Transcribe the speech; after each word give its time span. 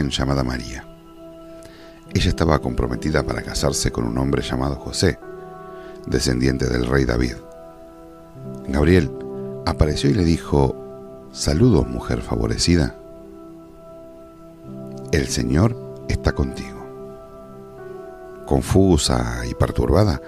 llamada 0.00 0.42
María. 0.42 0.86
Ella 2.14 2.28
estaba 2.28 2.58
comprometida 2.58 3.22
para 3.22 3.42
casarse 3.42 3.90
con 3.90 4.04
un 4.04 4.18
hombre 4.18 4.42
llamado 4.42 4.76
José, 4.76 5.18
descendiente 6.06 6.66
del 6.66 6.86
rey 6.86 7.04
David. 7.04 7.36
Gabriel 8.68 9.10
apareció 9.66 10.10
y 10.10 10.14
le 10.14 10.24
dijo, 10.24 10.76
Saludos, 11.32 11.88
mujer 11.88 12.20
favorecida. 12.20 12.94
El 15.12 15.28
Señor 15.28 15.76
está 16.08 16.32
contigo. 16.32 16.82
Confusa 18.46 19.44
y 19.48 19.54
perturbada, 19.54 20.20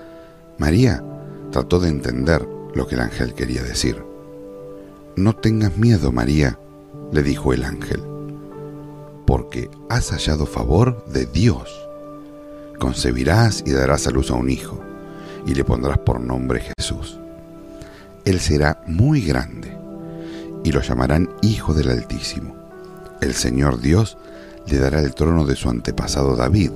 María 0.58 1.02
trató 1.50 1.80
de 1.80 1.88
entender 1.88 2.46
lo 2.74 2.86
que 2.86 2.94
el 2.94 3.02
ángel 3.02 3.34
quería 3.34 3.62
decir. 3.62 4.02
No 5.16 5.34
tengas 5.36 5.76
miedo, 5.76 6.10
María, 6.10 6.58
le 7.12 7.22
dijo 7.22 7.52
el 7.52 7.64
ángel, 7.64 8.02
porque 9.26 9.70
has 9.88 10.10
hallado 10.10 10.46
favor 10.46 11.04
de 11.06 11.26
Dios. 11.26 11.88
Concebirás 12.78 13.62
y 13.66 13.72
darás 13.72 14.06
a 14.06 14.10
luz 14.10 14.30
a 14.30 14.34
un 14.34 14.50
hijo, 14.50 14.80
y 15.46 15.54
le 15.54 15.64
pondrás 15.64 15.98
por 15.98 16.20
nombre 16.20 16.62
Jesús. 16.76 17.18
Él 18.24 18.40
será 18.40 18.82
muy 18.86 19.20
grande, 19.20 19.76
y 20.64 20.72
lo 20.72 20.80
llamarán 20.80 21.30
Hijo 21.42 21.74
del 21.74 21.90
Altísimo. 21.90 22.54
El 23.20 23.34
Señor 23.34 23.80
Dios 23.80 24.16
le 24.66 24.78
dará 24.78 25.00
el 25.00 25.14
trono 25.14 25.44
de 25.44 25.56
su 25.56 25.68
antepasado 25.68 26.36
David, 26.36 26.70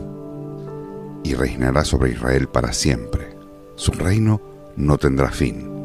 y 1.24 1.34
reinará 1.34 1.84
sobre 1.84 2.12
Israel 2.12 2.48
para 2.48 2.72
siempre. 2.72 3.36
Su 3.76 3.92
reino 3.92 4.40
no 4.76 4.98
tendrá 4.98 5.30
fin. 5.30 5.77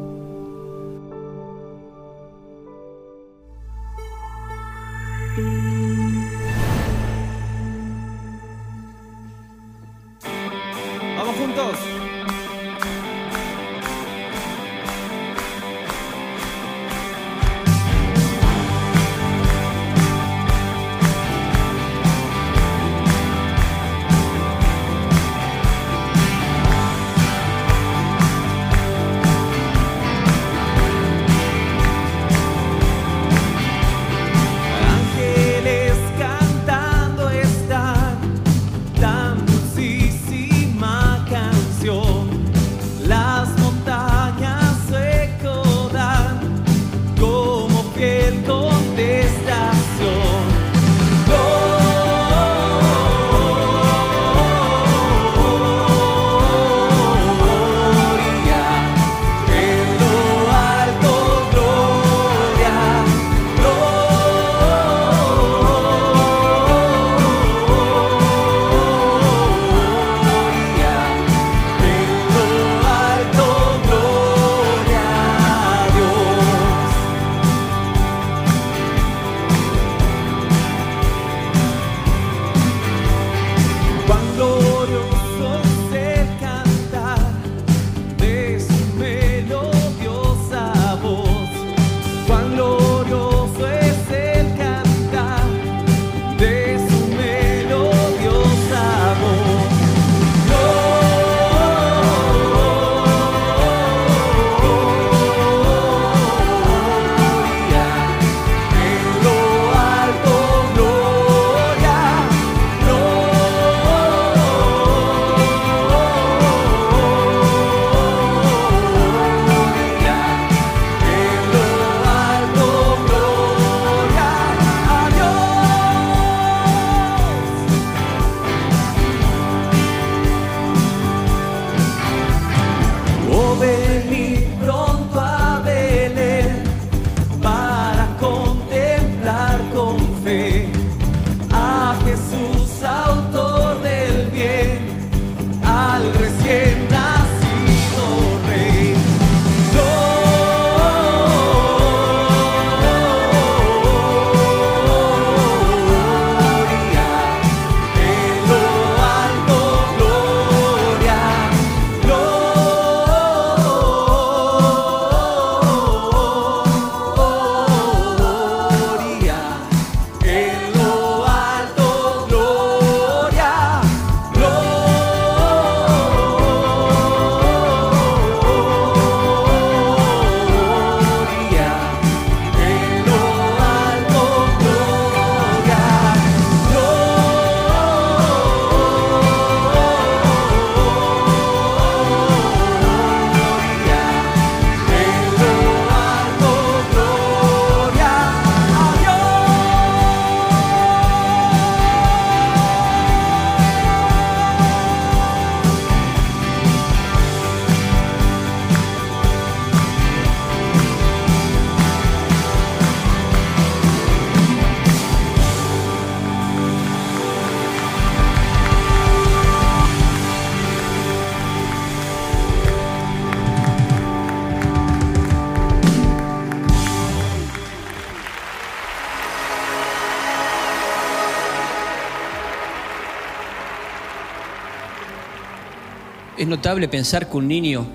Es 236.44 236.48
notable 236.50 236.88
pensar 236.88 237.30
que 237.30 237.38
un 237.38 237.48
niño 237.48 237.86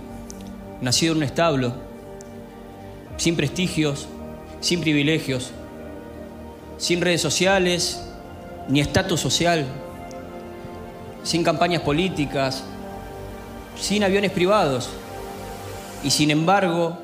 nacido 0.82 1.12
en 1.12 1.18
un 1.20 1.24
establo, 1.24 1.72
sin 3.16 3.36
prestigios, 3.36 4.08
sin 4.60 4.82
privilegios, 4.82 5.52
sin 6.80 7.00
redes 7.00 7.22
sociales, 7.22 8.02
ni 8.68 8.80
estatus 8.80 9.20
social, 9.20 9.68
sin 11.24 11.44
campañas 11.44 11.84
políticas, 11.84 12.64
sin 13.80 14.04
aviones 14.04 14.32
privados, 14.32 14.90
y 16.04 16.10
sin 16.10 16.32
embargo, 16.32 16.98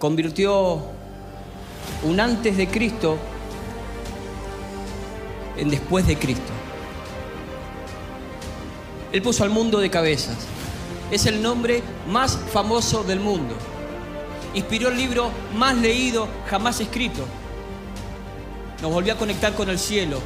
convirtió 0.00 0.82
un 2.02 2.18
antes 2.18 2.56
de 2.56 2.66
Cristo 2.66 3.18
en 5.56 5.70
después 5.70 6.08
de 6.08 6.18
Cristo. 6.18 6.52
Él 9.12 9.22
puso 9.22 9.44
al 9.44 9.50
mundo 9.50 9.78
de 9.78 9.88
cabezas. 9.88 10.48
Es 11.12 11.26
el 11.26 11.42
nombre 11.42 11.82
más 12.08 12.38
famoso 12.54 13.04
del 13.04 13.20
mundo. 13.20 13.54
Inspiró 14.54 14.88
el 14.88 14.96
libro 14.96 15.30
más 15.54 15.76
leído 15.76 16.26
jamás 16.48 16.80
escrito. 16.80 17.26
Nos 18.80 18.90
volvió 18.90 19.12
a 19.12 19.18
conectar 19.18 19.52
con 19.52 19.68
el 19.68 19.78
cielo 19.78 20.20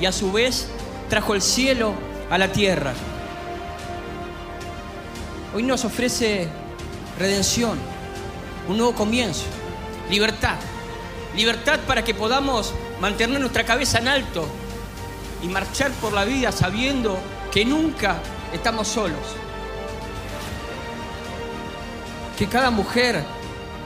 y 0.00 0.06
a 0.06 0.12
su 0.12 0.32
vez 0.32 0.68
trajo 1.10 1.34
el 1.34 1.42
cielo 1.42 1.92
a 2.30 2.38
la 2.38 2.50
tierra. 2.50 2.94
Hoy 5.54 5.62
nos 5.62 5.84
ofrece 5.84 6.48
redención, 7.18 7.78
un 8.66 8.78
nuevo 8.78 8.94
comienzo, 8.94 9.44
libertad. 10.08 10.56
Libertad 11.36 11.80
para 11.86 12.02
que 12.02 12.14
podamos 12.14 12.72
mantener 12.98 13.40
nuestra 13.40 13.64
cabeza 13.64 13.98
en 13.98 14.08
alto 14.08 14.46
y 15.42 15.48
marchar 15.48 15.90
por 16.00 16.14
la 16.14 16.24
vida 16.24 16.50
sabiendo 16.50 17.18
que 17.52 17.66
nunca 17.66 18.16
estamos 18.54 18.88
solos. 18.88 19.36
Que 22.40 22.46
cada 22.46 22.70
mujer, 22.70 23.22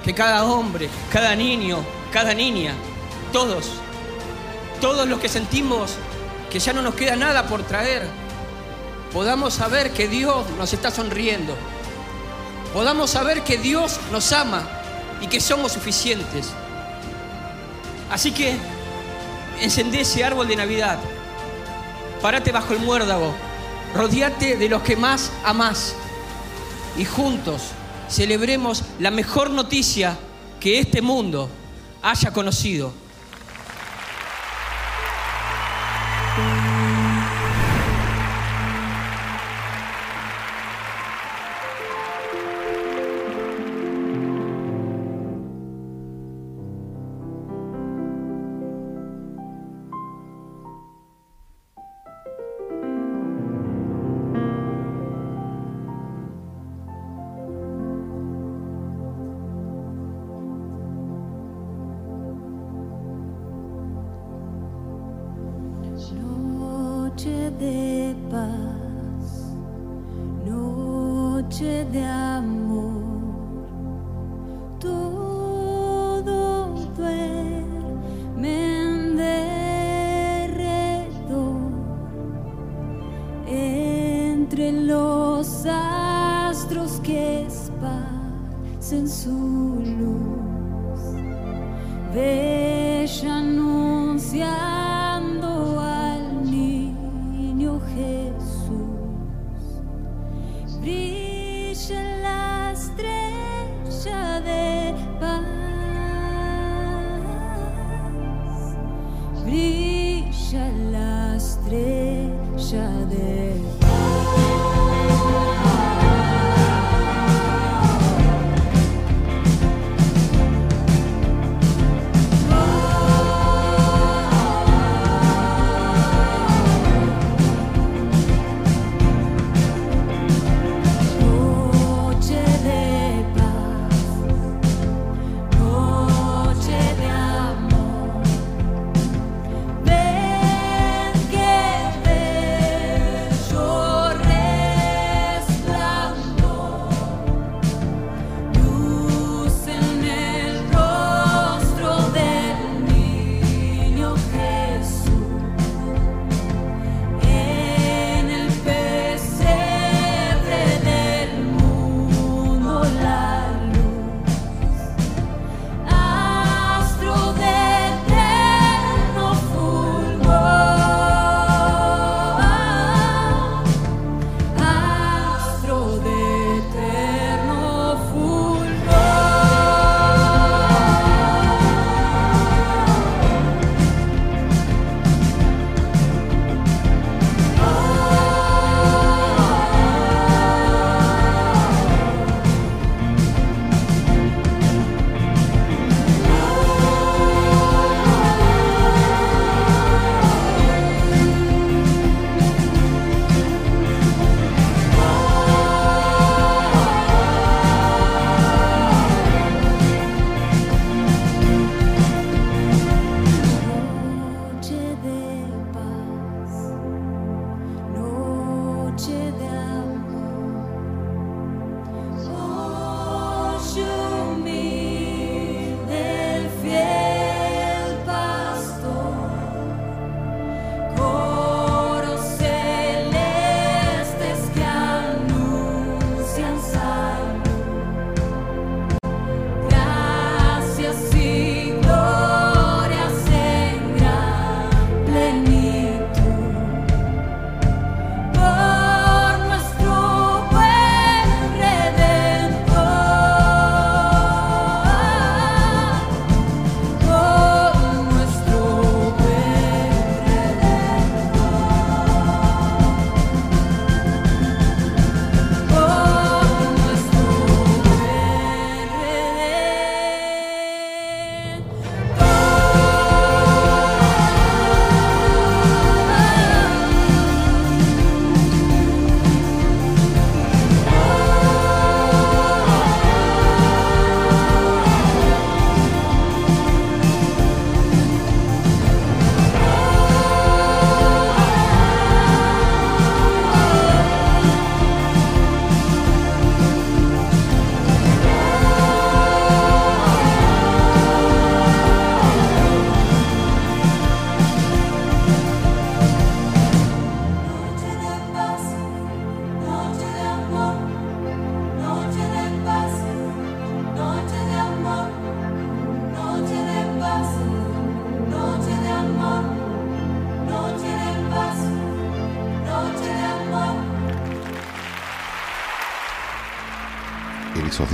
que 0.05 0.15
cada 0.15 0.45
hombre, 0.45 0.89
cada 1.13 1.35
niño, 1.35 1.85
cada 2.13 2.33
niña, 2.35 2.73
todos, 3.33 3.73
todos 4.81 5.09
los 5.09 5.19
que 5.19 5.29
sentimos 5.29 5.97
que 6.53 6.61
ya 6.61 6.73
no 6.73 6.81
nos 6.81 6.95
queda 6.95 7.17
nada 7.17 7.49
por 7.49 7.65
traer, 7.65 8.07
podamos 9.13 9.55
saber 9.55 9.91
que 9.91 10.07
Dios 10.07 10.49
nos 10.57 10.73
está 10.73 10.93
sonriendo, 10.93 11.57
podamos 12.73 13.11
saber 13.11 13.43
que 13.43 13.59
Dios 13.59 13.99
nos 14.13 14.33
ama 14.33 14.63
y 15.21 15.27
que 15.27 15.41
somos 15.41 15.73
suficientes. 15.73 16.51
Así 18.09 18.31
que 18.31 18.57
encendé 19.61 20.03
ese 20.03 20.23
árbol 20.23 20.47
de 20.47 20.55
Navidad, 20.55 21.01
párate 22.23 22.53
bajo 22.53 22.73
el 22.73 22.79
muérdago, 22.79 23.35
rodeate 23.97 24.57
de 24.57 24.69
los 24.69 24.83
que 24.83 24.95
más 24.95 25.33
amás. 25.45 25.97
Y 26.97 27.05
juntos 27.05 27.74
celebremos 28.09 28.83
la 28.99 29.11
mejor 29.11 29.51
noticia 29.51 30.17
que 30.61 30.79
este 30.79 31.03
mundo 31.03 31.49
haya 32.03 32.33
conocido. 32.33 32.93
Astros 85.67 87.01
que 87.01 87.47
esparcen 87.47 89.09
su 89.09 89.81
luz, 89.99 91.01
bella 92.15 93.37
anunciando 93.39 94.74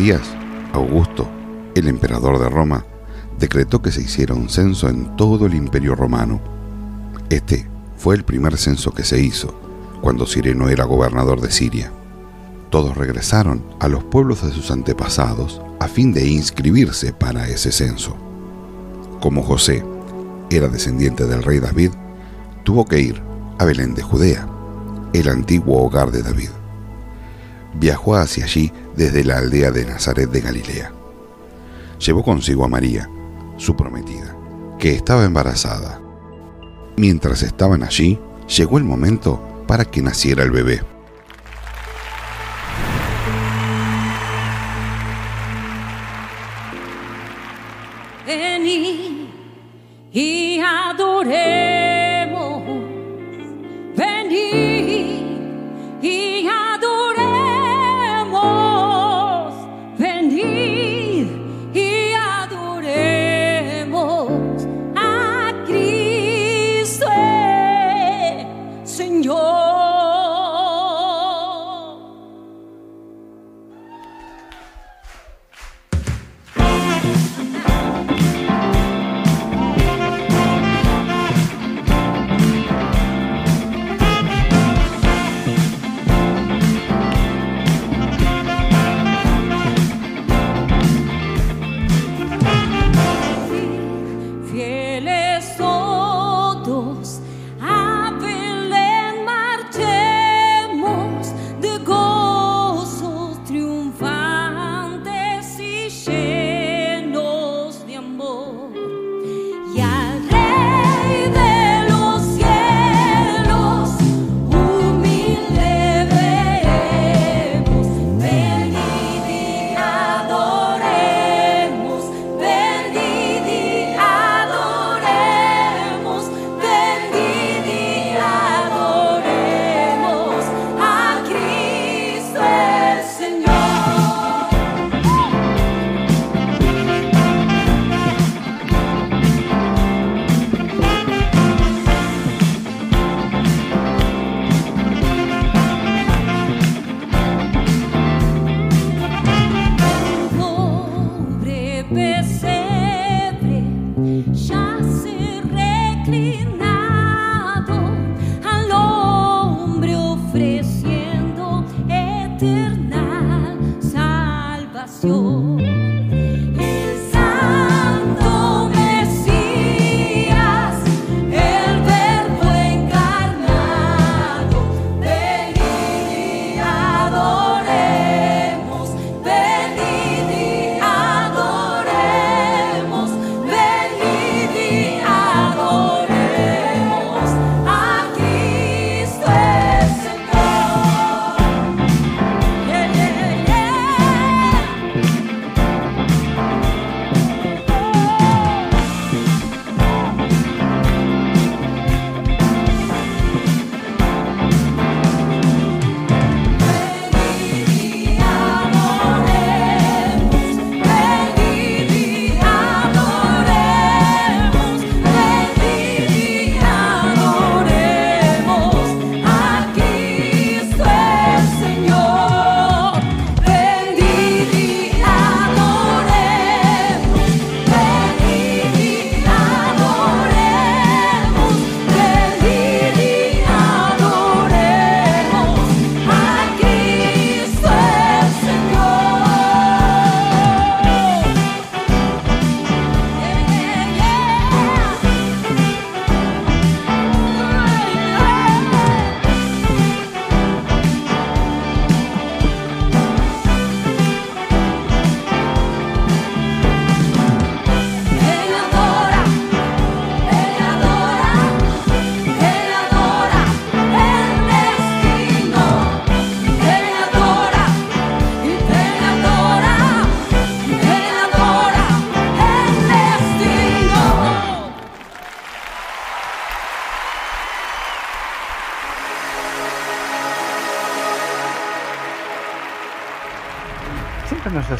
días, 0.00 0.22
Augusto, 0.72 1.28
el 1.74 1.86
emperador 1.86 2.38
de 2.38 2.48
Roma, 2.48 2.86
decretó 3.38 3.82
que 3.82 3.92
se 3.92 4.00
hiciera 4.00 4.34
un 4.34 4.48
censo 4.48 4.88
en 4.88 5.14
todo 5.14 5.44
el 5.44 5.54
imperio 5.54 5.94
romano. 5.94 6.40
Este 7.28 7.68
fue 7.98 8.14
el 8.14 8.24
primer 8.24 8.56
censo 8.56 8.92
que 8.92 9.04
se 9.04 9.20
hizo, 9.20 9.52
cuando 10.00 10.24
Sireno 10.24 10.70
era 10.70 10.84
gobernador 10.84 11.42
de 11.42 11.50
Siria. 11.50 11.92
Todos 12.70 12.96
regresaron 12.96 13.62
a 13.78 13.88
los 13.88 14.02
pueblos 14.02 14.42
de 14.42 14.52
sus 14.52 14.70
antepasados 14.70 15.60
a 15.80 15.86
fin 15.86 16.14
de 16.14 16.26
inscribirse 16.26 17.12
para 17.12 17.46
ese 17.48 17.70
censo. 17.70 18.16
Como 19.20 19.42
José 19.42 19.84
era 20.50 20.68
descendiente 20.68 21.26
del 21.26 21.42
rey 21.42 21.58
David, 21.58 21.90
tuvo 22.64 22.86
que 22.86 23.00
ir 23.00 23.20
a 23.58 23.66
Belén 23.66 23.94
de 23.94 24.02
Judea, 24.02 24.48
el 25.12 25.28
antiguo 25.28 25.84
hogar 25.84 26.10
de 26.10 26.22
David. 26.22 26.48
Viajó 27.74 28.16
hacia 28.16 28.44
allí 28.44 28.72
desde 28.96 29.24
la 29.24 29.38
aldea 29.38 29.70
de 29.70 29.84
Nazaret 29.84 30.30
de 30.30 30.40
Galilea. 30.40 30.92
Llevó 31.98 32.22
consigo 32.22 32.64
a 32.64 32.68
María, 32.68 33.08
su 33.56 33.76
prometida, 33.76 34.36
que 34.78 34.94
estaba 34.94 35.24
embarazada. 35.24 36.00
Mientras 36.96 37.42
estaban 37.42 37.82
allí, 37.82 38.18
llegó 38.48 38.78
el 38.78 38.84
momento 38.84 39.40
para 39.66 39.84
que 39.84 40.02
naciera 40.02 40.42
el 40.42 40.50
bebé. 40.50 40.82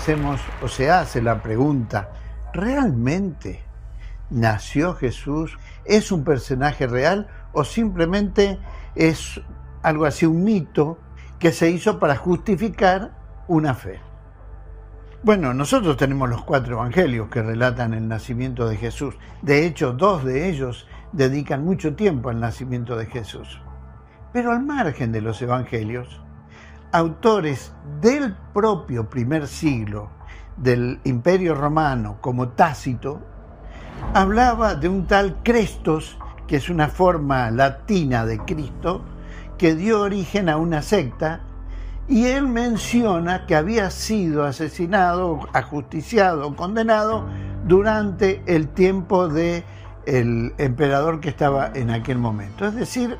Hacemos 0.00 0.40
o 0.62 0.68
se 0.68 0.90
hace 0.90 1.20
la 1.20 1.42
pregunta, 1.42 2.08
¿realmente 2.54 3.62
nació 4.30 4.94
Jesús? 4.94 5.58
¿Es 5.84 6.10
un 6.10 6.24
personaje 6.24 6.86
real 6.86 7.28
o 7.52 7.64
simplemente 7.64 8.58
es 8.94 9.42
algo 9.82 10.06
así, 10.06 10.24
un 10.24 10.42
mito 10.42 10.96
que 11.38 11.52
se 11.52 11.68
hizo 11.68 11.98
para 11.98 12.16
justificar 12.16 13.10
una 13.46 13.74
fe? 13.74 14.00
Bueno, 15.22 15.52
nosotros 15.52 15.98
tenemos 15.98 16.30
los 16.30 16.44
cuatro 16.44 16.76
evangelios 16.76 17.28
que 17.28 17.42
relatan 17.42 17.92
el 17.92 18.08
nacimiento 18.08 18.66
de 18.66 18.78
Jesús. 18.78 19.14
De 19.42 19.66
hecho, 19.66 19.92
dos 19.92 20.24
de 20.24 20.48
ellos 20.48 20.88
dedican 21.12 21.62
mucho 21.62 21.94
tiempo 21.94 22.30
al 22.30 22.40
nacimiento 22.40 22.96
de 22.96 23.04
Jesús. 23.04 23.60
Pero 24.32 24.50
al 24.50 24.64
margen 24.64 25.12
de 25.12 25.20
los 25.20 25.42
evangelios, 25.42 26.22
autores 26.92 27.72
del 28.00 28.34
propio 28.52 29.08
primer 29.08 29.46
siglo 29.46 30.08
del 30.56 31.00
Imperio 31.04 31.54
Romano, 31.54 32.18
como 32.20 32.48
Tácito, 32.48 33.20
hablaba 34.14 34.74
de 34.74 34.88
un 34.88 35.06
tal 35.06 35.42
Crestos, 35.42 36.18
que 36.46 36.56
es 36.56 36.68
una 36.68 36.88
forma 36.88 37.50
latina 37.50 38.26
de 38.26 38.38
Cristo, 38.40 39.02
que 39.56 39.74
dio 39.74 40.00
origen 40.00 40.48
a 40.48 40.56
una 40.56 40.82
secta, 40.82 41.40
y 42.08 42.26
él 42.26 42.48
menciona 42.48 43.46
que 43.46 43.54
había 43.54 43.90
sido 43.90 44.44
asesinado, 44.44 45.48
ajusticiado, 45.52 46.56
condenado 46.56 47.24
durante 47.64 48.42
el 48.46 48.68
tiempo 48.68 49.28
de 49.28 49.64
el 50.06 50.54
emperador 50.58 51.20
que 51.20 51.28
estaba 51.28 51.70
en 51.72 51.90
aquel 51.90 52.18
momento. 52.18 52.66
Es 52.66 52.74
decir, 52.74 53.16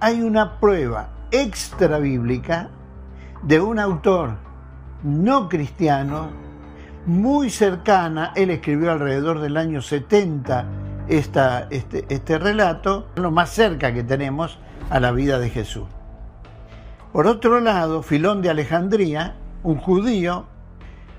hay 0.00 0.22
una 0.22 0.60
prueba 0.60 1.08
extra 1.30 1.98
bíblica 1.98 2.70
de 3.42 3.60
un 3.60 3.78
autor 3.78 4.36
no 5.02 5.48
cristiano 5.48 6.30
muy 7.06 7.50
cercana, 7.50 8.32
él 8.36 8.50
escribió 8.50 8.92
alrededor 8.92 9.40
del 9.40 9.56
año 9.56 9.80
70 9.80 10.66
esta, 11.08 11.68
este, 11.70 12.04
este 12.08 12.38
relato, 12.38 13.08
lo 13.16 13.30
más 13.30 13.50
cerca 13.50 13.94
que 13.94 14.02
tenemos 14.02 14.58
a 14.90 15.00
la 15.00 15.12
vida 15.12 15.38
de 15.38 15.50
Jesús. 15.50 15.86
Por 17.12 17.26
otro 17.26 17.60
lado, 17.60 18.02
Filón 18.02 18.42
de 18.42 18.50
Alejandría, 18.50 19.36
un 19.62 19.78
judío, 19.78 20.46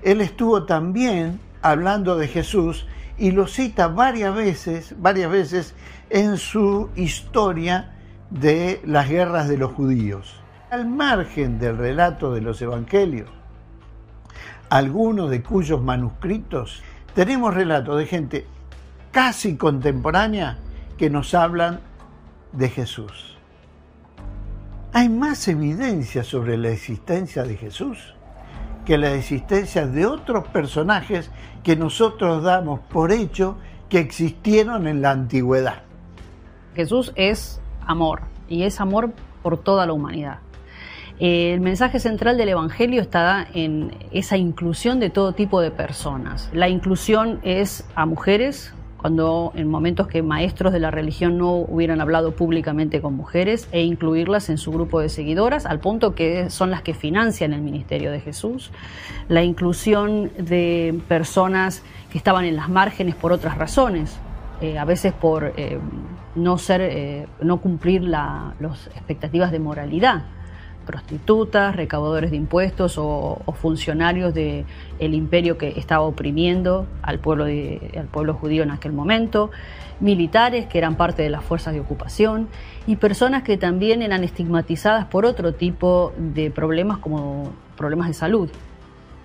él 0.02 0.20
estuvo 0.20 0.64
también 0.64 1.40
hablando 1.62 2.16
de 2.16 2.28
Jesús 2.28 2.86
y 3.18 3.32
lo 3.32 3.46
cita 3.46 3.88
varias 3.88 4.34
veces, 4.34 4.94
varias 4.98 5.30
veces 5.30 5.74
en 6.08 6.36
su 6.36 6.88
historia 6.94 7.96
de 8.30 8.80
las 8.84 9.08
guerras 9.08 9.48
de 9.48 9.58
los 9.58 9.72
judíos. 9.72 10.40
Al 10.70 10.88
margen 10.88 11.58
del 11.58 11.76
relato 11.76 12.32
de 12.32 12.40
los 12.40 12.62
evangelios, 12.62 13.28
algunos 14.68 15.30
de 15.30 15.42
cuyos 15.42 15.82
manuscritos 15.82 16.82
tenemos 17.14 17.52
relatos 17.54 17.98
de 17.98 18.06
gente 18.06 18.46
casi 19.10 19.56
contemporánea 19.56 20.58
que 20.96 21.10
nos 21.10 21.34
hablan 21.34 21.80
de 22.52 22.68
Jesús. 22.68 23.36
Hay 24.92 25.08
más 25.08 25.48
evidencia 25.48 26.22
sobre 26.22 26.56
la 26.56 26.70
existencia 26.70 27.42
de 27.42 27.56
Jesús 27.56 28.14
que 28.84 28.98
la 28.98 29.12
existencia 29.14 29.86
de 29.86 30.06
otros 30.06 30.48
personajes 30.48 31.30
que 31.62 31.76
nosotros 31.76 32.42
damos 32.42 32.80
por 32.80 33.12
hecho 33.12 33.56
que 33.88 33.98
existieron 33.98 34.86
en 34.86 35.02
la 35.02 35.10
antigüedad. 35.10 35.82
Jesús 36.74 37.12
es 37.16 37.59
amor 37.90 38.22
y 38.48 38.62
es 38.62 38.80
amor 38.80 39.12
por 39.42 39.58
toda 39.58 39.86
la 39.86 39.92
humanidad. 39.92 40.38
El 41.20 41.60
mensaje 41.60 42.00
central 42.00 42.38
del 42.38 42.48
Evangelio 42.48 43.02
está 43.02 43.46
en 43.52 43.92
esa 44.10 44.38
inclusión 44.38 45.00
de 45.00 45.10
todo 45.10 45.32
tipo 45.32 45.60
de 45.60 45.70
personas. 45.70 46.48
La 46.54 46.70
inclusión 46.70 47.40
es 47.42 47.86
a 47.94 48.06
mujeres, 48.06 48.72
cuando 48.96 49.52
en 49.54 49.68
momentos 49.68 50.06
que 50.06 50.22
maestros 50.22 50.72
de 50.72 50.80
la 50.80 50.90
religión 50.90 51.36
no 51.36 51.56
hubieran 51.56 52.00
hablado 52.00 52.32
públicamente 52.32 53.02
con 53.02 53.16
mujeres 53.16 53.68
e 53.70 53.82
incluirlas 53.82 54.48
en 54.48 54.56
su 54.56 54.72
grupo 54.72 55.00
de 55.00 55.10
seguidoras, 55.10 55.66
al 55.66 55.78
punto 55.78 56.14
que 56.14 56.48
son 56.48 56.70
las 56.70 56.80
que 56.80 56.94
financian 56.94 57.52
el 57.52 57.60
ministerio 57.60 58.10
de 58.12 58.20
Jesús. 58.20 58.70
La 59.28 59.42
inclusión 59.42 60.30
de 60.38 60.98
personas 61.06 61.82
que 62.10 62.16
estaban 62.16 62.46
en 62.46 62.56
las 62.56 62.70
márgenes 62.70 63.14
por 63.14 63.32
otras 63.32 63.58
razones, 63.58 64.18
eh, 64.62 64.78
a 64.78 64.86
veces 64.86 65.12
por 65.12 65.52
eh, 65.56 65.78
no 66.34 66.58
ser, 66.58 66.80
eh, 66.80 67.26
no 67.40 67.60
cumplir 67.60 68.02
la, 68.02 68.54
las 68.60 68.86
expectativas 68.88 69.52
de 69.52 69.58
moralidad. 69.58 70.22
Prostitutas, 70.86 71.76
recaudadores 71.76 72.30
de 72.30 72.36
impuestos 72.36 72.94
o, 72.96 73.38
funcionarios 73.60 74.34
del 74.34 74.64
el 74.98 75.14
imperio 75.14 75.58
que 75.58 75.78
estaba 75.78 76.02
oprimiendo 76.02 76.86
al 77.02 77.18
pueblo, 77.18 77.44
de, 77.44 77.92
al 77.96 78.06
pueblo 78.06 78.34
judío 78.34 78.62
en 78.62 78.70
aquel 78.70 78.92
momento, 78.92 79.50
militares 80.00 80.66
que 80.66 80.78
eran 80.78 80.96
parte 80.96 81.22
de 81.22 81.30
las 81.30 81.44
fuerzas 81.44 81.74
de 81.74 81.80
ocupación 81.80 82.48
y 82.86 82.96
personas 82.96 83.42
que 83.42 83.56
también 83.58 84.02
eran 84.02 84.24
estigmatizadas 84.24 85.04
por 85.06 85.26
otro 85.26 85.52
tipo 85.52 86.12
de 86.16 86.50
problemas 86.50 86.98
como 86.98 87.52
problemas 87.76 88.08
de 88.08 88.14
salud, 88.14 88.50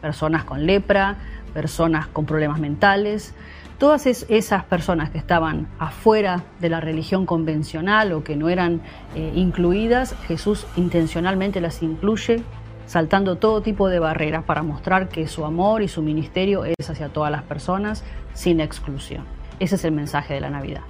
personas 0.01 0.43
con 0.43 0.65
lepra, 0.65 1.15
personas 1.53 2.07
con 2.07 2.25
problemas 2.25 2.59
mentales, 2.59 3.33
todas 3.77 4.05
es, 4.05 4.25
esas 4.29 4.63
personas 4.63 5.09
que 5.09 5.17
estaban 5.17 5.67
afuera 5.79 6.43
de 6.59 6.69
la 6.69 6.81
religión 6.81 7.25
convencional 7.25 8.11
o 8.13 8.23
que 8.23 8.35
no 8.35 8.49
eran 8.49 8.81
eh, 9.15 9.31
incluidas, 9.35 10.15
Jesús 10.27 10.65
intencionalmente 10.75 11.61
las 11.61 11.81
incluye, 11.81 12.41
saltando 12.85 13.37
todo 13.37 13.61
tipo 13.61 13.89
de 13.89 13.99
barreras 13.99 14.43
para 14.43 14.63
mostrar 14.63 15.09
que 15.09 15.27
su 15.27 15.45
amor 15.45 15.81
y 15.81 15.87
su 15.87 16.01
ministerio 16.01 16.65
es 16.65 16.89
hacia 16.89 17.09
todas 17.09 17.31
las 17.31 17.43
personas, 17.43 18.03
sin 18.33 18.59
exclusión. 18.59 19.23
Ese 19.59 19.75
es 19.75 19.85
el 19.85 19.91
mensaje 19.91 20.33
de 20.33 20.41
la 20.41 20.49
Navidad. 20.49 20.81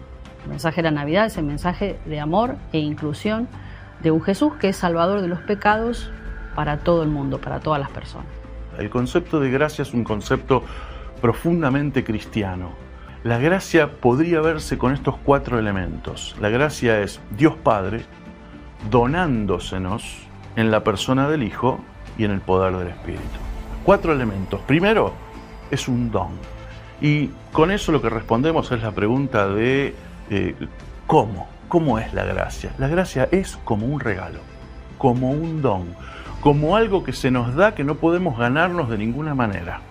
El 0.44 0.50
mensaje 0.50 0.82
de 0.82 0.92
la 0.92 0.92
Navidad 0.92 1.26
es 1.26 1.38
el 1.38 1.46
mensaje 1.46 2.00
de 2.06 2.20
amor 2.20 2.56
e 2.72 2.80
inclusión 2.80 3.48
de 4.02 4.12
un 4.12 4.22
Jesús 4.22 4.54
que 4.56 4.70
es 4.70 4.76
salvador 4.76 5.22
de 5.22 5.28
los 5.28 5.40
pecados 5.40 6.12
para 6.56 6.78
todo 6.78 7.04
el 7.04 7.10
mundo, 7.10 7.40
para 7.40 7.60
todas 7.60 7.80
las 7.80 7.90
personas. 7.90 8.28
El 8.78 8.90
concepto 8.90 9.40
de 9.40 9.50
gracia 9.50 9.84
es 9.84 9.94
un 9.94 10.04
concepto 10.04 10.64
profundamente 11.26 12.04
cristiano. 12.04 12.74
La 13.24 13.40
gracia 13.40 13.94
podría 13.94 14.42
verse 14.42 14.78
con 14.78 14.94
estos 14.94 15.18
cuatro 15.18 15.58
elementos. 15.58 16.36
La 16.40 16.50
gracia 16.50 17.02
es 17.02 17.20
Dios 17.32 17.56
Padre 17.56 18.06
donándosenos 18.92 20.20
en 20.56 20.70
la 20.70 20.84
persona 20.84 21.28
del 21.28 21.42
Hijo 21.42 21.80
y 22.20 22.26
en 22.26 22.32
el 22.32 22.42
poder 22.42 22.78
del 22.78 22.90
Espíritu. 22.90 23.24
Cuatro 23.84 24.14
elementos. 24.14 24.62
Primero, 24.68 25.14
es 25.72 25.88
un 25.88 26.12
don. 26.12 26.34
Y 27.02 27.32
con 27.52 27.72
eso 27.72 27.92
lo 27.92 28.04
que 28.04 28.12
respondemos 28.12 28.72
es 28.72 28.84
la 28.84 28.92
pregunta 28.92 29.48
de 29.48 29.96
eh, 30.30 30.56
cómo, 31.08 31.48
cómo 31.70 31.98
es 31.98 32.14
la 32.14 32.24
gracia. 32.24 32.70
La 32.78 32.88
gracia 32.88 33.30
es 33.32 33.58
como 33.64 33.88
un 33.88 34.00
regalo, 34.00 34.42
como 35.00 35.32
un 35.32 35.64
don, 35.64 35.88
como 36.40 36.76
algo 36.76 37.04
que 37.04 37.14
se 37.14 37.32
nos 37.32 37.56
da 37.56 37.74
que 37.74 37.84
no 37.84 37.96
podemos 37.96 38.38
ganarnos 38.38 38.92
de 38.92 39.00
ninguna 39.00 39.34
manera 39.34 39.82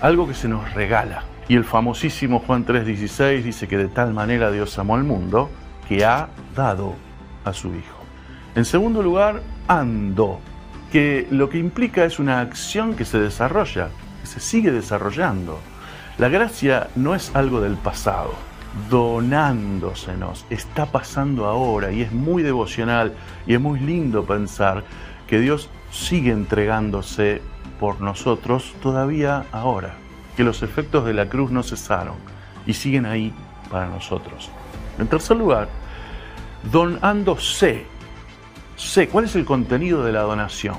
algo 0.00 0.26
que 0.26 0.34
se 0.34 0.48
nos 0.48 0.72
regala. 0.74 1.24
Y 1.48 1.54
el 1.54 1.64
famosísimo 1.64 2.40
Juan 2.40 2.64
3:16 2.64 3.42
dice 3.42 3.68
que 3.68 3.76
de 3.76 3.88
tal 3.88 4.12
manera 4.12 4.50
Dios 4.50 4.78
amó 4.78 4.96
al 4.96 5.04
mundo 5.04 5.50
que 5.88 6.04
ha 6.04 6.28
dado 6.54 6.94
a 7.44 7.52
su 7.52 7.68
Hijo. 7.68 8.04
En 8.54 8.64
segundo 8.64 9.02
lugar, 9.02 9.42
ando, 9.68 10.40
que 10.90 11.26
lo 11.30 11.48
que 11.48 11.58
implica 11.58 12.04
es 12.04 12.18
una 12.18 12.40
acción 12.40 12.94
que 12.94 13.04
se 13.04 13.18
desarrolla, 13.18 13.90
que 14.20 14.26
se 14.26 14.40
sigue 14.40 14.72
desarrollando. 14.72 15.60
La 16.18 16.28
gracia 16.28 16.88
no 16.96 17.14
es 17.14 17.34
algo 17.36 17.60
del 17.60 17.74
pasado, 17.74 18.34
donándosenos, 18.90 20.46
está 20.50 20.86
pasando 20.86 21.46
ahora 21.46 21.92
y 21.92 22.02
es 22.02 22.12
muy 22.12 22.42
devocional 22.42 23.14
y 23.46 23.54
es 23.54 23.60
muy 23.60 23.78
lindo 23.80 24.24
pensar 24.24 24.84
que 25.26 25.38
Dios 25.38 25.68
sigue 25.90 26.32
entregándose 26.32 27.42
por 27.78 28.00
nosotros 28.00 28.74
todavía 28.82 29.44
ahora, 29.52 29.94
que 30.36 30.44
los 30.44 30.62
efectos 30.62 31.04
de 31.04 31.14
la 31.14 31.28
cruz 31.28 31.50
no 31.50 31.62
cesaron 31.62 32.16
y 32.66 32.74
siguen 32.74 33.06
ahí 33.06 33.32
para 33.70 33.86
nosotros. 33.88 34.50
En 34.98 35.06
tercer 35.06 35.36
lugar, 35.36 35.68
donándose. 36.70 37.86
Sé, 38.76 39.08
¿cuál 39.08 39.24
es 39.24 39.36
el 39.36 39.44
contenido 39.44 40.04
de 40.04 40.12
la 40.12 40.22
donación? 40.22 40.76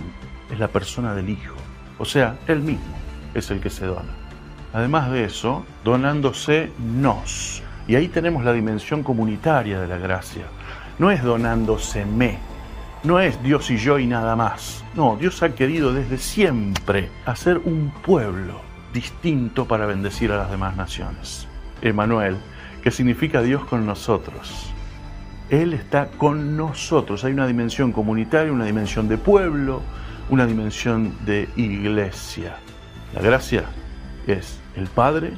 Es 0.51 0.59
la 0.59 0.67
persona 0.67 1.13
del 1.13 1.29
Hijo, 1.29 1.55
o 1.97 2.05
sea, 2.05 2.37
Él 2.47 2.61
mismo 2.61 2.95
es 3.33 3.49
el 3.51 3.59
que 3.59 3.69
se 3.69 3.85
dona. 3.85 4.13
Además 4.73 5.11
de 5.11 5.23
eso, 5.23 5.65
donándose 5.83 6.71
nos. 6.79 7.61
Y 7.87 7.95
ahí 7.95 8.07
tenemos 8.09 8.43
la 8.43 8.53
dimensión 8.53 9.01
comunitaria 9.01 9.79
de 9.79 9.87
la 9.87 9.97
gracia. 9.97 10.45
No 10.99 11.09
es 11.09 11.23
donándoseme, 11.23 12.37
no 13.03 13.19
es 13.19 13.41
Dios 13.43 13.69
y 13.71 13.77
yo 13.77 13.99
y 13.99 14.07
nada 14.07 14.35
más. 14.35 14.83
No, 14.95 15.17
Dios 15.17 15.41
ha 15.43 15.53
querido 15.55 15.93
desde 15.93 16.17
siempre 16.17 17.09
hacer 17.25 17.59
un 17.63 17.91
pueblo 18.03 18.61
distinto 18.93 19.65
para 19.65 19.85
bendecir 19.85 20.31
a 20.31 20.37
las 20.37 20.51
demás 20.51 20.75
naciones. 20.75 21.47
Emanuel, 21.81 22.37
que 22.81 22.91
significa 22.91 23.41
Dios 23.41 23.63
con 23.65 23.85
nosotros. 23.85 24.71
Él 25.49 25.73
está 25.73 26.07
con 26.07 26.57
nosotros. 26.57 27.23
Hay 27.23 27.33
una 27.33 27.47
dimensión 27.47 27.91
comunitaria, 27.91 28.51
una 28.51 28.65
dimensión 28.65 29.07
de 29.07 29.17
pueblo, 29.17 29.81
una 30.29 30.45
dimensión 30.45 31.13
de 31.25 31.47
iglesia. 31.55 32.57
La 33.13 33.21
gracia 33.21 33.63
es 34.25 34.59
el 34.75 34.87
Padre 34.87 35.33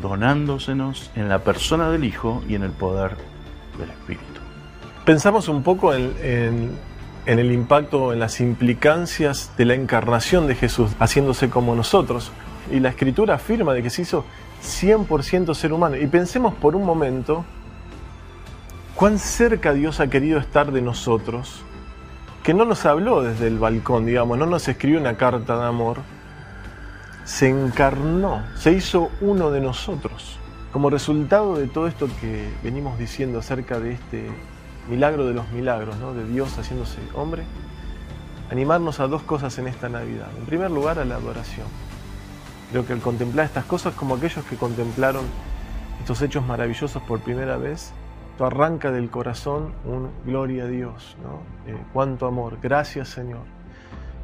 donándosenos 0.00 1.10
en 1.14 1.28
la 1.28 1.40
persona 1.40 1.90
del 1.90 2.04
Hijo 2.04 2.42
y 2.48 2.54
en 2.54 2.62
el 2.62 2.70
poder 2.70 3.16
del 3.78 3.90
Espíritu. 3.90 4.33
Pensamos 5.04 5.48
un 5.48 5.62
poco 5.62 5.92
en, 5.92 6.78
el 7.26 7.52
impacto, 7.52 8.14
en 8.14 8.20
las 8.20 8.40
implicancias 8.40 9.52
de 9.58 9.66
la 9.66 9.74
encarnación 9.74 10.46
de 10.46 10.54
Jesús, 10.54 10.92
haciéndose 10.98 11.50
como 11.50 11.74
nosotros. 11.74 12.32
Y 12.72 12.80
la 12.80 12.88
escritura 12.88 13.34
afirma 13.34 13.74
de 13.74 13.82
que 13.82 13.90
se 13.90 14.00
hizo 14.00 14.24
100% 14.62 15.54
ser 15.54 15.74
humano. 15.74 15.96
Y 15.96 16.06
pensemos 16.06 16.54
por 16.54 16.74
un 16.74 16.86
momento 16.86 17.44
cuán 18.94 19.18
cerca 19.18 19.74
Dios 19.74 20.00
ha 20.00 20.08
querido 20.08 20.38
estar 20.38 20.72
de 20.72 20.80
nosotros, 20.80 21.62
que 22.42 22.54
no 22.54 22.64
nos 22.64 22.86
habló 22.86 23.20
desde 23.20 23.46
el 23.46 23.58
balcón, 23.58 24.06
digamos, 24.06 24.38
no 24.38 24.46
nos 24.46 24.66
escribió 24.68 24.98
una 25.00 25.18
carta 25.18 25.58
de 25.58 25.66
amor, 25.66 25.98
se 27.24 27.50
encarnó, 27.50 28.42
se 28.56 28.72
hizo 28.72 29.10
uno 29.20 29.50
de 29.50 29.60
nosotros. 29.60 30.38
Como 30.72 30.88
resultado 30.88 31.56
de 31.56 31.66
todo 31.66 31.88
esto 31.88 32.08
que 32.22 32.48
venimos 32.62 32.98
diciendo 32.98 33.40
acerca 33.40 33.78
de 33.78 33.92
este 33.92 34.30
milagro 34.88 35.26
de 35.26 35.34
los 35.34 35.50
milagros, 35.50 35.96
¿no? 35.98 36.14
de 36.14 36.26
Dios 36.26 36.58
haciéndose 36.58 37.00
hombre, 37.14 37.44
animarnos 38.50 39.00
a 39.00 39.06
dos 39.06 39.22
cosas 39.22 39.58
en 39.58 39.66
esta 39.66 39.88
Navidad. 39.88 40.28
En 40.38 40.46
primer 40.46 40.70
lugar, 40.70 40.98
a 40.98 41.04
la 41.04 41.16
adoración. 41.16 41.66
Creo 42.70 42.86
que 42.86 42.92
al 42.92 43.00
contemplar 43.00 43.46
estas 43.46 43.64
cosas 43.64 43.94
como 43.94 44.16
aquellos 44.16 44.44
que 44.44 44.56
contemplaron 44.56 45.24
estos 46.00 46.20
hechos 46.22 46.44
maravillosos 46.46 47.02
por 47.02 47.20
primera 47.20 47.56
vez, 47.56 47.92
esto 48.32 48.46
arranca 48.46 48.90
del 48.90 49.10
corazón 49.10 49.72
un 49.84 50.10
gloria 50.26 50.64
a 50.64 50.66
Dios, 50.66 51.16
¿no? 51.22 51.72
Eh, 51.72 51.76
cuánto 51.92 52.26
amor, 52.26 52.58
gracias 52.60 53.08
Señor. 53.08 53.42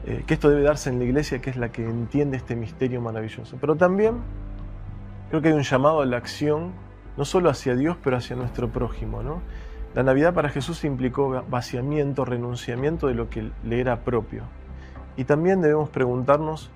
Eh, 0.05 0.25
que 0.27 0.35
esto 0.35 0.49
debe 0.49 0.63
darse 0.63 0.91
en 0.91 0.99
la 0.99 1.05
iglesia, 1.05 1.41
que 1.41 1.51
es 1.51 1.57
la 1.57 1.71
que 1.71 1.85
entiende 1.85 2.37
este 2.37 2.57
misterio 2.57 3.01
maravilloso. 3.01 3.57
Pero 3.61 3.77
también 3.77 4.15
creo 5.29 5.43
que 5.43 5.49
hay 5.49 5.55
un 5.55 5.63
llamado 5.63 6.01
a 6.01 6.07
la 6.07 6.17
acción, 6.17 6.73
no 7.17 7.25
solo 7.25 7.51
hacia 7.51 7.77
Dios, 7.77 7.97
pero 8.03 8.17
hacia 8.17 8.35
nuestro 8.35 8.69
prójimo. 8.71 9.23
¿no? 9.23 9.43
La 9.95 10.05
Navidad 10.05 10.35
para 10.35 10.51
Jesús 10.51 10.85
implicó 10.85 11.45
vaciamiento, 11.49 12.25
renunciamiento 12.25 13.09
de 13.09 13.15
lo 13.15 13.29
que 13.29 13.51
le 13.65 13.81
era 13.81 14.05
propio. 14.05 14.45
Y 15.17 15.25
también 15.25 15.61
debemos 15.61 15.91
preguntarnos 15.91 16.71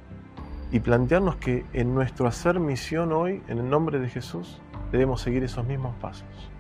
y 0.73 0.81
plantearnos 0.81 1.37
que 1.37 1.65
en 1.73 1.95
nuestro 1.95 2.27
hacer 2.27 2.59
misión 2.59 3.13
hoy, 3.13 3.41
en 3.47 3.59
el 3.59 3.71
nombre 3.71 4.01
de 4.01 4.09
Jesús, 4.09 4.61
debemos 4.91 5.21
seguir 5.21 5.45
esos 5.45 5.65
mismos 5.65 5.95
pasos. 6.01 6.54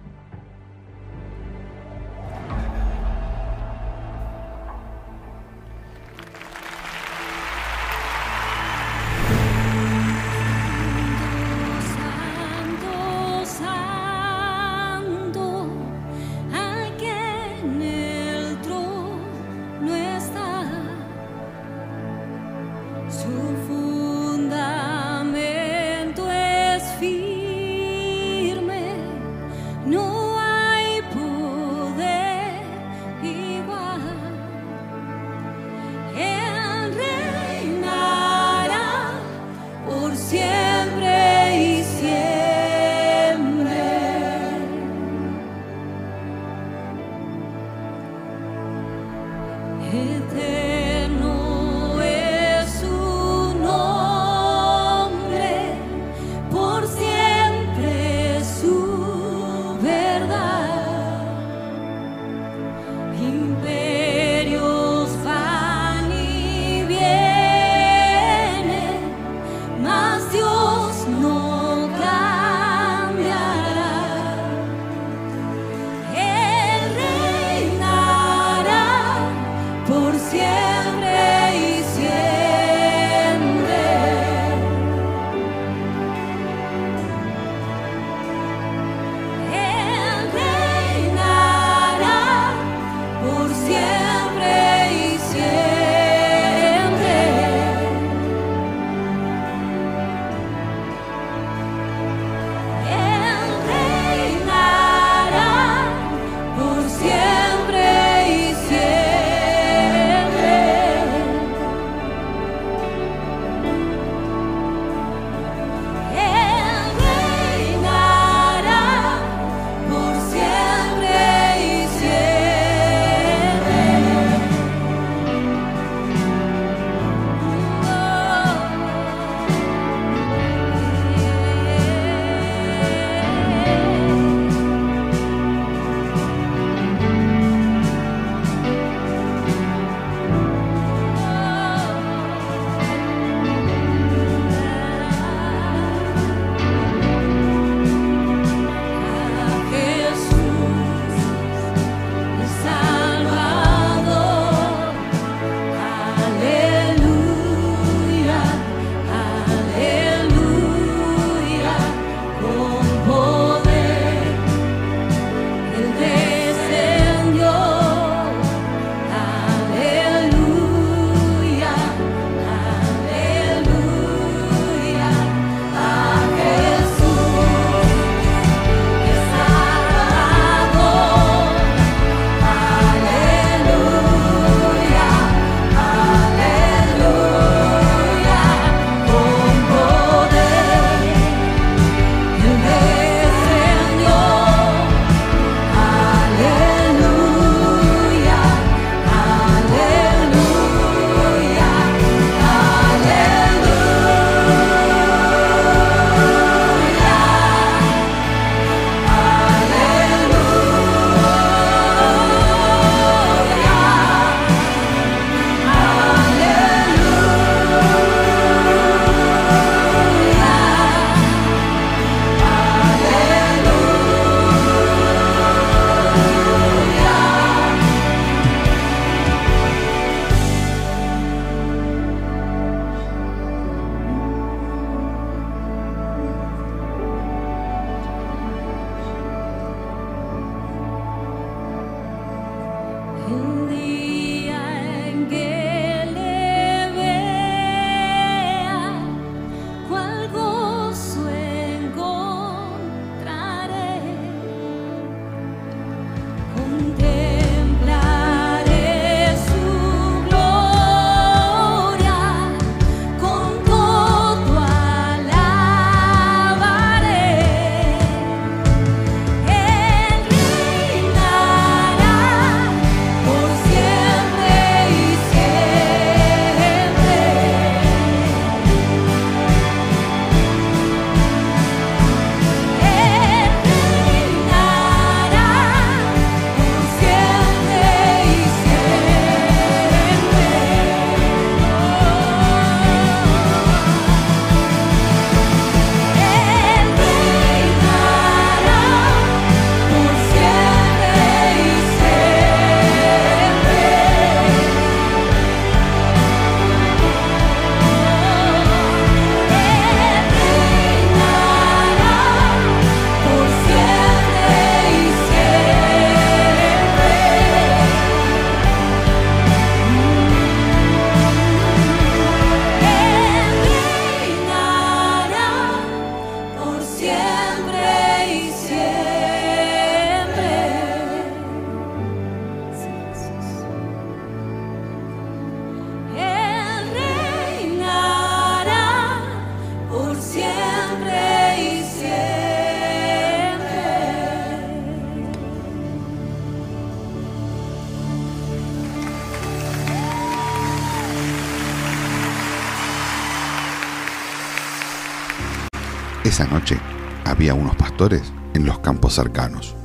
Había 357.45 357.63
unos 357.63 357.77
pastores 357.77 358.23
en 358.55 358.65
los 358.65 358.79
campos 358.79 359.17
cercanos, 359.17 359.77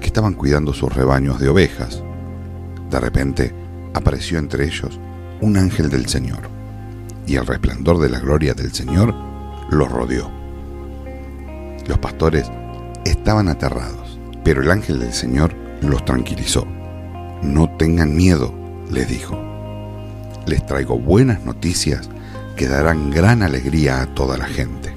que 0.00 0.06
estaban 0.06 0.34
cuidando 0.34 0.74
sus 0.74 0.92
rebaños 0.92 1.38
de 1.38 1.48
ovejas. 1.48 2.02
De 2.90 2.98
repente 2.98 3.54
apareció 3.94 4.40
entre 4.40 4.64
ellos 4.64 4.98
un 5.40 5.58
ángel 5.58 5.90
del 5.90 6.08
Señor, 6.08 6.40
y 7.24 7.36
el 7.36 7.46
resplandor 7.46 8.00
de 8.00 8.08
la 8.08 8.18
gloria 8.18 8.52
del 8.52 8.72
Señor 8.72 9.14
los 9.70 9.88
rodeó. 9.88 10.28
Los 11.86 11.98
pastores 11.98 12.50
estaban 13.04 13.46
aterrados, 13.46 14.18
pero 14.42 14.60
el 14.60 14.70
ángel 14.72 14.98
del 14.98 15.12
Señor 15.12 15.54
los 15.80 16.04
tranquilizó. 16.04 16.66
No 17.42 17.70
tengan 17.76 18.16
miedo, 18.16 18.52
les 18.90 19.08
dijo. 19.08 19.40
Les 20.48 20.66
traigo 20.66 20.98
buenas 20.98 21.44
noticias 21.44 22.10
que 22.56 22.66
darán 22.66 23.12
gran 23.12 23.44
alegría 23.44 24.02
a 24.02 24.12
toda 24.14 24.36
la 24.36 24.46
gente. 24.46 24.92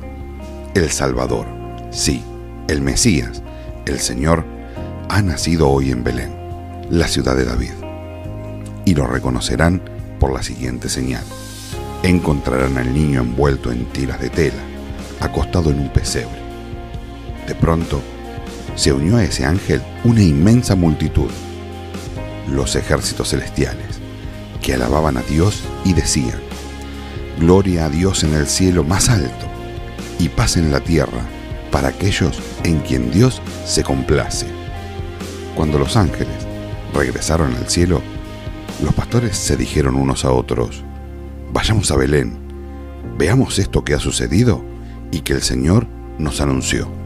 El 0.74 0.89
Salvador, 0.89 1.61
sí, 1.92 2.24
el 2.68 2.82
Mesías, 2.82 3.44
el 3.86 4.00
Señor, 4.00 4.46
ha 5.10 5.22
nacido 5.22 5.70
hoy 5.70 5.92
en 5.92 6.04
Belén, 6.04 6.34
la 6.89 7.08
ciudad 7.08 7.36
de 7.36 7.46
David. 7.46 7.74
Y 8.86 8.96
lo 8.96 9.06
reconocerán 9.06 9.82
por 10.20 10.34
la 10.34 10.42
siguiente 10.42 10.89
señal. 10.89 11.24
Encontrarán 12.04 12.78
al 12.78 12.94
niño 12.94 13.22
envuelto 13.22 13.72
en 13.72 13.86
tiras 13.86 14.20
de 14.20 14.30
tela, 14.30 14.64
acostado 15.20 15.70
en 15.70 15.80
un 15.80 15.89
pesebre. 15.89 16.42
De 17.48 17.56
pronto, 17.56 18.02
se 18.76 18.94
unió 18.94 19.18
a 19.18 19.24
ese 19.24 19.46
ángel 19.46 19.82
una 20.04 20.24
inmensa 20.24 20.76
multitud, 20.76 21.30
los 22.50 22.76
ejércitos 22.76 23.30
celestiales, 23.30 24.00
que 24.62 24.74
alababan 24.74 25.18
a 25.18 25.22
Dios 25.24 25.62
y 25.84 25.94
decían, 25.94 26.39
Gloria 27.39 27.86
a 27.86 27.89
Dios 27.89 28.24
en 28.24 28.34
el 28.34 28.48
cielo 28.48 28.84
más 28.84 29.10
alto 29.10 29.46
y 30.20 30.30
paz 30.30 30.58
en 30.58 30.72
la 30.72 30.80
tierra 30.80 31.22
para 31.72 31.89
aquellos 31.89 32.39
en 32.63 32.80
quien 32.80 33.11
Dios 33.11 33.41
se 33.65 33.84
complace. 33.84 34.47
Cuando 35.55 35.80
los 35.80 35.97
ángeles 35.97 36.36
regresaron 36.93 37.55
al 37.55 37.69
cielo, 37.69 38.01
los 38.84 38.93
pastores 38.93 39.38
se 39.38 39.57
dijeron 39.57 39.95
unos 39.95 40.26
a 40.26 40.32
otros, 40.32 40.84
vayamos 41.51 41.91
a 41.91 41.95
Belén, 41.95 42.38
veamos 43.17 43.59
esto 43.59 43.84
que 43.84 43.93
ha 43.93 43.99
sucedido 43.99 44.63
y 45.11 45.22
que 45.22 45.34
el 45.34 45.41
Señor 45.41 45.88
nos 46.17 46.41
anunció. 46.41 47.01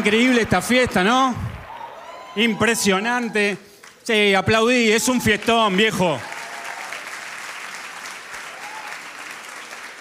Increíble 0.00 0.40
esta 0.40 0.62
fiesta, 0.62 1.04
¿no? 1.04 1.34
Impresionante. 2.36 3.58
Sí, 4.02 4.32
aplaudí, 4.32 4.90
es 4.90 5.06
un 5.08 5.20
fiestón, 5.20 5.76
viejo. 5.76 6.18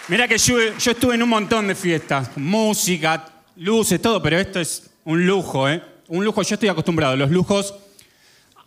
Mira 0.08 0.26
que 0.26 0.38
yo, 0.38 0.56
yo 0.78 0.92
estuve 0.92 1.16
en 1.16 1.24
un 1.24 1.28
montón 1.28 1.68
de 1.68 1.76
fiestas, 1.76 2.32
música, 2.38 3.26
luces, 3.58 4.02
todo, 4.02 4.22
pero 4.22 4.40
esto 4.40 4.62
es 4.62 4.90
un 5.04 5.28
lujo, 5.28 5.68
¿eh? 5.68 5.84
Un 6.08 6.24
lujo, 6.24 6.44
yo 6.44 6.54
estoy 6.54 6.70
acostumbrado 6.70 7.14
a 7.14 7.18
los 7.18 7.30
lujos. 7.30 7.76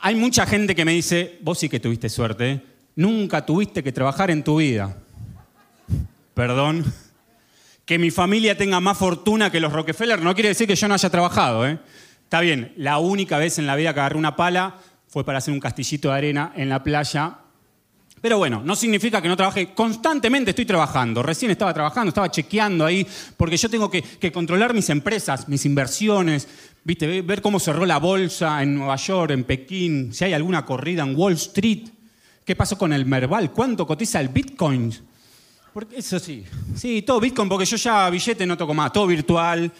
Hay 0.00 0.14
mucha 0.14 0.44
gente 0.44 0.74
que 0.74 0.84
me 0.84 0.92
dice, 0.92 1.38
vos 1.40 1.58
sí 1.58 1.70
que 1.70 1.80
tuviste 1.80 2.10
suerte, 2.10 2.50
¿eh? 2.50 2.60
Nunca 2.94 3.46
tuviste 3.46 3.82
que 3.82 3.90
trabajar 3.90 4.30
en 4.30 4.44
tu 4.44 4.56
vida. 4.56 4.94
Perdón 6.34 6.92
que 7.84 7.98
mi 7.98 8.10
familia 8.10 8.56
tenga 8.56 8.80
más 8.80 8.96
fortuna 8.96 9.50
que 9.50 9.60
los 9.60 9.72
Rockefeller 9.72 10.20
no 10.20 10.34
quiere 10.34 10.50
decir 10.50 10.66
que 10.66 10.76
yo 10.76 10.88
no 10.88 10.94
haya 10.94 11.10
trabajado. 11.10 11.66
¿eh? 11.66 11.78
Está 12.24 12.40
bien, 12.40 12.72
la 12.76 12.98
única 12.98 13.38
vez 13.38 13.58
en 13.58 13.66
la 13.66 13.76
vida 13.76 13.92
que 13.92 14.00
agarré 14.00 14.18
una 14.18 14.36
pala 14.36 14.78
fue 15.08 15.24
para 15.24 15.38
hacer 15.38 15.52
un 15.52 15.60
castillito 15.60 16.08
de 16.08 16.14
arena 16.14 16.52
en 16.56 16.68
la 16.68 16.82
playa. 16.82 17.38
Pero 18.22 18.38
bueno, 18.38 18.62
no 18.64 18.76
significa 18.76 19.20
que 19.20 19.26
no 19.26 19.36
trabaje. 19.36 19.74
Constantemente 19.74 20.50
estoy 20.50 20.64
trabajando. 20.64 21.24
Recién 21.24 21.50
estaba 21.50 21.74
trabajando, 21.74 22.10
estaba 22.10 22.30
chequeando 22.30 22.86
ahí, 22.86 23.04
porque 23.36 23.56
yo 23.56 23.68
tengo 23.68 23.90
que, 23.90 24.00
que 24.00 24.30
controlar 24.30 24.72
mis 24.72 24.88
empresas, 24.90 25.48
mis 25.48 25.66
inversiones, 25.66 26.46
¿viste? 26.84 27.20
ver 27.22 27.42
cómo 27.42 27.58
cerró 27.58 27.84
la 27.84 27.98
bolsa 27.98 28.62
en 28.62 28.76
Nueva 28.76 28.94
York, 28.94 29.32
en 29.32 29.42
Pekín, 29.42 30.14
si 30.14 30.24
hay 30.24 30.34
alguna 30.34 30.64
corrida 30.64 31.02
en 31.02 31.16
Wall 31.16 31.32
Street. 31.32 31.88
¿Qué 32.44 32.54
pasó 32.54 32.78
con 32.78 32.92
el 32.92 33.06
Merval? 33.06 33.50
¿Cuánto 33.50 33.86
cotiza 33.86 34.20
el 34.20 34.28
Bitcoin? 34.28 34.92
Porque 35.72 35.96
eso 35.96 36.18
sí. 36.18 36.44
Sí, 36.76 37.02
todo 37.02 37.20
Bitcoin, 37.20 37.48
porque 37.48 37.64
yo 37.64 37.76
ya 37.76 38.10
billete 38.10 38.46
no 38.46 38.56
toco 38.56 38.74
más, 38.74 38.92
todo 38.92 39.06
virtual. 39.06 39.72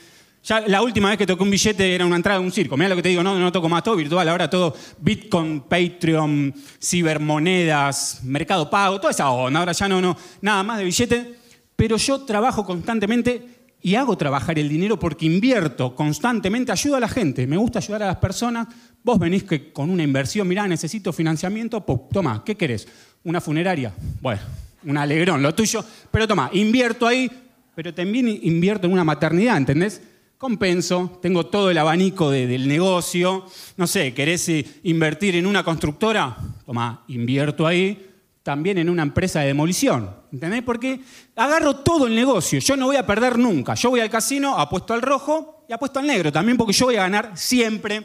Ya 0.45 0.61
la 0.61 0.83
última 0.83 1.11
vez 1.11 1.19
que 1.19 1.27
toqué 1.27 1.43
un 1.43 1.51
billete 1.51 1.95
era 1.95 2.05
una 2.05 2.17
entrada 2.17 2.41
de 2.41 2.45
un 2.45 2.51
circo. 2.51 2.77
Mira 2.77 2.89
lo 2.89 2.97
que 2.97 3.03
te 3.03 3.11
digo, 3.11 3.23
no, 3.23 3.39
no 3.39 3.53
toco 3.53 3.69
más, 3.69 3.85
todo 3.85 3.97
virtual. 3.97 4.29
Ahora 4.29 4.51
todo 4.51 4.75
Bitcoin, 4.99 5.61
Patreon, 5.61 6.53
cibermonedas, 6.83 8.21
mercado 8.25 8.69
pago, 8.69 8.99
toda 8.99 9.13
esa 9.13 9.31
onda. 9.31 9.61
Ahora 9.61 9.73
ya 9.73 9.89
no, 9.89 10.01
no, 10.01 10.17
nada 10.41 10.63
más 10.63 10.79
de 10.79 10.85
billete. 10.85 11.35
Pero 11.77 11.97
yo 11.97 12.23
trabajo 12.23 12.65
constantemente 12.65 13.53
y 13.83 13.95
hago 13.97 14.17
trabajar 14.17 14.59
el 14.59 14.69
dinero 14.69 14.99
porque 14.99 15.27
invierto 15.27 15.95
constantemente, 15.95 16.73
ayudo 16.73 16.97
a 16.97 17.01
la 17.01 17.09
gente, 17.09 17.47
me 17.47 17.57
gusta 17.57 17.81
ayudar 17.81 18.05
a 18.05 18.07
las 18.07 18.17
personas. 18.17 18.69
Vos 19.03 19.19
venís 19.19 19.43
que 19.43 19.73
con 19.73 19.91
una 19.91 20.05
inversión, 20.05 20.47
mirá, 20.47 20.67
necesito 20.69 21.13
financiamiento, 21.13 21.85
toma, 22.13 22.43
¿qué 22.45 22.57
querés? 22.57 22.87
¿Una 23.25 23.41
funeraria? 23.41 23.93
Bueno, 24.21 24.41
un 24.85 24.97
alegrón, 24.97 25.43
lo 25.43 25.55
tuyo. 25.55 25.85
Pero 26.11 26.27
toma, 26.29 26.51
invierto 26.53 27.07
ahí, 27.07 27.31
pero 27.75 27.95
también 27.95 28.29
invierto 28.29 28.87
en 28.87 28.93
una 28.93 29.05
maternidad, 29.05 29.57
¿entendés? 29.57 30.03
Compenso, 30.39 31.19
tengo 31.23 31.47
todo 31.47 31.71
el 31.71 31.79
abanico 31.79 32.31
del 32.31 32.67
negocio. 32.67 33.47
No 33.77 33.87
sé, 33.87 34.13
¿querés 34.13 34.49
eh, 34.49 34.67
invertir 34.83 35.37
en 35.37 35.47
una 35.47 35.63
constructora? 35.63 36.37
Toma, 36.67 37.05
invierto 37.09 37.67
ahí. 37.67 38.09
También 38.43 38.79
en 38.79 38.89
una 38.89 39.05
empresa 39.05 39.39
de 39.39 39.47
demolición. 39.47 40.11
¿Entendés? 40.33 40.63
Porque 40.63 41.01
agarro 41.37 41.77
todo 41.77 42.09
el 42.09 42.15
negocio. 42.17 42.59
Yo 42.59 42.77
no 42.77 42.87
voy 42.87 42.97
a 42.97 43.07
perder 43.07 43.39
nunca. 43.39 43.75
Yo 43.75 43.91
voy 43.91 44.01
al 44.01 44.11
casino, 44.11 44.59
apuesto 44.59 44.95
al 44.95 45.03
rojo 45.03 45.65
y 45.69 45.73
apuesto 45.73 46.01
al 46.01 46.09
negro 46.09 46.33
también 46.33 46.59
porque 46.59 46.73
yo 46.73 46.87
voy 46.87 46.97
a 46.97 47.03
ganar 47.03 47.39
siempre. 47.39 48.05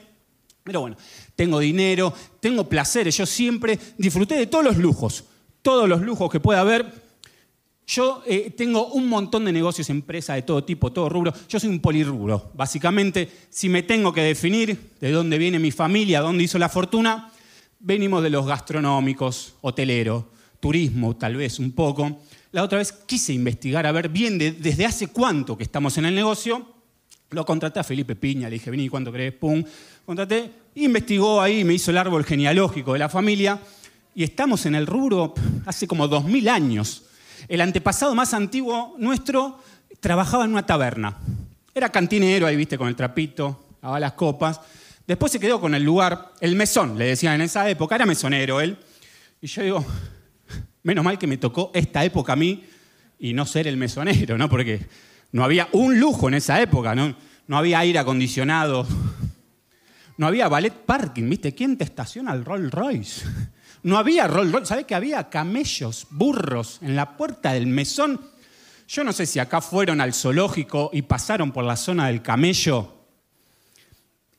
Pero 0.64 0.82
bueno, 0.82 0.96
tengo 1.36 1.58
dinero, 1.58 2.14
tengo 2.40 2.70
placeres. 2.70 3.18
Yo 3.18 3.26
siempre 3.26 3.80
disfruté 3.98 4.36
de 4.36 4.46
todos 4.46 4.64
los 4.64 4.78
lujos 4.78 5.24
todos 5.68 5.90
los 5.90 6.02
lujos 6.02 6.32
que 6.32 6.40
pueda 6.40 6.62
haber. 6.62 6.86
Yo 7.86 8.24
eh, 8.26 8.54
tengo 8.56 8.88
un 8.88 9.10
montón 9.10 9.44
de 9.44 9.52
negocios, 9.52 9.90
empresas 9.90 10.38
de 10.38 10.44
todo 10.44 10.64
tipo, 10.64 10.94
todo 10.94 11.10
rubro. 11.10 11.34
Yo 11.50 11.60
soy 11.60 11.68
un 11.68 11.82
polirrubro. 11.82 12.52
Básicamente, 12.54 13.30
si 13.50 13.68
me 13.68 13.84
tengo 13.84 14.14
que 14.14 14.22
definir 14.22 14.80
de 15.02 15.12
dónde 15.12 15.38
viene 15.38 15.60
mi 15.60 15.72
familia, 15.72 16.22
dónde 16.22 16.46
hizo 16.46 16.58
la 16.58 16.70
fortuna, 16.70 17.34
venimos 17.82 18.24
de 18.24 18.30
los 18.30 18.48
gastronómicos, 18.48 19.56
hoteleros, 19.60 20.24
turismo, 20.62 21.18
tal 21.18 21.36
vez 21.36 21.60
un 21.60 21.74
poco. 21.74 22.22
La 22.54 22.64
otra 22.64 22.78
vez 22.78 22.94
quise 22.94 23.34
investigar 23.34 23.86
a 23.86 23.92
ver 23.92 24.08
bien 24.08 24.38
desde 24.38 24.86
hace 24.86 25.08
cuánto 25.08 25.58
que 25.58 25.66
estamos 25.66 25.98
en 25.98 26.06
el 26.06 26.16
negocio. 26.16 26.66
Lo 27.32 27.46
contraté 27.46 27.82
a 27.82 27.84
Felipe 27.84 28.16
Piña, 28.16 28.48
le 28.48 28.54
dije, 28.54 28.72
vení, 28.72 28.88
¿cuánto 28.88 29.12
crees? 29.12 29.34
Pum. 29.34 29.62
Contraté, 30.06 30.50
investigó 30.76 31.42
ahí, 31.42 31.66
me 31.66 31.74
hizo 31.74 31.92
el 31.92 31.98
árbol 31.98 32.24
genealógico 32.24 32.94
de 32.94 33.00
la 33.00 33.10
familia 33.10 33.60
y 34.18 34.24
estamos 34.24 34.66
en 34.66 34.74
el 34.74 34.88
rubro 34.88 35.36
hace 35.68 35.86
como 35.86 36.08
dos 36.08 36.24
mil 36.24 36.50
años. 36.50 37.04
El 37.48 37.62
antepasado 37.62 38.16
más 38.16 38.34
antiguo 38.34 38.96
nuestro 38.98 39.60
trabajaba 40.00 40.44
en 40.44 40.54
una 40.54 40.66
taberna. 40.66 41.20
Era 41.72 41.90
cantinero, 41.90 42.48
ahí 42.48 42.56
viste, 42.56 42.80
con 42.80 42.88
el 42.88 42.96
trapito, 42.96 43.76
lavaba 43.80 44.00
las 44.00 44.14
copas. 44.14 44.60
Después 45.06 45.32
se 45.32 45.40
quedó 45.40 45.62
con 45.62 45.76
el 45.76 45.84
lugar, 45.84 46.32
el 46.40 46.56
mesón, 46.56 46.98
le 46.98 47.06
decían 47.06 47.36
en 47.36 47.42
esa 47.42 47.70
época, 47.70 47.94
era 47.94 48.08
mesonero 48.08 48.60
él. 48.60 48.80
Y 49.40 49.46
yo 49.46 49.62
digo, 49.62 49.86
menos 50.82 51.06
mal 51.06 51.20
que 51.20 51.28
me 51.28 51.38
tocó 51.38 51.70
esta 51.76 52.04
época 52.04 52.34
a 52.34 52.38
mí 52.38 52.64
y 53.20 53.34
no 53.34 53.46
ser 53.46 53.68
el 53.68 53.78
mesonero, 53.78 54.36
¿no? 54.36 54.50
Porque 54.50 54.84
no 55.32 55.44
había 55.44 55.70
un 55.74 56.00
lujo 56.00 56.28
en 56.28 56.34
esa 56.34 56.60
época, 56.60 56.96
¿no? 56.96 57.16
No 57.46 57.56
había 57.56 57.78
aire 57.78 58.00
acondicionado, 58.00 58.88
no 60.18 60.26
había 60.26 60.48
ballet 60.48 60.74
parking, 60.74 61.30
¿viste? 61.30 61.54
¿Quién 61.54 61.78
te 61.78 61.84
estaciona 61.84 62.34
el 62.34 62.44
Rolls 62.44 62.72
Royce? 62.72 63.28
No 63.88 63.98
había 63.98 64.28
Rolls 64.28 64.52
Royce, 64.52 64.66
¿sabés 64.66 64.86
que 64.86 64.96
había 64.96 65.30
camellos, 65.30 66.08
burros 66.10 66.80
en 66.82 66.98
la 66.98 67.16
puerta 67.16 67.54
del 67.54 67.68
mesón? 67.68 68.20
Yo 68.86 69.02
no 69.06 69.14
sé 69.14 69.26
si 69.26 69.40
acá 69.40 69.62
fueron 69.62 70.02
al 70.02 70.14
zoológico 70.14 70.90
y 70.92 71.04
pasaron 71.04 71.54
por 71.54 71.64
la 71.64 71.78
zona 71.78 72.08
del 72.08 72.22
camello. 72.22 72.96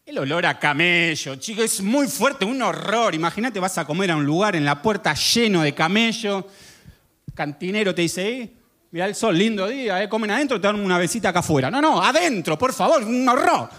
El 0.05 0.19
olor 0.19 0.45
a 0.45 0.59
camello, 0.59 1.37
chicos, 1.37 1.65
es 1.65 1.81
muy 1.81 2.09
fuerte, 2.09 2.45
un 2.45 2.61
horror. 2.61 3.15
Imagínate, 3.15 3.59
vas 3.59 3.79
a 3.79 3.87
comer 3.87 4.11
a 4.11 4.17
un 4.17 4.27
lugar 4.27 4.55
en 4.55 4.67
la 4.67 4.83
puerta 4.83 5.15
lleno 5.15 5.63
de 5.63 5.73
camello. 5.73 6.47
Cantinero 7.35 7.95
te 7.95 8.03
dice, 8.03 8.31
eh, 8.31 8.53
mira 8.91 9.07
el 9.07 9.15
sol, 9.15 9.39
lindo 9.39 9.67
día, 9.67 10.03
eh, 10.03 10.11
comen 10.11 10.31
adentro, 10.31 10.61
te 10.61 10.67
dan 10.67 10.79
una 10.79 10.99
besita 10.99 11.31
acá 11.31 11.39
afuera. 11.39 11.71
No, 11.71 11.81
no, 11.81 12.03
adentro, 12.03 12.59
por 12.59 12.75
favor, 12.75 13.03
un 13.03 13.27
horror. 13.27 13.71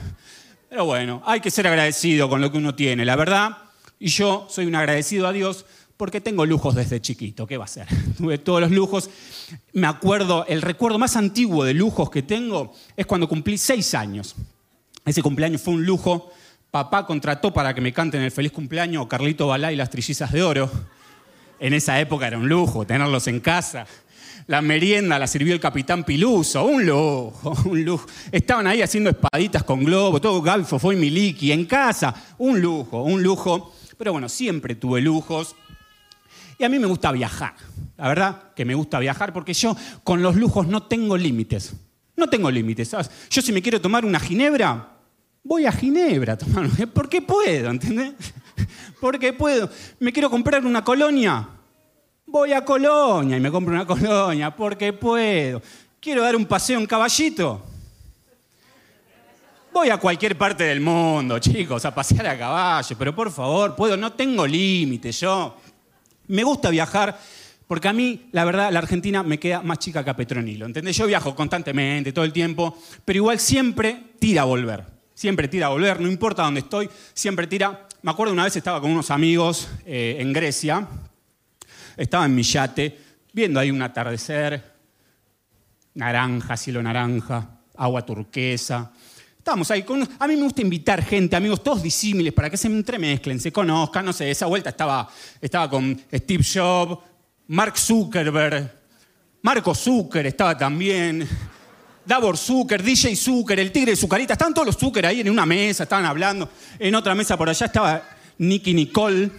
Pero 0.67 0.85
bueno, 0.85 1.21
hay 1.27 1.39
que 1.39 1.51
ser 1.51 1.67
agradecido 1.67 2.27
con 2.27 2.41
lo 2.41 2.51
que 2.51 2.57
uno 2.57 2.73
tiene, 2.73 3.05
la 3.05 3.15
verdad. 3.15 3.68
Y 3.99 4.07
yo 4.07 4.47
soy 4.49 4.65
un 4.65 4.75
agradecido 4.75 5.27
a 5.27 5.33
Dios 5.33 5.65
porque 5.97 6.21
tengo 6.21 6.45
lujos 6.45 6.75
desde 6.75 7.01
chiquito. 7.01 7.45
¿Qué 7.45 7.57
va 7.57 7.65
a 7.65 7.67
ser? 7.67 7.85
Tuve 8.17 8.37
todos 8.37 8.61
los 8.61 8.71
lujos. 8.71 9.09
Me 9.73 9.85
acuerdo, 9.85 10.45
el 10.47 10.61
recuerdo 10.61 10.97
más 10.97 11.17
antiguo 11.17 11.65
de 11.65 11.73
lujos 11.73 12.09
que 12.09 12.23
tengo 12.23 12.73
es 12.95 13.05
cuando 13.05 13.27
cumplí 13.27 13.57
seis 13.57 13.93
años. 13.93 14.35
Ese 15.05 15.21
cumpleaños 15.21 15.61
fue 15.61 15.73
un 15.73 15.85
lujo. 15.85 16.31
Papá 16.71 17.05
contrató 17.05 17.51
para 17.51 17.73
que 17.73 17.81
me 17.81 17.91
canten 17.91 18.21
el 18.21 18.31
feliz 18.31 18.53
cumpleaños 18.53 19.07
Carlito 19.07 19.47
Balá 19.47 19.73
y 19.73 19.75
las 19.75 19.89
trillizas 19.89 20.31
de 20.31 20.41
oro. 20.41 20.71
En 21.59 21.73
esa 21.73 21.99
época 21.99 22.27
era 22.27 22.37
un 22.37 22.47
lujo 22.47 22.85
tenerlos 22.85 23.27
en 23.27 23.41
casa. 23.41 23.85
La 24.47 24.61
merienda 24.61 25.19
la 25.19 25.27
sirvió 25.27 25.53
el 25.53 25.59
capitán 25.59 26.05
Piluso, 26.05 26.63
un 26.63 26.85
lujo, 26.85 27.53
un 27.65 27.83
lujo. 27.83 28.07
Estaban 28.31 28.67
ahí 28.67 28.81
haciendo 28.81 29.09
espaditas 29.09 29.63
con 29.63 29.83
globo, 29.83 30.21
todo 30.21 30.41
Galfo, 30.41 30.79
fue 30.79 30.95
Miliki, 30.95 31.51
en 31.51 31.65
casa, 31.65 32.15
un 32.37 32.61
lujo, 32.61 33.03
un 33.03 33.21
lujo. 33.21 33.73
Pero 33.99 34.13
bueno, 34.13 34.29
siempre 34.29 34.75
tuve 34.75 35.01
lujos. 35.01 35.57
Y 36.57 36.63
a 36.63 36.69
mí 36.69 36.79
me 36.79 36.87
gusta 36.87 37.11
viajar. 37.11 37.53
La 37.97 38.07
verdad 38.07 38.53
que 38.55 38.63
me 38.63 38.73
gusta 38.73 38.97
viajar 38.97 39.33
porque 39.33 39.53
yo 39.53 39.75
con 40.05 40.21
los 40.21 40.37
lujos 40.37 40.67
no 40.67 40.83
tengo 40.83 41.17
límites. 41.17 41.73
No 42.15 42.27
tengo 42.27 42.49
límites. 42.49 42.95
Yo 43.29 43.41
si 43.41 43.51
me 43.51 43.61
quiero 43.61 43.81
tomar 43.81 44.05
una 44.05 44.17
ginebra, 44.17 44.87
voy 45.43 45.65
a 45.65 45.71
Ginebra 45.73 46.33
a 46.33 46.37
tomar. 46.37 46.69
Porque 46.93 47.21
puedo, 47.21 47.69
¿entendés? 47.69 48.13
Porque 49.01 49.33
puedo. 49.33 49.69
Me 49.99 50.13
quiero 50.13 50.29
comprar 50.29 50.65
una 50.65 50.81
colonia. 50.81 51.49
Voy 52.25 52.53
a 52.53 52.63
Colonia 52.63 53.35
y 53.35 53.41
me 53.41 53.51
compro 53.51 53.73
una 53.73 53.85
colonia 53.87 54.55
porque 54.55 54.93
puedo. 54.93 55.61
Quiero 55.99 56.21
dar 56.21 56.37
un 56.37 56.45
paseo 56.45 56.79
en 56.79 56.85
caballito. 56.85 57.68
Voy 59.71 59.89
a 59.89 59.97
cualquier 59.97 60.35
parte 60.35 60.63
del 60.63 60.81
mundo, 60.81 61.37
chicos, 61.37 61.85
a 61.85 61.93
pasear 61.93 62.25
a 62.27 62.37
caballo, 62.37 62.97
pero 62.97 63.15
por 63.15 63.31
favor, 63.31 63.75
puedo, 63.75 63.95
no 63.95 64.13
tengo 64.13 64.47
límites 64.47 65.19
yo. 65.19 65.57
Me 66.27 66.43
gusta 66.43 66.71
viajar 66.71 67.17
porque 67.67 67.87
a 67.87 67.93
mí, 67.93 68.29
la 68.31 68.45
verdad, 68.45 68.71
la 68.71 68.79
Argentina 68.79 69.21
me 69.21 69.37
queda 69.37 69.61
más 69.61 69.77
chica 69.77 70.03
que 70.03 70.09
a 70.09 70.15
Petronilo, 70.15 70.65
¿entendés? 70.65 70.97
Yo 70.97 71.05
viajo 71.05 71.35
constantemente, 71.35 72.11
todo 72.11 72.25
el 72.25 72.33
tiempo, 72.33 72.79
pero 73.05 73.17
igual 73.17 73.39
siempre 73.39 74.05
tira 74.17 74.41
a 74.41 74.45
volver. 74.45 74.83
Siempre 75.13 75.47
tira 75.47 75.67
a 75.67 75.69
volver, 75.69 76.01
no 76.01 76.07
importa 76.07 76.41
dónde 76.41 76.61
estoy, 76.61 76.89
siempre 77.13 77.45
tira. 77.45 77.87
Me 78.01 78.09
acuerdo 78.09 78.33
una 78.33 78.45
vez 78.45 78.55
estaba 78.55 78.81
con 78.81 78.89
unos 78.89 79.11
amigos 79.11 79.69
eh, 79.85 80.17
en 80.19 80.33
Grecia, 80.33 80.87
estaba 81.95 82.25
en 82.25 82.33
mi 82.33 82.41
yate, 82.41 82.97
viendo 83.33 83.59
ahí 83.59 83.69
un 83.69 83.83
atardecer, 83.83 84.63
naranja, 85.93 86.57
cielo 86.57 86.81
naranja, 86.81 87.59
agua 87.77 88.03
turquesa, 88.03 88.91
Ahí. 89.69 89.85
A 90.19 90.27
mí 90.27 90.35
me 90.35 90.43
gusta 90.43 90.61
invitar 90.61 91.03
gente, 91.03 91.35
amigos, 91.35 91.63
todos 91.63 91.81
disímiles, 91.81 92.33
para 92.33 92.49
que 92.49 92.57
se 92.57 92.67
entremezclen, 92.67 93.39
se 93.39 93.51
conozcan. 93.51 94.05
No 94.05 94.13
sé, 94.13 94.29
esa 94.29 94.45
vuelta 94.45 94.69
estaba, 94.69 95.09
estaba 95.41 95.69
con 95.69 95.99
Steve 96.13 96.43
Jobs, 96.43 96.99
Mark 97.47 97.77
Zuckerberg, 97.77 98.79
Marco 99.41 99.73
Zucker 99.73 100.25
estaba 100.27 100.57
también, 100.57 101.27
Davor 102.05 102.37
Zucker, 102.37 102.83
DJ 102.83 103.15
Zucker, 103.15 103.59
el 103.59 103.71
tigre 103.71 103.91
de 103.91 103.95
Zucarita, 103.95 104.33
estaban 104.33 104.53
todos 104.53 104.67
los 104.67 104.77
Zucker 104.77 105.05
ahí 105.05 105.21
en 105.21 105.29
una 105.29 105.45
mesa, 105.45 105.83
estaban 105.83 106.05
hablando. 106.05 106.49
En 106.77 106.93
otra 106.93 107.15
mesa 107.15 107.37
por 107.37 107.49
allá 107.49 107.65
estaba 107.65 108.03
Nicky 108.37 108.73
Nicole 108.73 109.31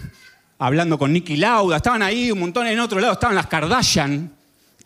hablando 0.58 0.98
con 0.98 1.12
Nicky 1.12 1.36
Lauda, 1.36 1.76
estaban 1.76 2.02
ahí 2.02 2.32
un 2.32 2.40
montón, 2.40 2.66
en 2.66 2.80
otro 2.80 2.98
lado 2.98 3.12
estaban 3.12 3.36
las 3.36 3.46
Kardashian 3.46 4.32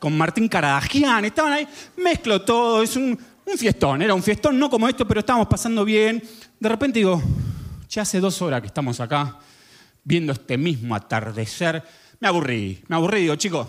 con 0.00 0.18
Martín 0.18 0.48
Caradagian, 0.48 1.24
estaban 1.24 1.52
ahí, 1.52 1.68
mezclo 1.96 2.42
todo, 2.42 2.82
es 2.82 2.96
un, 2.96 3.18
un 3.46 3.58
fiestón, 3.58 4.02
era 4.02 4.14
un 4.14 4.22
fiestón 4.22 4.58
no 4.58 4.70
como 4.70 4.88
esto, 4.88 5.06
pero 5.06 5.20
estábamos 5.20 5.48
pasando 5.48 5.84
bien. 5.84 6.22
De 6.58 6.68
repente 6.68 6.98
digo, 6.98 7.22
ya 7.88 8.02
hace 8.02 8.20
dos 8.20 8.40
horas 8.42 8.60
que 8.60 8.68
estamos 8.68 9.00
acá 9.00 9.38
viendo 10.02 10.32
este 10.32 10.56
mismo 10.56 10.94
atardecer. 10.94 11.82
Me 12.20 12.28
aburrí, 12.28 12.82
me 12.88 12.96
aburrí, 12.96 13.22
digo, 13.22 13.36
chicos, 13.36 13.68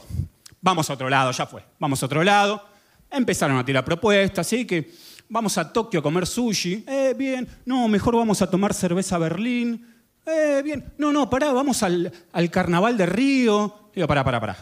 vamos 0.61 0.89
a 0.89 0.93
otro 0.93 1.09
lado, 1.09 1.31
ya 1.31 1.45
fue, 1.45 1.63
vamos 1.79 2.01
a 2.01 2.05
otro 2.05 2.23
lado. 2.23 2.63
Empezaron 3.09 3.57
a 3.57 3.65
tirar 3.65 3.85
propuestas, 3.85 4.47
así 4.47 4.65
que 4.65 4.91
vamos 5.29 5.57
a 5.57 5.71
Tokio 5.71 5.99
a 5.99 6.03
comer 6.03 6.25
sushi. 6.25 6.83
Eh, 6.87 7.13
bien, 7.17 7.47
no, 7.65 7.87
mejor 7.87 8.15
vamos 8.15 8.41
a 8.41 8.49
tomar 8.49 8.73
cerveza 8.73 9.15
a 9.15 9.19
Berlín. 9.19 9.85
Eh, 10.25 10.61
bien, 10.63 10.93
no, 10.97 11.11
no, 11.11 11.29
pará, 11.29 11.51
vamos 11.53 11.83
al, 11.83 12.11
al 12.33 12.49
carnaval 12.49 12.97
de 12.97 13.05
Río. 13.05 13.91
Digo, 13.93 14.07
pará, 14.07 14.23
pará, 14.23 14.39
pará. 14.39 14.57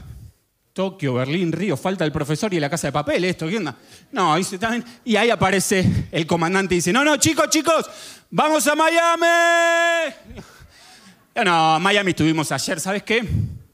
Tokio, 0.73 1.13
Berlín, 1.13 1.51
Río, 1.51 1.77
falta 1.77 2.03
el 2.03 2.11
profesor 2.11 2.51
y 2.51 2.59
la 2.59 2.67
casa 2.67 2.87
de 2.87 2.91
papel, 2.91 3.23
esto, 3.25 3.47
¿qué 3.47 3.57
onda? 3.57 3.77
No, 4.11 4.35
dice, 4.35 4.57
también. 4.57 4.83
Y 5.05 5.15
ahí 5.15 5.29
aparece 5.29 6.07
el 6.11 6.25
comandante 6.25 6.73
y 6.73 6.77
dice, 6.79 6.91
no, 6.91 7.03
no, 7.03 7.17
chicos, 7.17 7.47
chicos, 7.49 7.85
vamos 8.31 8.65
a 8.65 8.73
Miami. 8.73 10.15
No, 11.35 11.43
no, 11.43 11.79
Miami 11.79 12.09
estuvimos 12.09 12.51
ayer, 12.51 12.79
¿sabes 12.79 13.03
qué? 13.03 13.23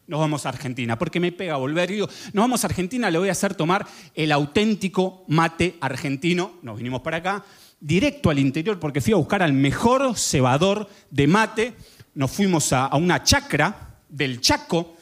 Nos 0.07 0.19
vamos 0.19 0.45
a 0.45 0.49
Argentina, 0.49 0.99
porque 0.99 1.21
me 1.21 1.31
pega 1.31 1.55
volver. 1.55 1.89
Y 1.91 1.93
digo, 1.95 2.09
nos 2.33 2.43
vamos 2.43 2.65
a 2.65 2.67
Argentina, 2.67 3.09
le 3.09 3.17
voy 3.17 3.29
a 3.29 3.31
hacer 3.31 3.55
tomar 3.55 3.87
el 4.13 4.33
auténtico 4.33 5.23
mate 5.29 5.77
argentino. 5.79 6.55
Nos 6.63 6.75
vinimos 6.75 6.99
para 6.99 7.17
acá, 7.17 7.45
directo 7.79 8.29
al 8.29 8.39
interior, 8.39 8.77
porque 8.77 8.99
fui 8.99 9.13
a 9.13 9.17
buscar 9.17 9.41
al 9.41 9.53
mejor 9.53 10.17
cebador 10.17 10.89
de 11.11 11.27
mate. 11.27 11.75
Nos 12.13 12.29
fuimos 12.29 12.73
a 12.73 12.93
una 12.97 13.23
chacra 13.23 13.99
del 14.09 14.41
Chaco, 14.41 14.97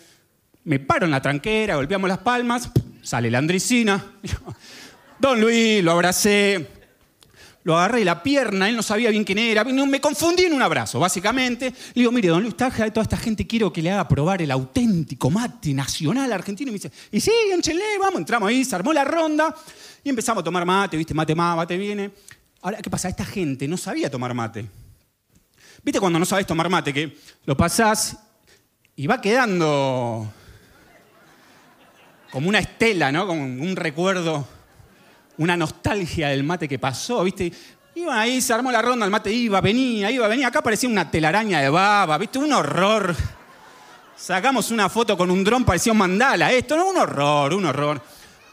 me 0.68 0.80
paro 0.80 1.06
en 1.06 1.12
la 1.12 1.22
tranquera, 1.22 1.78
golpeamos 1.78 2.10
las 2.10 2.18
palmas, 2.18 2.70
sale 3.02 3.32
la 3.32 3.38
Andricina. 3.38 4.04
Don 5.20 5.40
Luis, 5.40 5.82
lo 5.82 5.94
abracé, 5.94 6.68
lo 7.64 7.78
agarré 7.78 8.00
de 8.00 8.06
la 8.06 8.22
pierna, 8.22 8.68
él 8.68 8.76
no 8.76 8.84
sabía 8.84 9.10
bien 9.10 9.24
quién 9.24 9.38
era, 9.38 9.64
me 9.64 10.02
confundí 10.02 10.44
en 10.44 10.54
un 10.54 10.62
abrazo, 10.62 11.00
básicamente. 11.00 11.70
Le 11.70 12.02
digo, 12.02 12.12
mire, 12.12 12.28
don 12.28 12.44
Luis, 12.44 12.58
traje 12.58 12.92
toda 12.92 13.04
esta 13.04 13.16
gente, 13.16 13.48
quiero 13.48 13.72
que 13.72 13.82
le 13.82 13.92
haga 13.92 14.10
probar 14.10 14.42
el 14.42 14.52
auténtico 14.52 15.30
mate 15.30 15.74
nacional 15.74 16.32
argentino. 16.34 16.70
Y 16.70 16.74
me 16.74 16.80
dice, 16.80 16.92
y 17.14 17.22
sí, 17.22 17.32
échenle, 17.58 17.98
vamos, 18.00 18.20
entramos 18.20 18.50
ahí, 18.50 18.66
se 18.66 18.76
armó 18.76 18.92
la 18.92 19.06
ronda 19.06 19.56
y 20.04 20.10
empezamos 20.10 20.42
a 20.42 20.44
tomar 20.44 20.66
mate, 20.66 20.98
viste, 20.98 21.14
mate 21.14 21.34
más, 21.34 21.56
mate 21.56 21.78
viene. 21.78 22.12
Ahora, 22.62 22.80
¿qué 22.82 22.90
pasa? 22.90 23.08
Esta 23.08 23.26
gente 23.26 23.70
no 23.70 23.78
sabía 23.78 24.12
tomar 24.12 24.34
mate. 24.34 24.68
¿Viste 25.82 26.02
cuando 26.02 26.20
no 26.20 26.26
sabes 26.26 26.46
tomar 26.46 26.70
mate? 26.70 26.94
Que 26.94 27.18
lo 27.46 27.56
pasás 27.56 28.18
y 28.98 29.08
va 29.08 29.22
quedando 29.22 30.34
como 32.32 32.50
una 32.50 32.60
estela, 32.60 33.12
¿no? 33.12 33.26
Como 33.28 33.42
un 33.44 33.76
recuerdo, 33.76 34.48
una 35.38 35.56
nostalgia 35.56 36.30
del 36.30 36.44
mate 36.44 36.68
que 36.68 36.80
pasó, 36.80 37.24
¿viste? 37.24 37.52
Iban 37.96 38.18
ahí, 38.18 38.42
se 38.42 38.54
armó 38.54 38.72
la 38.72 38.82
ronda, 38.82 39.06
el 39.06 39.12
mate 39.12 39.32
iba, 39.32 39.60
venía, 39.62 40.12
iba, 40.12 40.28
venía. 40.28 40.48
Acá 40.48 40.62
parecía 40.62 40.90
una 40.90 41.10
telaraña 41.10 41.62
de 41.62 41.70
baba, 41.70 42.18
¿viste? 42.18 42.38
Un 42.38 42.54
horror. 42.54 43.16
Sacamos 44.16 44.72
una 44.72 44.90
foto 44.90 45.18
con 45.18 45.32
un 45.32 45.44
dron, 45.44 45.64
parecía 45.64 45.92
un 45.92 45.98
mandala. 46.00 46.52
Esto, 46.52 46.76
no, 46.76 46.90
un 46.90 46.98
horror, 46.98 47.54
un 47.54 47.66
horror. 47.66 48.02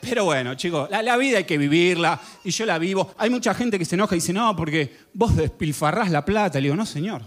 Pero 0.01 0.25
bueno, 0.27 0.55
chicos, 0.55 0.91
la, 0.91 1.03
la, 1.03 1.17
vida 1.17 1.39
hay 1.39 1.45
que 1.45 1.57
vivirla 1.57 2.21
y 2.45 2.51
yo 2.51 2.67
la 2.67 2.79
vivo. 2.79 3.15
Hay 3.17 3.31
mucha 3.31 3.55
gente 3.55 3.79
que 3.79 3.85
se 3.85 3.95
enoja 3.95 4.15
y 4.15 4.19
dice, 4.19 4.35
no, 4.35 4.55
porque 4.55 4.95
vos 5.15 5.35
despilfarrás 5.35 6.11
la 6.11 6.25
plata. 6.25 6.59
Le 6.59 6.65
digo, 6.65 6.77
no, 6.77 6.85
señor, 6.85 7.23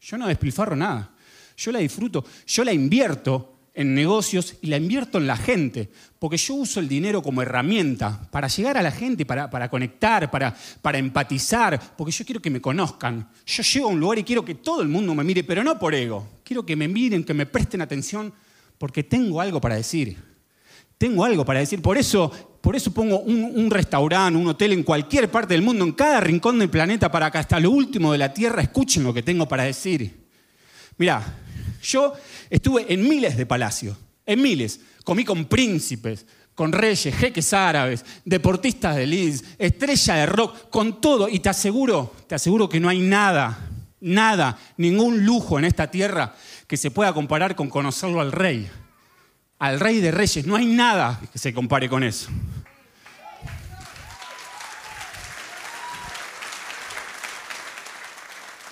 yo 0.00 0.18
no 0.18 0.26
despilfarro 0.26 0.74
nada. 0.74 1.10
Yo 1.56 1.72
la 1.72 1.78
disfruto, 1.78 2.24
yo 2.46 2.64
la 2.64 2.72
invierto 2.72 3.55
en 3.76 3.94
negocios 3.94 4.56
y 4.62 4.68
la 4.68 4.78
invierto 4.78 5.18
en 5.18 5.26
la 5.26 5.36
gente, 5.36 5.90
porque 6.18 6.38
yo 6.38 6.54
uso 6.54 6.80
el 6.80 6.88
dinero 6.88 7.22
como 7.22 7.42
herramienta 7.42 8.26
para 8.30 8.48
llegar 8.48 8.78
a 8.78 8.82
la 8.82 8.90
gente, 8.90 9.26
para, 9.26 9.50
para 9.50 9.68
conectar, 9.68 10.30
para, 10.30 10.56
para 10.80 10.96
empatizar, 10.96 11.78
porque 11.94 12.10
yo 12.10 12.24
quiero 12.24 12.40
que 12.40 12.48
me 12.48 12.62
conozcan. 12.62 13.28
Yo 13.44 13.62
llego 13.62 13.88
a 13.88 13.92
un 13.92 14.00
lugar 14.00 14.18
y 14.18 14.24
quiero 14.24 14.42
que 14.46 14.54
todo 14.54 14.80
el 14.80 14.88
mundo 14.88 15.14
me 15.14 15.22
mire, 15.22 15.44
pero 15.44 15.62
no 15.62 15.78
por 15.78 15.94
ego. 15.94 16.26
Quiero 16.42 16.64
que 16.64 16.74
me 16.74 16.88
miren, 16.88 17.22
que 17.22 17.34
me 17.34 17.44
presten 17.44 17.82
atención, 17.82 18.32
porque 18.78 19.04
tengo 19.04 19.42
algo 19.42 19.60
para 19.60 19.76
decir. 19.76 20.16
Tengo 20.96 21.22
algo 21.26 21.44
para 21.44 21.60
decir. 21.60 21.82
Por 21.82 21.98
eso, 21.98 22.58
por 22.62 22.76
eso 22.76 22.94
pongo 22.94 23.18
un, 23.20 23.52
un 23.54 23.70
restaurante, 23.70 24.38
un 24.38 24.48
hotel 24.48 24.72
en 24.72 24.84
cualquier 24.84 25.30
parte 25.30 25.52
del 25.52 25.62
mundo, 25.62 25.84
en 25.84 25.92
cada 25.92 26.20
rincón 26.20 26.58
del 26.58 26.70
planeta, 26.70 27.10
para 27.10 27.30
que 27.30 27.36
hasta 27.36 27.60
lo 27.60 27.70
último 27.70 28.10
de 28.10 28.16
la 28.16 28.32
tierra 28.32 28.62
escuchen 28.62 29.04
lo 29.04 29.12
que 29.12 29.22
tengo 29.22 29.46
para 29.46 29.64
decir. 29.64 30.24
Mirá, 30.96 31.22
yo 31.82 32.12
estuve 32.50 32.92
en 32.92 33.08
miles 33.08 33.36
de 33.36 33.46
palacios, 33.46 33.96
en 34.24 34.42
miles. 34.42 34.80
Comí 35.04 35.24
con 35.24 35.44
príncipes, 35.44 36.26
con 36.54 36.72
reyes, 36.72 37.14
jeques 37.14 37.52
árabes, 37.52 38.04
deportistas 38.24 38.96
de 38.96 39.06
Leeds, 39.06 39.44
estrella 39.58 40.14
de 40.14 40.26
rock, 40.26 40.70
con 40.70 41.00
todo. 41.00 41.28
Y 41.28 41.40
te 41.40 41.50
aseguro, 41.50 42.14
te 42.26 42.34
aseguro 42.34 42.68
que 42.68 42.80
no 42.80 42.88
hay 42.88 43.00
nada, 43.00 43.68
nada, 44.00 44.58
ningún 44.76 45.24
lujo 45.24 45.58
en 45.58 45.66
esta 45.66 45.90
tierra 45.90 46.34
que 46.66 46.76
se 46.76 46.90
pueda 46.90 47.12
comparar 47.12 47.54
con 47.54 47.68
conocerlo 47.68 48.20
al 48.20 48.32
rey. 48.32 48.68
Al 49.58 49.80
rey 49.80 50.00
de 50.00 50.10
reyes. 50.10 50.46
No 50.46 50.56
hay 50.56 50.66
nada 50.66 51.20
que 51.32 51.38
se 51.38 51.54
compare 51.54 51.88
con 51.88 52.02
eso. 52.02 52.28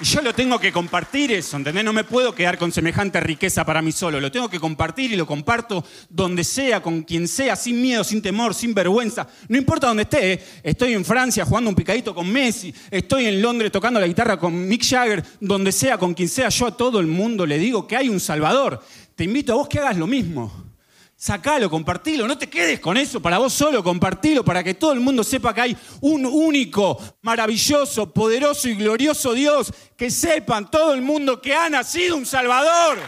Yo 0.04 0.20
lo 0.20 0.34
tengo 0.34 0.58
que 0.58 0.70
compartir 0.70 1.32
eso, 1.32 1.56
¿entendés? 1.56 1.84
No 1.84 1.92
me 1.92 2.04
puedo 2.04 2.34
quedar 2.34 2.58
con 2.58 2.70
semejante 2.70 3.20
riqueza 3.20 3.64
para 3.64 3.80
mí 3.80 3.90
solo. 3.90 4.20
Lo 4.20 4.30
tengo 4.30 4.48
que 4.48 4.60
compartir 4.60 5.12
y 5.12 5.16
lo 5.16 5.26
comparto 5.26 5.84
donde 6.10 6.44
sea, 6.44 6.82
con 6.82 7.02
quien 7.02 7.26
sea, 7.26 7.56
sin 7.56 7.80
miedo, 7.80 8.04
sin 8.04 8.20
temor, 8.20 8.54
sin 8.54 8.74
vergüenza. 8.74 9.26
No 9.48 9.56
importa 9.56 9.88
dónde 9.88 10.02
esté. 10.02 10.32
¿eh? 10.34 10.44
Estoy 10.62 10.92
en 10.92 11.04
Francia 11.04 11.44
jugando 11.44 11.70
un 11.70 11.76
picadito 11.76 12.14
con 12.14 12.30
Messi. 12.30 12.72
Estoy 12.90 13.26
en 13.26 13.40
Londres 13.40 13.72
tocando 13.72 13.98
la 13.98 14.06
guitarra 14.06 14.38
con 14.38 14.68
Mick 14.68 14.84
Jagger. 14.84 15.24
Donde 15.40 15.72
sea, 15.72 15.96
con 15.98 16.12
quien 16.12 16.28
sea, 16.28 16.50
yo 16.50 16.66
a 16.66 16.76
todo 16.76 17.00
el 17.00 17.06
mundo 17.06 17.46
le 17.46 17.58
digo 17.58 17.86
que 17.86 17.96
hay 17.96 18.08
un 18.08 18.20
Salvador. 18.20 18.80
Te 19.14 19.24
invito 19.24 19.52
a 19.52 19.56
vos 19.56 19.68
que 19.68 19.78
hagas 19.78 19.96
lo 19.96 20.06
mismo. 20.06 20.63
Sacalo, 21.24 21.70
compartilo, 21.70 22.28
no 22.28 22.36
te 22.36 22.50
quedes 22.50 22.80
con 22.80 22.98
eso 22.98 23.18
para 23.18 23.38
vos 23.38 23.54
solo, 23.54 23.82
compartilo 23.82 24.44
para 24.44 24.62
que 24.62 24.74
todo 24.74 24.92
el 24.92 25.00
mundo 25.00 25.24
sepa 25.24 25.54
que 25.54 25.60
hay 25.62 25.76
un 26.02 26.26
único, 26.26 27.00
maravilloso, 27.22 28.12
poderoso 28.12 28.68
y 28.68 28.74
glorioso 28.74 29.32
Dios, 29.32 29.72
que 29.96 30.10
sepan 30.10 30.70
todo 30.70 30.92
el 30.92 31.00
mundo 31.00 31.40
que 31.40 31.54
ha 31.54 31.70
nacido 31.70 32.18
un 32.18 32.26
Salvador. 32.26 32.98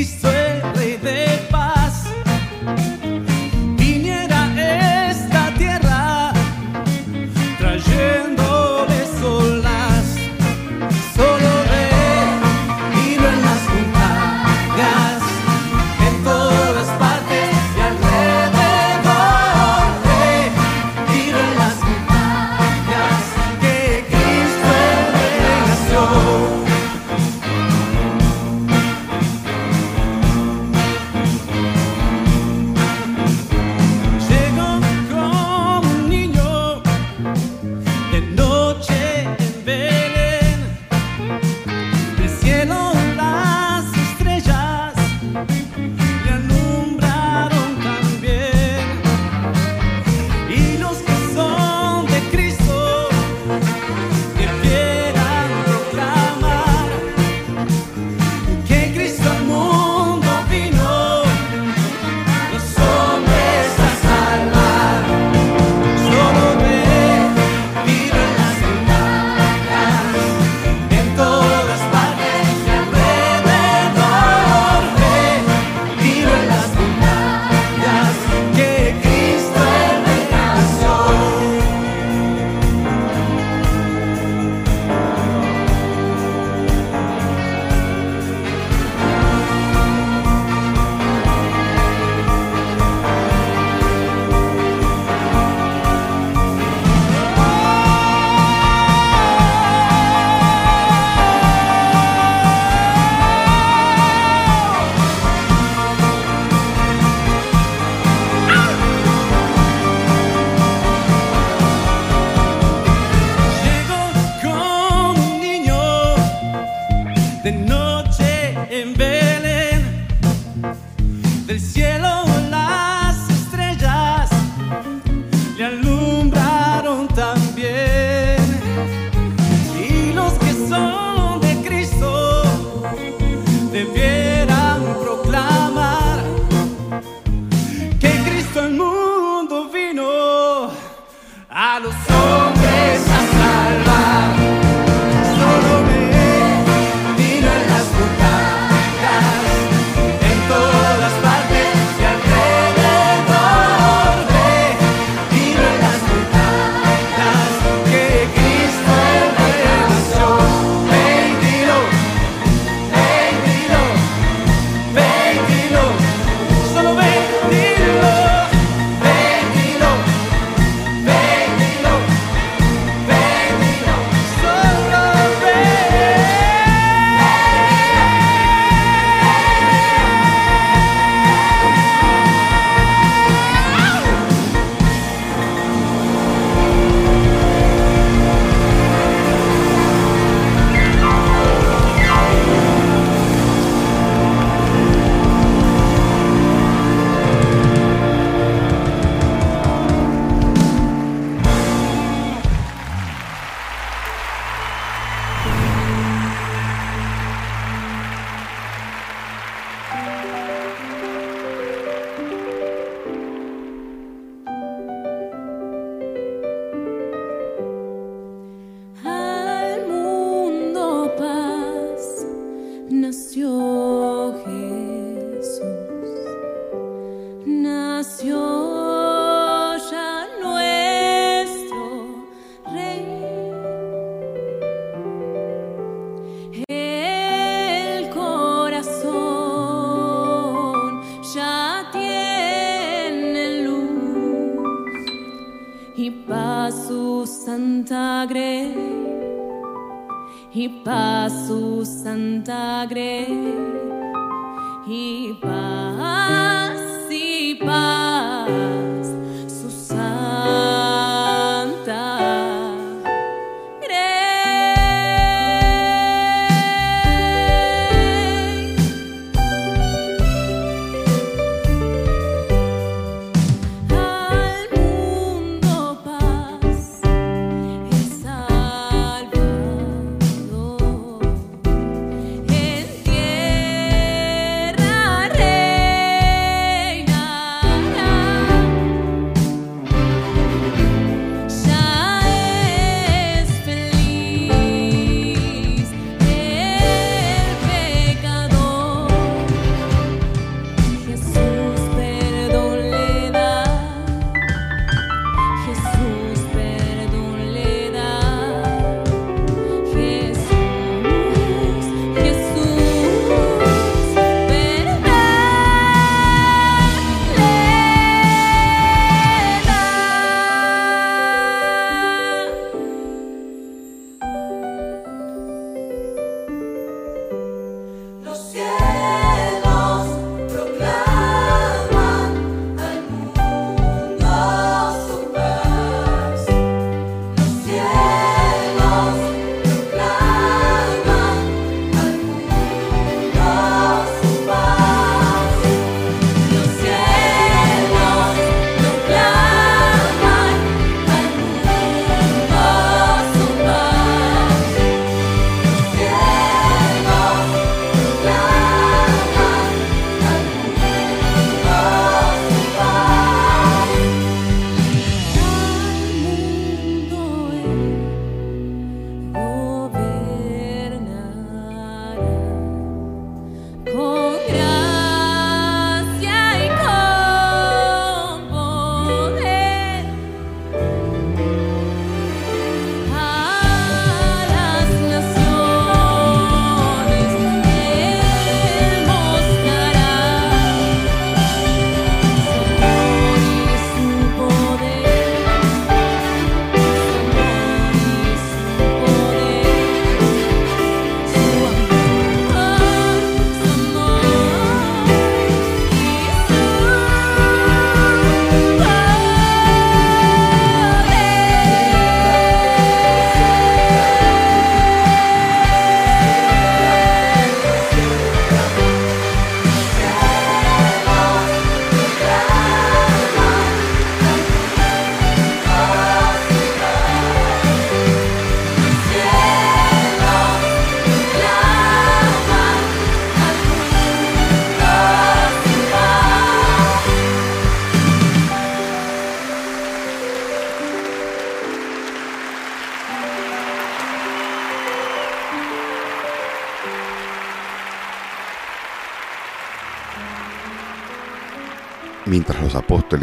Cristo, 0.00 0.39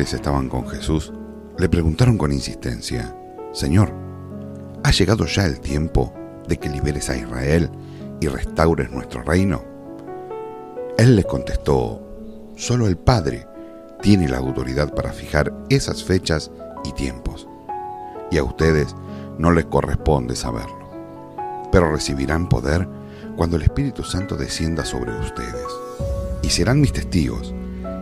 estaban 0.01 0.47
con 0.47 0.67
Jesús, 0.67 1.11
le 1.57 1.69
preguntaron 1.69 2.17
con 2.17 2.31
insistencia, 2.31 3.15
Señor, 3.51 3.91
¿ha 4.83 4.91
llegado 4.91 5.25
ya 5.25 5.45
el 5.45 5.59
tiempo 5.59 6.13
de 6.47 6.57
que 6.57 6.69
liberes 6.69 7.09
a 7.09 7.17
Israel 7.17 7.71
y 8.21 8.27
restaures 8.27 8.91
nuestro 8.91 9.23
reino? 9.23 9.63
Él 10.97 11.15
les 11.15 11.25
contestó, 11.25 12.01
solo 12.55 12.87
el 12.87 12.97
Padre 12.97 13.47
tiene 14.01 14.29
la 14.29 14.37
autoridad 14.37 14.93
para 14.93 15.11
fijar 15.11 15.51
esas 15.69 16.03
fechas 16.03 16.51
y 16.83 16.91
tiempos, 16.91 17.47
y 18.29 18.37
a 18.37 18.43
ustedes 18.43 18.95
no 19.39 19.51
les 19.51 19.65
corresponde 19.65 20.35
saberlo, 20.35 20.91
pero 21.71 21.91
recibirán 21.91 22.49
poder 22.49 22.87
cuando 23.35 23.55
el 23.55 23.63
Espíritu 23.63 24.03
Santo 24.03 24.35
descienda 24.35 24.85
sobre 24.85 25.11
ustedes, 25.19 25.67
y 26.43 26.49
serán 26.49 26.81
mis 26.81 26.93
testigos, 26.93 27.53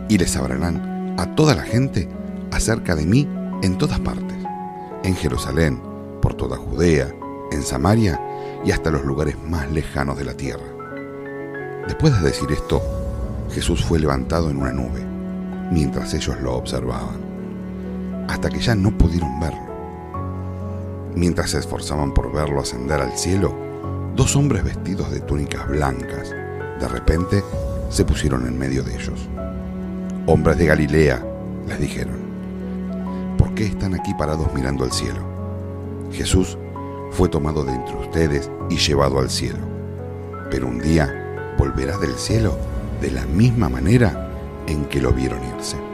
y 0.08 0.18
les 0.18 0.36
hablarán 0.36 0.95
a 1.16 1.34
toda 1.34 1.54
la 1.54 1.62
gente 1.62 2.08
acerca 2.50 2.94
de 2.94 3.06
mí 3.06 3.28
en 3.62 3.78
todas 3.78 4.00
partes, 4.00 4.36
en 5.02 5.14
Jerusalén, 5.14 5.80
por 6.20 6.34
toda 6.34 6.56
Judea, 6.56 7.12
en 7.52 7.62
Samaria 7.62 8.20
y 8.64 8.70
hasta 8.70 8.90
los 8.90 9.04
lugares 9.04 9.36
más 9.42 9.70
lejanos 9.70 10.18
de 10.18 10.24
la 10.24 10.34
tierra. 10.34 10.64
Después 11.86 12.12
de 12.14 12.28
decir 12.28 12.50
esto, 12.50 12.82
Jesús 13.50 13.84
fue 13.84 13.98
levantado 13.98 14.50
en 14.50 14.56
una 14.56 14.72
nube, 14.72 15.04
mientras 15.70 16.12
ellos 16.14 16.36
lo 16.40 16.56
observaban, 16.56 18.26
hasta 18.28 18.50
que 18.50 18.60
ya 18.60 18.74
no 18.74 18.96
pudieron 18.96 19.38
verlo. 19.40 19.66
Mientras 21.14 21.50
se 21.50 21.58
esforzaban 21.58 22.12
por 22.12 22.32
verlo 22.32 22.60
ascender 22.60 23.00
al 23.00 23.16
cielo, 23.16 23.54
dos 24.14 24.36
hombres 24.36 24.64
vestidos 24.64 25.10
de 25.10 25.20
túnicas 25.20 25.66
blancas, 25.68 26.30
de 26.80 26.88
repente, 26.88 27.42
se 27.88 28.04
pusieron 28.04 28.46
en 28.46 28.58
medio 28.58 28.82
de 28.82 28.94
ellos. 28.94 29.28
Hombres 30.28 30.58
de 30.58 30.66
Galilea, 30.66 31.24
les 31.68 31.78
dijeron, 31.78 32.16
¿por 33.38 33.54
qué 33.54 33.66
están 33.66 33.94
aquí 33.94 34.12
parados 34.14 34.52
mirando 34.52 34.82
al 34.82 34.90
cielo? 34.90 35.20
Jesús 36.10 36.58
fue 37.12 37.28
tomado 37.28 37.62
de 37.62 37.72
entre 37.72 37.94
ustedes 37.94 38.50
y 38.68 38.76
llevado 38.76 39.20
al 39.20 39.30
cielo, 39.30 39.60
pero 40.50 40.66
un 40.66 40.80
día 40.80 41.54
volverá 41.56 41.96
del 41.98 42.14
cielo 42.14 42.58
de 43.00 43.12
la 43.12 43.24
misma 43.24 43.68
manera 43.68 44.28
en 44.66 44.86
que 44.86 45.00
lo 45.00 45.12
vieron 45.12 45.38
irse. 45.56 45.85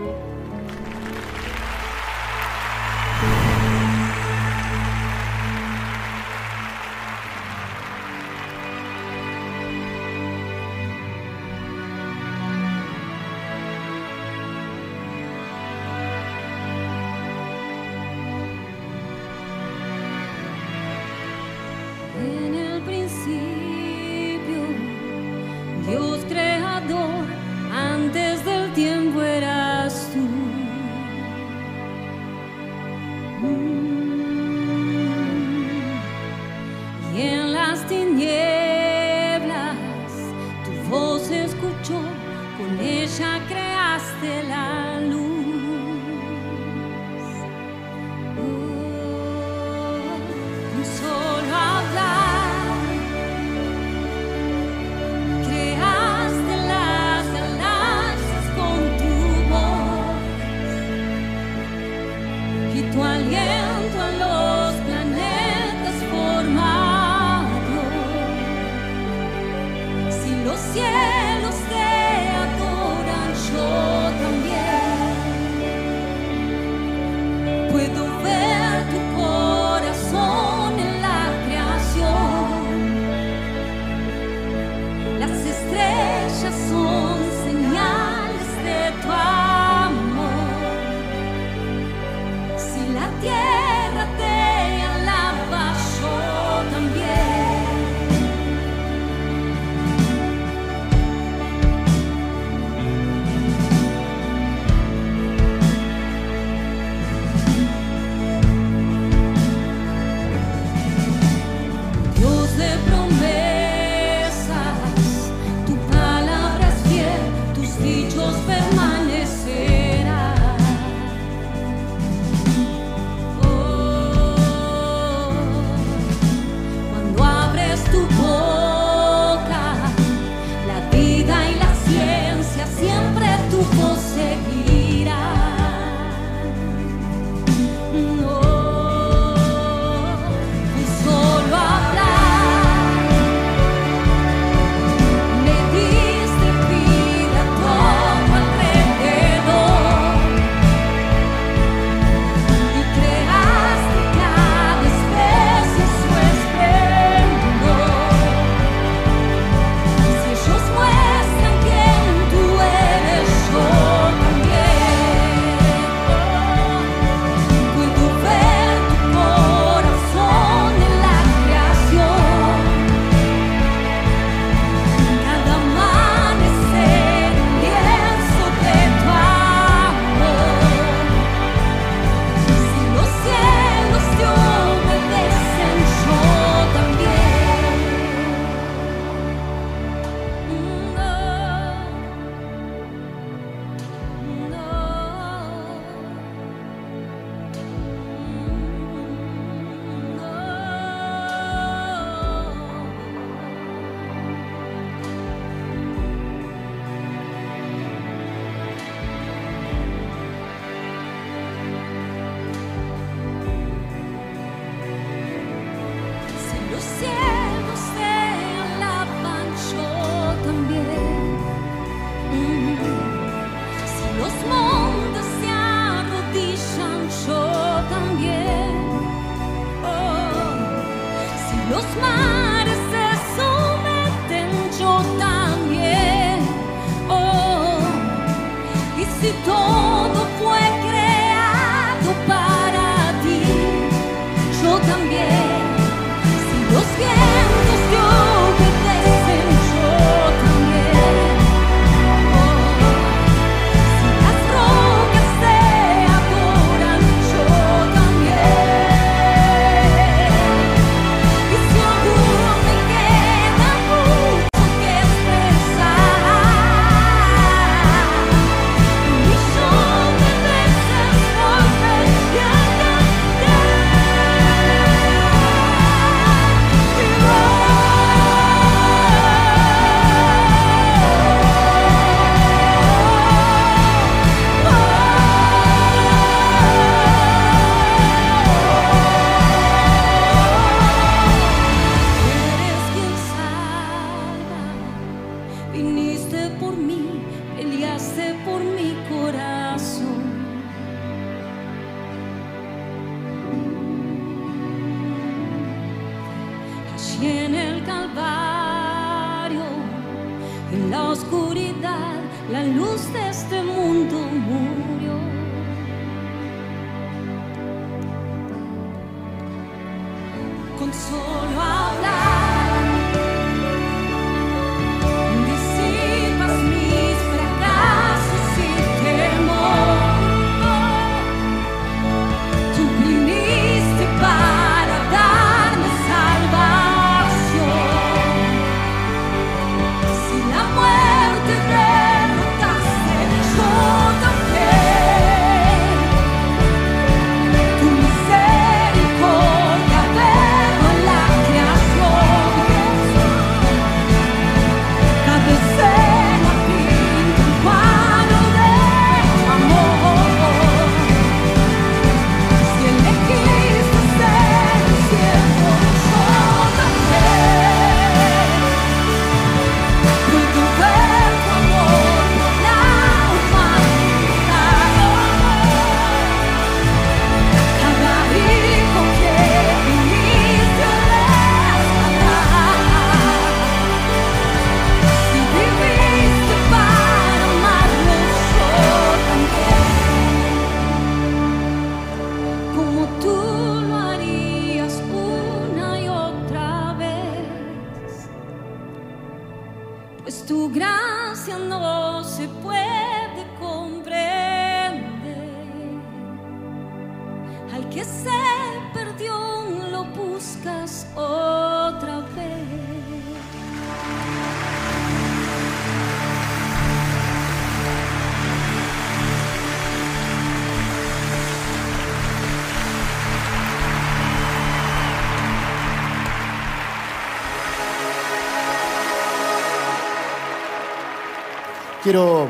Quiero 432.03 432.49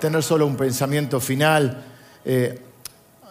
tener 0.00 0.20
solo 0.20 0.44
un 0.44 0.56
pensamiento 0.56 1.20
final. 1.20 1.80
Eh, 2.24 2.58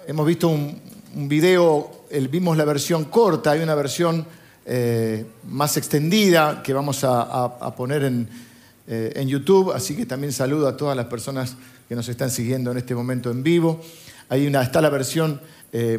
hemos 0.07 0.25
visto 0.25 0.47
un, 0.47 0.79
video, 1.27 2.05
vimos 2.31 2.55
la 2.55 2.63
versión 2.63 3.05
corta, 3.05 3.51
hay 3.51 3.59
una 3.59 3.75
versión 3.75 4.25
eh, 4.65 5.25
más 5.49 5.75
extendida 5.75 6.63
que 6.63 6.71
vamos 6.71 7.03
a, 7.03 7.75
poner 7.75 8.05
en, 8.05 8.29
eh, 8.87 9.11
en 9.17 9.27
YouTube, 9.27 9.73
así 9.73 9.97
que 9.97 10.05
también 10.05 10.31
saludo 10.31 10.65
a 10.65 10.77
todas 10.77 10.95
las 10.95 11.07
personas 11.07 11.57
que 11.89 11.95
nos 11.95 12.07
están 12.07 12.31
siguiendo 12.31 12.71
en 12.71 12.77
este 12.77 12.95
momento 12.95 13.29
en 13.29 13.43
vivo. 13.43 13.81
Hay 14.29 14.47
una, 14.47 14.63
está 14.63 14.79
la 14.79 14.89
versión 14.89 15.41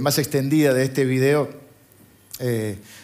más 0.00 0.16
extendida 0.16 0.72
de 0.72 0.84
este 0.84 1.04
video 1.04 1.50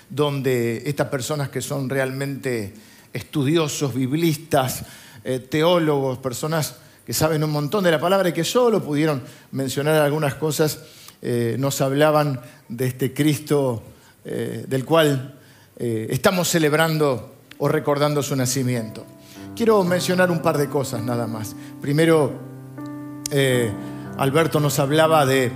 donde 0.09 0.85
estas 0.87 1.09
personas 1.09 1.51
que 1.51 1.61
son 1.61 1.91
realmente 1.91 2.73
estudiosos, 3.13 3.95
biblistas, 3.95 4.85
eh, 5.25 5.39
teólogos, 5.39 6.19
personas 6.19 6.77
que 7.07 7.15
saben 7.15 7.43
un 7.43 7.51
montón 7.51 7.83
de 7.83 7.91
la 7.91 7.99
palabra 7.99 8.29
y 8.29 8.33
que 8.33 8.45
solo 8.45 8.83
pudieron 8.83 9.23
mencionar 9.53 9.97
algunas 10.03 10.35
cosas, 10.35 10.81
eh, 11.23 11.57
nos 11.59 11.81
hablaban 11.81 12.41
de 12.69 12.87
este 12.87 13.15
Cristo 13.15 13.83
eh, 14.25 14.65
del 14.69 14.85
cual 14.85 15.41
estamos 15.77 16.49
celebrando 16.49 17.35
o 17.59 17.67
recordando 17.67 18.23
su 18.23 18.37
nacimiento. 18.37 19.05
Quiero 19.57 19.83
mencionar 19.83 20.31
un 20.31 20.41
par 20.41 20.57
de 20.57 20.69
cosas 20.69 21.03
nada 21.03 21.27
más. 21.27 21.57
Primero, 21.83 22.33
Alberto 24.17 24.61
nos 24.61 24.79
hablaba 24.79 25.27
de 25.27 25.51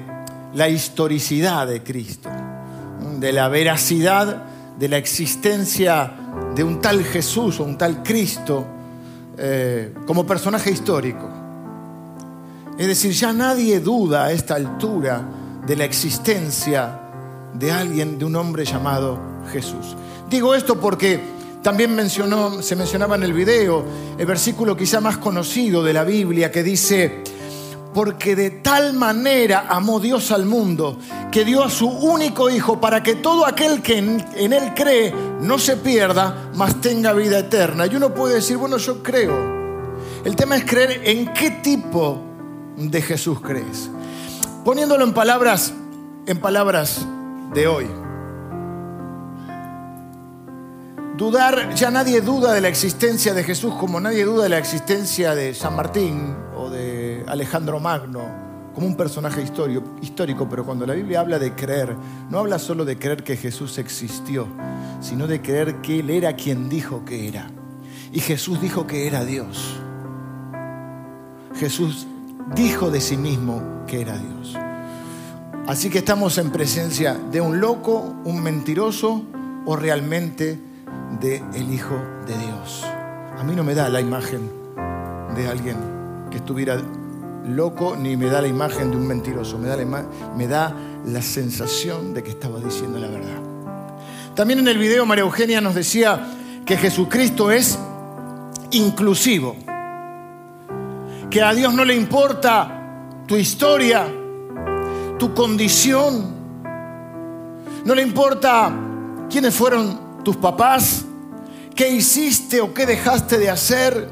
la 0.54 0.68
historicidad 0.68 1.68
de 1.68 1.84
Cristo, 1.84 2.28
de 3.20 3.32
la 3.32 3.48
veracidad 3.48 4.42
de 4.76 4.88
la 4.88 4.96
existencia 4.96 6.12
de 6.54 6.64
un 6.64 6.80
tal 6.80 7.04
Jesús 7.04 7.60
o 7.60 7.64
un 7.64 7.78
tal 7.78 8.02
Cristo 8.02 8.66
eh, 9.38 9.94
como 10.06 10.26
personaje 10.26 10.70
histórico. 10.70 11.28
Es 12.78 12.86
decir, 12.86 13.12
ya 13.12 13.32
nadie 13.32 13.80
duda 13.80 14.24
a 14.24 14.32
esta 14.32 14.54
altura 14.54 15.22
de 15.66 15.76
la 15.76 15.84
existencia 15.84 17.00
de 17.54 17.72
alguien, 17.72 18.18
de 18.18 18.24
un 18.24 18.36
hombre 18.36 18.64
llamado 18.64 19.18
Jesús. 19.52 19.96
Digo 20.30 20.54
esto 20.54 20.80
porque 20.80 21.20
también 21.62 21.94
mencionó, 21.94 22.62
se 22.62 22.76
mencionaba 22.76 23.16
en 23.16 23.24
el 23.24 23.32
video 23.32 23.84
el 24.16 24.26
versículo 24.26 24.76
quizá 24.76 25.00
más 25.00 25.18
conocido 25.18 25.82
de 25.82 25.92
la 25.92 26.04
Biblia 26.04 26.52
que 26.52 26.62
dice, 26.62 27.22
porque 27.98 28.36
de 28.36 28.50
tal 28.50 28.92
manera 28.92 29.66
amó 29.68 29.98
Dios 29.98 30.30
al 30.30 30.46
mundo 30.46 31.00
que 31.32 31.44
dio 31.44 31.64
a 31.64 31.68
su 31.68 31.88
único 31.88 32.48
Hijo 32.48 32.80
para 32.80 33.02
que 33.02 33.16
todo 33.16 33.44
aquel 33.44 33.82
que 33.82 33.98
en, 33.98 34.52
Él 34.52 34.72
cree 34.76 35.12
no 35.40 35.58
se 35.58 35.76
pierda, 35.76 36.48
mas 36.54 36.80
tenga 36.80 37.12
vida 37.12 37.40
eterna. 37.40 37.86
Y 37.86 37.96
uno 37.96 38.14
puede 38.14 38.36
decir, 38.36 38.56
bueno, 38.56 38.76
yo 38.76 39.02
creo. 39.02 39.34
El 40.24 40.36
tema 40.36 40.56
es 40.56 40.64
creer 40.64 41.00
en 41.06 41.32
qué 41.32 41.50
tipo 41.50 42.22
de 42.76 43.02
Jesús 43.02 43.40
crees. 43.40 43.90
Poniéndolo 44.64 45.02
en 45.02 45.12
palabras, 45.12 45.74
en 46.26 46.38
palabras 46.38 47.04
de 47.52 47.66
hoy. 47.66 48.07
Dudar, 51.18 51.74
ya 51.74 51.90
nadie 51.90 52.20
duda 52.20 52.52
de 52.52 52.60
la 52.60 52.68
existencia 52.68 53.34
de 53.34 53.42
Jesús 53.42 53.74
como 53.74 53.98
nadie 53.98 54.24
duda 54.24 54.44
de 54.44 54.50
la 54.50 54.58
existencia 54.58 55.34
de 55.34 55.52
San 55.52 55.74
Martín 55.74 56.32
o 56.56 56.70
de 56.70 57.24
Alejandro 57.26 57.80
Magno 57.80 58.22
como 58.72 58.86
un 58.86 58.96
personaje 58.96 59.42
histórico, 59.42 59.96
histórico, 60.00 60.48
pero 60.48 60.64
cuando 60.64 60.86
la 60.86 60.94
Biblia 60.94 61.18
habla 61.18 61.40
de 61.40 61.56
creer, 61.56 61.96
no 62.30 62.38
habla 62.38 62.60
solo 62.60 62.84
de 62.84 63.00
creer 63.00 63.24
que 63.24 63.36
Jesús 63.36 63.78
existió, 63.78 64.46
sino 65.00 65.26
de 65.26 65.42
creer 65.42 65.80
que 65.82 65.98
Él 65.98 66.10
era 66.10 66.36
quien 66.36 66.68
dijo 66.68 67.04
que 67.04 67.26
era. 67.26 67.50
Y 68.12 68.20
Jesús 68.20 68.60
dijo 68.60 68.86
que 68.86 69.08
era 69.08 69.24
Dios. 69.24 69.74
Jesús 71.56 72.06
dijo 72.54 72.92
de 72.92 73.00
sí 73.00 73.16
mismo 73.16 73.84
que 73.88 74.02
era 74.02 74.16
Dios. 74.16 74.56
Así 75.66 75.90
que 75.90 75.98
estamos 75.98 76.38
en 76.38 76.52
presencia 76.52 77.14
de 77.14 77.40
un 77.40 77.58
loco, 77.58 78.14
un 78.24 78.40
mentiroso 78.40 79.24
o 79.66 79.74
realmente 79.74 80.67
de 81.20 81.42
el 81.54 81.72
Hijo 81.72 81.96
de 82.26 82.36
Dios. 82.36 82.84
A 83.38 83.42
mí 83.44 83.54
no 83.54 83.64
me 83.64 83.74
da 83.74 83.88
la 83.88 84.00
imagen 84.00 84.50
de 85.34 85.48
alguien 85.48 85.76
que 86.30 86.38
estuviera 86.38 86.80
loco 87.46 87.96
ni 87.96 88.16
me 88.16 88.26
da 88.26 88.42
la 88.42 88.48
imagen 88.48 88.90
de 88.90 88.96
un 88.96 89.06
mentiroso, 89.06 89.58
me 89.58 89.68
da 89.68 89.76
la, 89.76 90.04
me 90.36 90.46
da 90.46 90.74
la 91.06 91.22
sensación 91.22 92.14
de 92.14 92.22
que 92.22 92.30
estaba 92.30 92.60
diciendo 92.60 92.98
la 92.98 93.08
verdad. 93.08 93.38
También 94.34 94.60
en 94.60 94.68
el 94.68 94.78
video 94.78 95.06
María 95.06 95.24
Eugenia 95.24 95.60
nos 95.60 95.74
decía 95.74 96.20
que 96.64 96.76
Jesucristo 96.76 97.50
es 97.50 97.78
inclusivo, 98.70 99.56
que 101.30 101.42
a 101.42 101.54
Dios 101.54 101.72
no 101.74 101.84
le 101.84 101.94
importa 101.94 103.24
tu 103.26 103.36
historia, 103.36 104.06
tu 105.18 105.34
condición, 105.34 106.38
no 107.84 107.94
le 107.94 108.02
importa 108.02 108.70
quiénes 109.30 109.54
fueron 109.54 110.07
tus 110.28 110.36
papás, 110.36 111.06
qué 111.74 111.88
hiciste 111.88 112.60
o 112.60 112.74
qué 112.74 112.84
dejaste 112.84 113.38
de 113.38 113.48
hacer. 113.48 114.10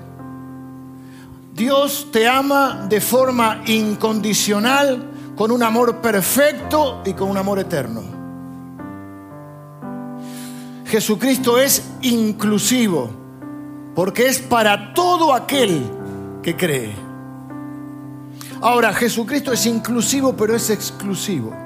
Dios 1.53 2.09
te 2.11 2.27
ama 2.27 2.87
de 2.89 3.03
forma 3.03 3.61
incondicional, 3.67 5.11
con 5.37 5.51
un 5.51 5.63
amor 5.63 6.01
perfecto 6.01 7.03
y 7.05 7.13
con 7.13 7.29
un 7.29 7.37
amor 7.37 7.59
eterno. 7.59 8.01
Jesucristo 10.87 11.59
es 11.59 11.85
inclusivo. 12.01 13.11
porque 13.95 14.29
es 14.29 14.39
para 14.39 14.95
todo 14.95 15.35
aquel 15.35 15.83
que 16.43 16.57
cree. 16.57 16.95
Ahora, 18.63 18.95
Jesucristo 18.95 19.53
es 19.53 19.67
inclusivo, 19.67 20.35
pero 20.35 20.57
es 20.57 20.71
exclusivo. 20.71 21.66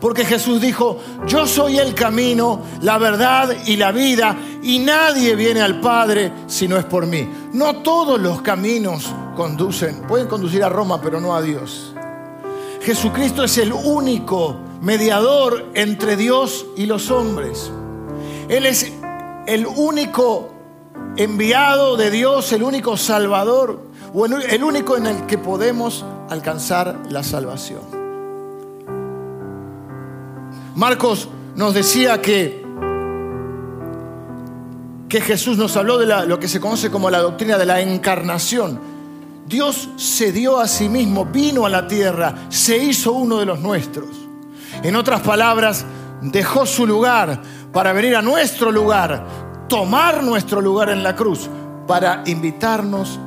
Porque 0.00 0.24
Jesús 0.24 0.60
dijo, 0.60 0.98
yo 1.26 1.46
soy 1.46 1.78
el 1.78 1.94
camino, 1.94 2.60
la 2.82 2.98
verdad 2.98 3.50
y 3.66 3.76
la 3.76 3.92
vida, 3.92 4.36
y 4.62 4.78
nadie 4.78 5.34
viene 5.34 5.62
al 5.62 5.80
Padre 5.80 6.32
si 6.46 6.68
no 6.68 6.76
es 6.76 6.84
por 6.84 7.06
mí. 7.06 7.28
No 7.52 7.76
todos 7.76 8.20
los 8.20 8.42
caminos 8.42 9.10
conducen, 9.36 10.02
pueden 10.02 10.28
conducir 10.28 10.62
a 10.62 10.68
Roma, 10.68 11.00
pero 11.00 11.20
no 11.20 11.34
a 11.34 11.40
Dios. 11.40 11.94
Jesucristo 12.82 13.44
es 13.44 13.58
el 13.58 13.72
único 13.72 14.56
mediador 14.80 15.70
entre 15.74 16.16
Dios 16.16 16.66
y 16.76 16.86
los 16.86 17.10
hombres. 17.10 17.70
Él 18.48 18.66
es 18.66 18.92
el 19.46 19.66
único 19.66 20.50
enviado 21.16 21.96
de 21.96 22.10
Dios, 22.10 22.52
el 22.52 22.62
único 22.62 22.96
salvador, 22.96 23.80
o 24.14 24.26
el, 24.26 24.62
único 24.62 24.96
en 24.96 25.06
el 25.06 25.26
que 25.26 25.38
podemos 25.38 26.04
alcanzar 26.28 27.00
la 27.08 27.22
salvación. 27.22 28.05
Marcos 30.76 31.30
nos 31.54 31.72
decía 31.72 32.20
que, 32.20 32.62
que 35.08 35.20
Jesús 35.22 35.56
nos 35.56 35.74
habló 35.78 35.96
de 35.96 36.26
lo 36.26 36.38
que 36.38 36.48
se 36.48 36.60
conoce 36.60 36.90
como 36.90 37.08
la 37.08 37.20
doctrina 37.20 37.56
de 37.56 37.64
la 37.64 37.80
encarnación. 37.80 38.78
Dios 39.48 39.88
se 39.96 40.32
dio 40.32 40.60
a 40.60 40.68
sí 40.68 40.90
mismo, 40.90 41.24
vino 41.24 41.64
a 41.64 41.70
la 41.70 41.88
tierra, 41.88 42.34
se 42.50 42.76
hizo 42.76 43.12
uno 43.12 43.38
de 43.38 43.46
los 43.46 43.60
nuestros. 43.60 44.10
En 44.82 44.96
otras 44.96 45.22
palabras, 45.22 45.86
dejó 46.20 46.66
su 46.66 46.86
lugar 46.86 47.40
para 47.72 47.94
venir 47.94 48.14
a 48.14 48.20
nuestro 48.20 48.70
lugar, 48.70 49.26
tomar 49.68 50.22
nuestro 50.22 50.60
lugar 50.60 50.90
en 50.90 51.02
la 51.02 51.16
cruz, 51.16 51.48
para 51.86 52.22
invitarnos 52.26 53.18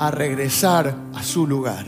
a 0.00 0.10
regresar 0.10 0.92
a 1.14 1.22
su 1.22 1.46
lugar, 1.46 1.86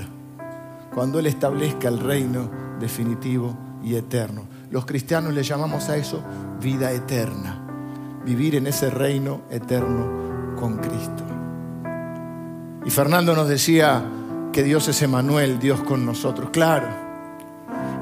cuando 0.94 1.18
Él 1.18 1.26
establezca 1.26 1.88
el 1.88 1.98
reino 1.98 2.48
definitivo 2.78 3.56
y 3.82 3.96
eterno. 3.96 4.47
Los 4.70 4.84
cristianos 4.84 5.32
le 5.32 5.42
llamamos 5.42 5.88
a 5.88 5.96
eso 5.96 6.22
vida 6.60 6.92
eterna, 6.92 8.20
vivir 8.24 8.56
en 8.56 8.66
ese 8.66 8.90
reino 8.90 9.42
eterno 9.50 10.54
con 10.56 10.76
Cristo. 10.76 11.24
Y 12.84 12.90
Fernando 12.90 13.34
nos 13.34 13.48
decía 13.48 14.02
que 14.52 14.62
Dios 14.62 14.88
es 14.88 15.00
Emanuel, 15.02 15.58
Dios 15.58 15.80
con 15.80 16.04
nosotros. 16.04 16.50
Claro, 16.50 16.86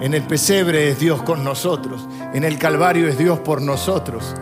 en 0.01 0.15
el 0.15 0.23
pesebre 0.23 0.91
es 0.91 0.99
Dios 0.99 1.23
con 1.23 1.45
nosotros, 1.45 2.07
en 2.35 2.43
el 2.45 2.59
Calvario 2.59 3.07
es 3.09 3.17
Dios 3.17 3.39
por 3.41 3.63
nosotros. 3.63 4.35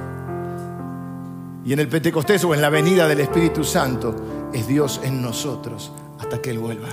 Y 1.64 1.72
en 1.72 1.78
el 1.78 1.88
Pentecostés 1.88 2.44
o 2.44 2.54
en 2.54 2.60
la 2.60 2.70
venida 2.70 3.06
del 3.06 3.20
Espíritu 3.20 3.64
Santo 3.64 4.50
es 4.52 4.66
Dios 4.66 5.00
en 5.02 5.22
nosotros 5.22 5.92
hasta 6.18 6.40
que 6.40 6.50
Él 6.50 6.58
vuelva. 6.58 6.88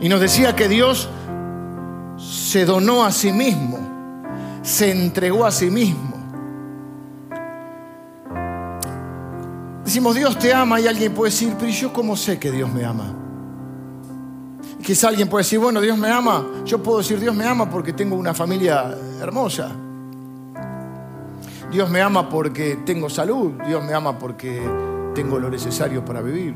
Y 0.00 0.08
nos 0.08 0.20
decía 0.20 0.54
que 0.54 0.68
Dios 0.68 1.08
se 2.16 2.64
donó 2.64 3.04
a 3.04 3.12
sí 3.12 3.32
mismo, 3.32 3.78
se 4.62 4.90
entregó 4.90 5.44
a 5.44 5.50
sí 5.50 5.70
mismo. 5.70 6.16
Decimos, 9.84 10.16
Dios 10.16 10.38
te 10.38 10.52
ama 10.52 10.80
y 10.80 10.86
alguien 10.86 11.14
puede 11.14 11.30
decir, 11.30 11.54
pero 11.58 11.70
¿y 11.70 11.72
yo 11.72 11.92
cómo 11.92 12.16
sé 12.16 12.38
que 12.38 12.50
Dios 12.50 12.72
me 12.72 12.84
ama? 12.84 13.14
Y 14.80 14.82
quizá 14.82 15.08
alguien 15.08 15.28
puede 15.28 15.44
decir, 15.44 15.58
bueno, 15.58 15.80
Dios 15.80 15.96
me 15.96 16.10
ama, 16.10 16.44
yo 16.64 16.82
puedo 16.82 16.98
decir, 16.98 17.20
Dios 17.20 17.34
me 17.34 17.46
ama 17.46 17.70
porque 17.70 17.92
tengo 17.92 18.16
una 18.16 18.34
familia 18.34 18.94
hermosa. 19.20 19.70
Dios 21.70 21.90
me 21.90 22.00
ama 22.00 22.28
porque 22.28 22.80
tengo 22.84 23.08
salud, 23.08 23.52
Dios 23.66 23.84
me 23.84 23.94
ama 23.94 24.18
porque 24.18 24.60
tengo 25.14 25.38
lo 25.38 25.50
necesario 25.50 26.04
para 26.04 26.20
vivir. 26.20 26.54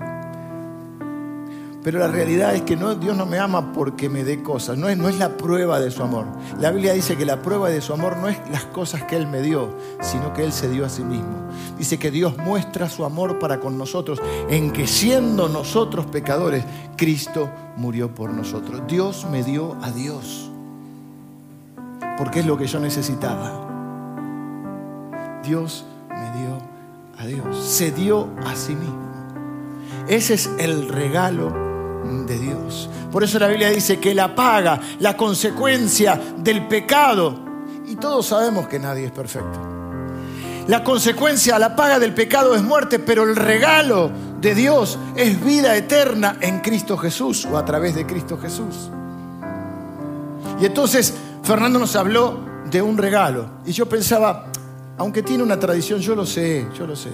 Pero 1.82 1.98
la 1.98 2.08
realidad 2.08 2.54
es 2.54 2.62
que 2.62 2.76
no, 2.76 2.94
Dios 2.94 3.16
no 3.16 3.24
me 3.24 3.38
ama 3.38 3.72
porque 3.72 4.10
me 4.10 4.22
dé 4.22 4.42
cosas, 4.42 4.76
no 4.76 4.88
es, 4.90 4.98
no 4.98 5.08
es 5.08 5.18
la 5.18 5.38
prueba 5.38 5.80
de 5.80 5.90
su 5.90 6.02
amor. 6.02 6.26
La 6.58 6.70
Biblia 6.70 6.92
dice 6.92 7.16
que 7.16 7.24
la 7.24 7.40
prueba 7.40 7.70
de 7.70 7.80
su 7.80 7.94
amor 7.94 8.18
no 8.18 8.28
es 8.28 8.38
las 8.50 8.64
cosas 8.66 9.04
que 9.04 9.16
Él 9.16 9.26
me 9.26 9.40
dio, 9.40 9.70
sino 10.02 10.34
que 10.34 10.44
Él 10.44 10.52
se 10.52 10.68
dio 10.68 10.84
a 10.84 10.90
sí 10.90 11.02
mismo. 11.02 11.48
Dice 11.78 11.98
que 11.98 12.10
Dios 12.10 12.36
muestra 12.36 12.90
su 12.90 13.06
amor 13.06 13.38
para 13.38 13.60
con 13.60 13.78
nosotros 13.78 14.20
en 14.50 14.72
que 14.72 14.86
siendo 14.86 15.48
nosotros 15.48 16.04
pecadores, 16.04 16.64
Cristo 16.96 17.48
murió 17.76 18.14
por 18.14 18.30
nosotros. 18.30 18.82
Dios 18.86 19.26
me 19.30 19.42
dio 19.42 19.74
a 19.80 19.90
Dios, 19.90 20.50
porque 22.18 22.40
es 22.40 22.46
lo 22.46 22.58
que 22.58 22.66
yo 22.66 22.78
necesitaba. 22.78 23.68
Dios 25.42 25.86
me 26.10 26.38
dio 26.38 26.58
a 27.18 27.24
Dios, 27.24 27.56
se 27.56 27.90
dio 27.90 28.28
a 28.44 28.54
sí 28.54 28.74
mismo. 28.74 29.08
Ese 30.08 30.34
es 30.34 30.50
el 30.58 30.88
regalo 30.88 31.69
de 32.26 32.38
Dios. 32.38 32.88
Por 33.10 33.24
eso 33.24 33.38
la 33.38 33.48
Biblia 33.48 33.70
dice 33.70 33.98
que 33.98 34.14
la 34.14 34.34
paga, 34.34 34.80
la 34.98 35.16
consecuencia 35.16 36.20
del 36.38 36.66
pecado, 36.66 37.38
y 37.86 37.96
todos 37.96 38.26
sabemos 38.26 38.68
que 38.68 38.78
nadie 38.78 39.06
es 39.06 39.12
perfecto. 39.12 39.58
La 40.68 40.84
consecuencia, 40.84 41.58
la 41.58 41.74
paga 41.74 41.98
del 41.98 42.14
pecado 42.14 42.54
es 42.54 42.62
muerte, 42.62 42.98
pero 42.98 43.24
el 43.24 43.34
regalo 43.34 44.10
de 44.40 44.54
Dios 44.54 44.98
es 45.16 45.42
vida 45.44 45.76
eterna 45.76 46.36
en 46.40 46.60
Cristo 46.60 46.96
Jesús 46.96 47.46
o 47.50 47.58
a 47.58 47.64
través 47.64 47.94
de 47.94 48.06
Cristo 48.06 48.38
Jesús. 48.38 48.90
Y 50.60 50.66
entonces 50.66 51.14
Fernando 51.42 51.78
nos 51.78 51.96
habló 51.96 52.38
de 52.70 52.82
un 52.82 52.96
regalo. 52.96 53.46
Y 53.66 53.72
yo 53.72 53.86
pensaba, 53.86 54.46
aunque 54.98 55.22
tiene 55.22 55.42
una 55.42 55.58
tradición, 55.58 56.00
yo 56.00 56.14
lo 56.14 56.26
sé, 56.26 56.68
yo 56.78 56.86
lo 56.86 56.94
sé. 56.94 57.10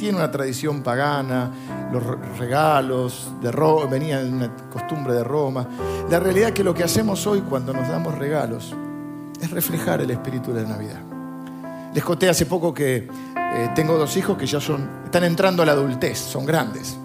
Tiene 0.00 0.16
una 0.16 0.30
tradición 0.30 0.80
pagana, 0.82 1.50
los 1.92 2.02
re- 2.02 2.16
regalos 2.38 3.32
de 3.42 3.52
Roma, 3.52 3.84
venía 3.84 4.22
de 4.22 4.30
una 4.30 4.50
costumbre 4.72 5.12
de 5.12 5.22
Roma. 5.22 5.68
La 6.08 6.18
realidad 6.18 6.48
es 6.48 6.54
que 6.54 6.64
lo 6.64 6.72
que 6.72 6.82
hacemos 6.82 7.26
hoy 7.26 7.42
cuando 7.42 7.74
nos 7.74 7.86
damos 7.86 8.16
regalos 8.16 8.74
es 9.38 9.50
reflejar 9.50 10.00
el 10.00 10.10
espíritu 10.10 10.54
de 10.54 10.62
la 10.62 10.70
Navidad. 10.70 11.02
Les 11.92 12.02
conté 12.02 12.30
hace 12.30 12.46
poco 12.46 12.72
que 12.72 12.96
eh, 13.36 13.70
tengo 13.74 13.98
dos 13.98 14.16
hijos 14.16 14.38
que 14.38 14.46
ya 14.46 14.58
son, 14.58 14.88
están 15.04 15.24
entrando 15.24 15.62
a 15.62 15.66
la 15.66 15.72
adultez, 15.72 16.18
son 16.18 16.46
grandes. 16.46 16.96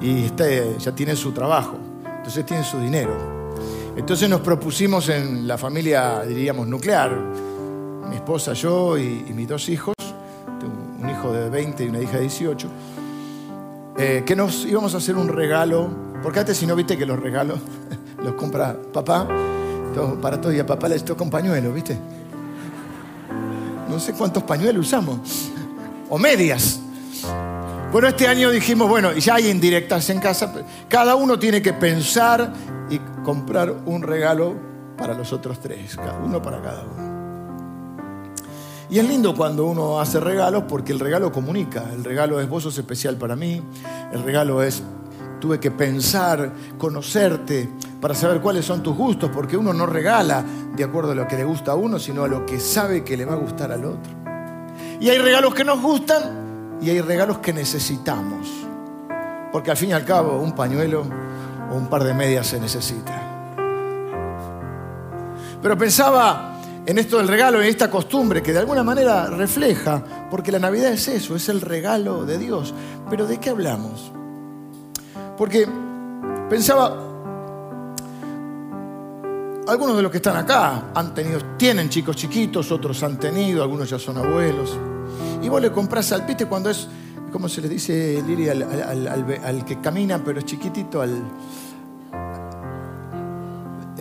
Y 0.00 0.24
este, 0.24 0.76
ya 0.78 0.94
tienen 0.94 1.16
su 1.18 1.32
trabajo, 1.32 1.76
entonces 2.16 2.46
tienen 2.46 2.64
su 2.64 2.78
dinero. 2.80 3.12
Entonces 3.94 4.26
nos 4.26 4.40
propusimos 4.40 5.10
en 5.10 5.46
la 5.46 5.58
familia, 5.58 6.22
diríamos, 6.26 6.66
nuclear, 6.66 7.14
mi 8.08 8.14
esposa, 8.14 8.54
yo 8.54 8.96
y, 8.96 9.26
y 9.28 9.32
mis 9.34 9.46
dos 9.46 9.68
hijos, 9.68 9.94
de 11.32 11.50
20 11.50 11.84
y 11.84 11.88
una 11.88 12.00
hija 12.00 12.12
de 12.14 12.20
18, 12.20 12.68
eh, 13.98 14.22
que 14.24 14.36
nos 14.36 14.64
íbamos 14.64 14.94
a 14.94 14.98
hacer 14.98 15.16
un 15.16 15.28
regalo, 15.28 15.88
porque 16.22 16.40
antes 16.40 16.56
si 16.56 16.66
no 16.66 16.76
viste 16.76 16.96
que 16.96 17.06
los 17.06 17.18
regalos 17.18 17.58
los 18.24 18.34
compra 18.34 18.76
papá, 18.92 19.26
para 20.20 20.40
todo 20.40 20.52
y 20.52 20.58
a 20.58 20.66
papá 20.66 20.88
les 20.88 21.04
toca 21.04 21.22
un 21.22 21.30
pañuelo, 21.30 21.72
¿viste? 21.72 21.98
No 23.88 23.98
sé 23.98 24.14
cuántos 24.14 24.42
pañuelos 24.44 24.86
usamos, 24.86 25.50
o 26.08 26.18
medias. 26.18 26.80
Bueno, 27.92 28.08
este 28.08 28.26
año 28.26 28.50
dijimos, 28.50 28.88
bueno, 28.88 29.12
ya 29.12 29.34
hay 29.34 29.50
indirectas 29.50 30.08
en 30.08 30.18
casa, 30.18 30.52
cada 30.88 31.14
uno 31.14 31.38
tiene 31.38 31.60
que 31.60 31.74
pensar 31.74 32.52
y 32.88 32.98
comprar 33.22 33.70
un 33.84 34.02
regalo 34.02 34.54
para 34.96 35.14
los 35.14 35.32
otros 35.32 35.60
tres, 35.60 35.96
cada 35.96 36.18
uno 36.18 36.40
para 36.40 36.62
cada 36.62 36.84
uno. 36.84 37.11
Y 38.90 38.98
es 38.98 39.08
lindo 39.08 39.34
cuando 39.34 39.66
uno 39.66 40.00
hace 40.00 40.20
regalos 40.20 40.64
porque 40.68 40.92
el 40.92 41.00
regalo 41.00 41.32
comunica, 41.32 41.84
el 41.92 42.04
regalo 42.04 42.40
es 42.40 42.48
vos 42.48 42.62
sos 42.62 42.76
especial 42.76 43.16
para 43.16 43.36
mí, 43.36 43.62
el 44.12 44.22
regalo 44.22 44.62
es 44.62 44.82
tuve 45.42 45.58
que 45.58 45.72
pensar, 45.72 46.52
conocerte, 46.78 47.68
para 48.00 48.14
saber 48.14 48.40
cuáles 48.40 48.64
son 48.64 48.80
tus 48.80 48.96
gustos, 48.96 49.28
porque 49.34 49.56
uno 49.56 49.72
no 49.72 49.86
regala 49.86 50.44
de 50.76 50.84
acuerdo 50.84 51.12
a 51.12 51.14
lo 51.16 51.26
que 51.26 51.36
le 51.36 51.42
gusta 51.42 51.72
a 51.72 51.74
uno, 51.74 51.98
sino 51.98 52.22
a 52.22 52.28
lo 52.28 52.46
que 52.46 52.60
sabe 52.60 53.02
que 53.02 53.16
le 53.16 53.24
va 53.24 53.32
a 53.32 53.36
gustar 53.36 53.72
al 53.72 53.84
otro. 53.84 54.12
Y 55.00 55.10
hay 55.10 55.18
regalos 55.18 55.52
que 55.52 55.64
nos 55.64 55.82
gustan 55.82 56.78
y 56.80 56.90
hay 56.90 57.00
regalos 57.00 57.38
que 57.38 57.52
necesitamos. 57.52 58.48
Porque 59.50 59.72
al 59.72 59.76
fin 59.76 59.90
y 59.90 59.92
al 59.94 60.04
cabo 60.04 60.38
un 60.38 60.52
pañuelo 60.52 61.04
o 61.72 61.74
un 61.74 61.88
par 61.88 62.04
de 62.04 62.14
medias 62.14 62.46
se 62.46 62.60
necesita. 62.60 63.20
Pero 65.60 65.76
pensaba 65.76 66.51
en 66.84 66.98
esto 66.98 67.18
del 67.18 67.28
regalo, 67.28 67.60
en 67.60 67.68
esta 67.68 67.90
costumbre 67.90 68.42
que 68.42 68.52
de 68.52 68.58
alguna 68.58 68.82
manera 68.82 69.26
refleja, 69.26 70.02
porque 70.30 70.50
la 70.50 70.58
Navidad 70.58 70.92
es 70.92 71.06
eso, 71.08 71.36
es 71.36 71.48
el 71.48 71.60
regalo 71.60 72.24
de 72.24 72.38
Dios. 72.38 72.74
Pero 73.08 73.26
¿de 73.26 73.38
qué 73.38 73.50
hablamos? 73.50 74.10
Porque 75.38 75.66
pensaba, 76.50 76.88
algunos 79.68 79.96
de 79.96 80.02
los 80.02 80.10
que 80.10 80.16
están 80.18 80.36
acá 80.36 80.86
han 80.94 81.14
tenido, 81.14 81.40
tienen 81.56 81.88
chicos 81.88 82.16
chiquitos, 82.16 82.70
otros 82.72 83.02
han 83.02 83.18
tenido, 83.18 83.62
algunos 83.62 83.88
ya 83.88 83.98
son 83.98 84.18
abuelos. 84.18 84.76
Y 85.40 85.48
vos 85.48 85.60
le 85.62 85.70
comprás 85.70 86.10
al 86.12 86.26
piste 86.26 86.46
cuando 86.46 86.68
es, 86.70 86.88
¿cómo 87.30 87.48
se 87.48 87.60
le 87.60 87.68
dice, 87.68 88.22
Lili? 88.26 88.48
Al- 88.48 89.38
al 89.44 89.64
que 89.64 89.80
camina 89.80 90.22
pero 90.24 90.40
es 90.40 90.44
chiquitito, 90.46 91.00
al... 91.00 91.22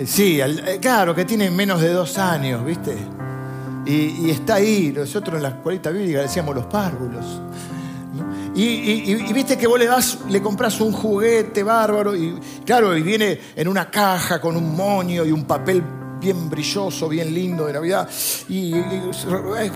eh, 0.01 0.07
Sí, 0.07 0.39
eh, 0.41 0.79
claro, 0.81 1.13
que 1.15 1.25
tiene 1.25 1.49
menos 1.51 1.81
de 1.81 1.89
dos 1.93 2.17
años, 2.17 2.63
¿viste? 2.65 2.95
Y, 3.85 4.29
está 4.29 4.55
ahí, 4.55 4.93
nosotros 4.95 5.37
en 5.37 5.43
la 5.43 5.49
escuelita 5.49 5.89
bíblica 5.89 6.17
le 6.19 6.23
decíamos 6.23 6.55
los 6.55 6.65
párvulos. 6.65 7.25
y- 8.53 9.11
y 9.11 9.33
viste 9.33 9.57
que 9.57 9.65
vos 9.65 9.79
le 9.79 9.85
das, 9.85 10.19
le 10.29 10.41
compras 10.41 10.79
un 10.81 10.91
juguete 10.91 11.63
bárbaro 11.63 12.13
y 12.15 12.37
claro, 12.65 12.95
y 12.97 13.01
viene 13.01 13.39
en 13.55 13.67
una 13.67 13.89
caja 13.89 14.41
con 14.41 14.57
un 14.57 14.75
moño 14.75 15.23
y 15.25 15.31
un 15.31 15.45
papel 15.45 15.81
bien 16.21 16.49
brilloso, 16.49 17.09
bien 17.09 17.33
lindo 17.33 17.65
de 17.65 17.73
Navidad. 17.73 18.07
Y, 18.47 18.75
y- 18.75 19.11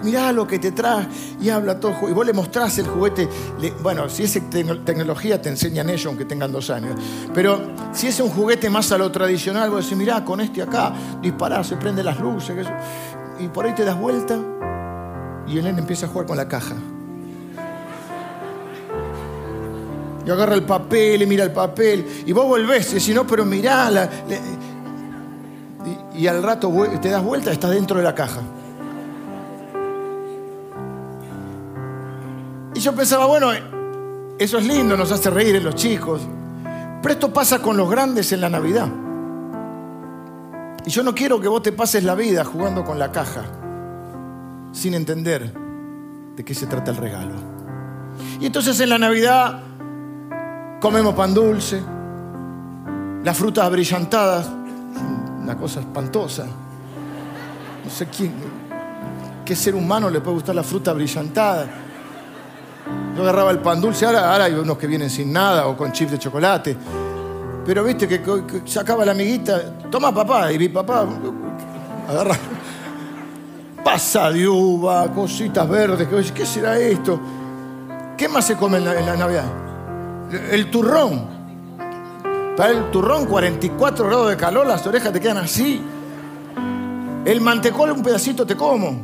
mirá 0.04 0.32
lo 0.32 0.48
que 0.48 0.60
te 0.60 0.72
trae 0.72 1.08
y 1.42 1.50
habla 1.50 1.80
todo. 1.80 2.08
Y 2.08 2.14
vos 2.14 2.26
le 2.26 2.32
mostrás 2.34 2.78
el 2.78 2.88
juguete. 2.88 3.28
le- 3.60 3.72
bueno, 3.72 4.08
si 4.08 4.24
es 4.24 4.36
tecno- 4.50 4.84
tecnología 4.86 5.42
te 5.42 5.50
enseñan 5.50 5.90
ellos 5.90 6.06
aunque 6.06 6.26
tengan 6.26 6.52
dos 6.52 6.70
años. 6.70 6.98
Pero 7.34 7.60
si 7.92 8.08
es 8.08 8.20
un 8.20 8.30
juguete 8.30 8.70
más 8.70 8.92
a 8.92 8.98
lo 8.98 9.12
tradicional, 9.12 9.70
vos 9.72 9.84
decís, 9.84 9.98
mirá, 9.98 10.24
con 10.24 10.40
este 10.40 10.62
acá, 10.62 10.94
disparás, 11.22 11.68
se 11.68 11.76
prenden 11.78 12.06
las 12.06 12.20
luces. 12.20 12.56
Y 13.40 13.48
por 13.50 13.66
ahí 13.66 13.74
te 13.74 13.84
das 13.84 14.00
vuelta 14.00 14.38
y 15.48 15.58
el 15.58 15.66
empieza 15.68 16.06
a 16.06 16.10
jugar 16.10 16.28
con 16.28 16.38
la 16.38 16.48
caja. 16.48 16.76
Y 20.26 20.30
agarra 20.32 20.56
el 20.56 20.64
papel 20.64 21.22
y 21.22 21.26
mira 21.28 21.44
el 21.44 21.52
papel. 21.52 22.24
Y 22.26 22.32
vos 22.32 22.46
volvés 22.48 22.92
y 22.92 22.96
decís, 22.96 23.14
no, 23.16 23.26
pero 23.28 23.46
mirá. 23.46 23.90
la- 23.92 24.10
y, 26.18 26.28
al 26.28 26.44
rato 26.44 26.72
te 27.02 27.10
das 27.10 27.24
vuelta, 27.24 27.52
estás 27.52 27.72
dentro 27.72 27.98
de 27.98 28.04
la 28.04 28.16
caja. 28.16 28.42
Y 32.74 32.80
yo 32.80 32.94
pensaba, 32.94 33.26
bueno, 33.26 33.52
eso 34.38 34.58
es 34.58 34.66
lindo, 34.66 34.98
nos 34.98 35.12
hace 35.12 35.30
reír 35.30 35.56
en 35.56 35.64
los 35.64 35.76
chicos. 35.76 36.22
Pero 37.02 37.14
esto 37.14 37.32
pasa 37.32 37.62
con 37.62 37.78
los 37.78 37.90
grandes 37.90 38.32
en 38.32 38.42
la 38.42 38.50
Navidad. 38.50 38.88
Y 40.86 40.90
yo 40.90 41.04
no 41.04 41.16
quiero 41.16 41.40
que 41.40 41.48
vos 41.48 41.62
te 41.62 41.72
pases 41.72 42.04
la 42.04 42.16
vida 42.16 42.44
jugando 42.44 42.84
con 42.84 43.00
la 43.00 43.12
caja 43.12 43.44
sin 44.72 44.94
entender 44.94 45.54
de 46.36 46.44
qué 46.44 46.54
se 46.54 46.68
trata 46.68 46.92
el 46.92 46.98
regalo. 46.98 47.34
Y 48.40 48.46
entonces 48.46 48.80
en 48.82 48.90
la 48.90 48.98
Navidad 48.98 49.62
comemos 50.82 51.16
pan 51.16 51.34
dulce, 51.34 51.82
las 53.24 53.38
frutas 53.38 53.66
abrillantadas, 53.66 54.50
una 55.46 55.56
cosa 55.56 55.80
espantosa. 55.80 56.46
No 57.84 57.90
sé 57.90 58.08
quién, 58.08 58.34
qué 59.46 59.56
ser 59.56 59.76
humano 59.76 60.10
le 60.10 60.20
puede 60.20 60.38
gustar 60.38 60.56
la 60.56 60.64
fruta 60.64 60.92
brillantada. 60.92 61.68
Yo 63.16 63.22
agarraba 63.22 63.52
el 63.52 63.60
pan 63.60 63.80
dulce, 63.80 64.08
ahora, 64.08 64.44
hay 64.44 64.54
unos 64.54 64.78
que 64.78 64.88
vienen 64.88 65.10
sin 65.10 65.32
nada 65.32 65.68
o 65.68 65.78
con 65.78 65.92
chips 65.92 66.14
de 66.14 66.20
chocolate. 66.20 66.76
Pero 67.64 67.84
viste 67.84 68.08
que, 68.08 68.22
sacaba 68.66 69.06
la 69.06 69.12
amiguita, 69.12 69.78
toma 69.92 70.14
papá, 70.14 70.52
y 70.52 70.58
mi 70.58 70.70
papá 70.70 71.08
agarra 72.10 72.36
pasa 73.84 74.32
de 74.32 74.48
uva, 74.48 75.12
cositas 75.14 75.70
verdes, 75.70 76.08
¿qué 76.32 76.44
será 76.44 76.80
esto? 76.80 77.20
¿Qué 78.18 78.28
más 78.28 78.46
se 78.46 78.56
come 78.56 78.78
en 78.78 78.86
la 78.86 79.16
Navidad? 79.16 79.46
El 80.52 80.72
turrón. 80.72 81.35
Para 82.56 82.72
el 82.72 82.90
turrón, 82.90 83.26
44 83.26 84.06
grados 84.06 84.30
de 84.30 84.38
calor, 84.38 84.66
las 84.66 84.86
orejas 84.88 85.12
te 85.12 85.20
quedan 85.20 85.38
así. 85.38 85.82
El 87.26 87.42
mantecol, 87.42 87.92
un 87.92 88.02
pedacito 88.02 88.46
te 88.46 88.56
como. 88.56 88.96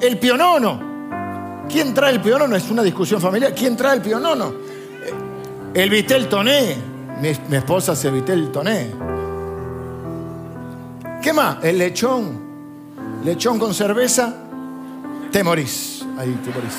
El 0.00 0.18
pionono. 0.18 1.64
¿Quién 1.68 1.92
trae 1.92 2.12
el 2.12 2.20
pionono? 2.20 2.56
Es 2.56 2.70
una 2.70 2.82
discusión 2.82 3.20
familiar. 3.20 3.54
¿Quién 3.54 3.76
trae 3.76 3.96
el 3.96 4.02
pionono? 4.02 4.52
El 5.74 5.90
vitel 5.90 6.28
toné. 6.28 6.76
Mi, 7.20 7.32
mi 7.48 7.56
esposa 7.56 7.92
hace 7.92 8.10
vitel 8.10 8.50
toné. 8.50 8.90
¿Qué 11.22 11.32
más? 11.32 11.62
El 11.62 11.78
lechón. 11.78 12.38
Lechón 13.24 13.58
con 13.58 13.74
cerveza. 13.74 14.34
Te 15.30 15.42
morís. 15.42 16.06
Ahí 16.16 16.38
te 16.44 16.50
morís. 16.50 16.74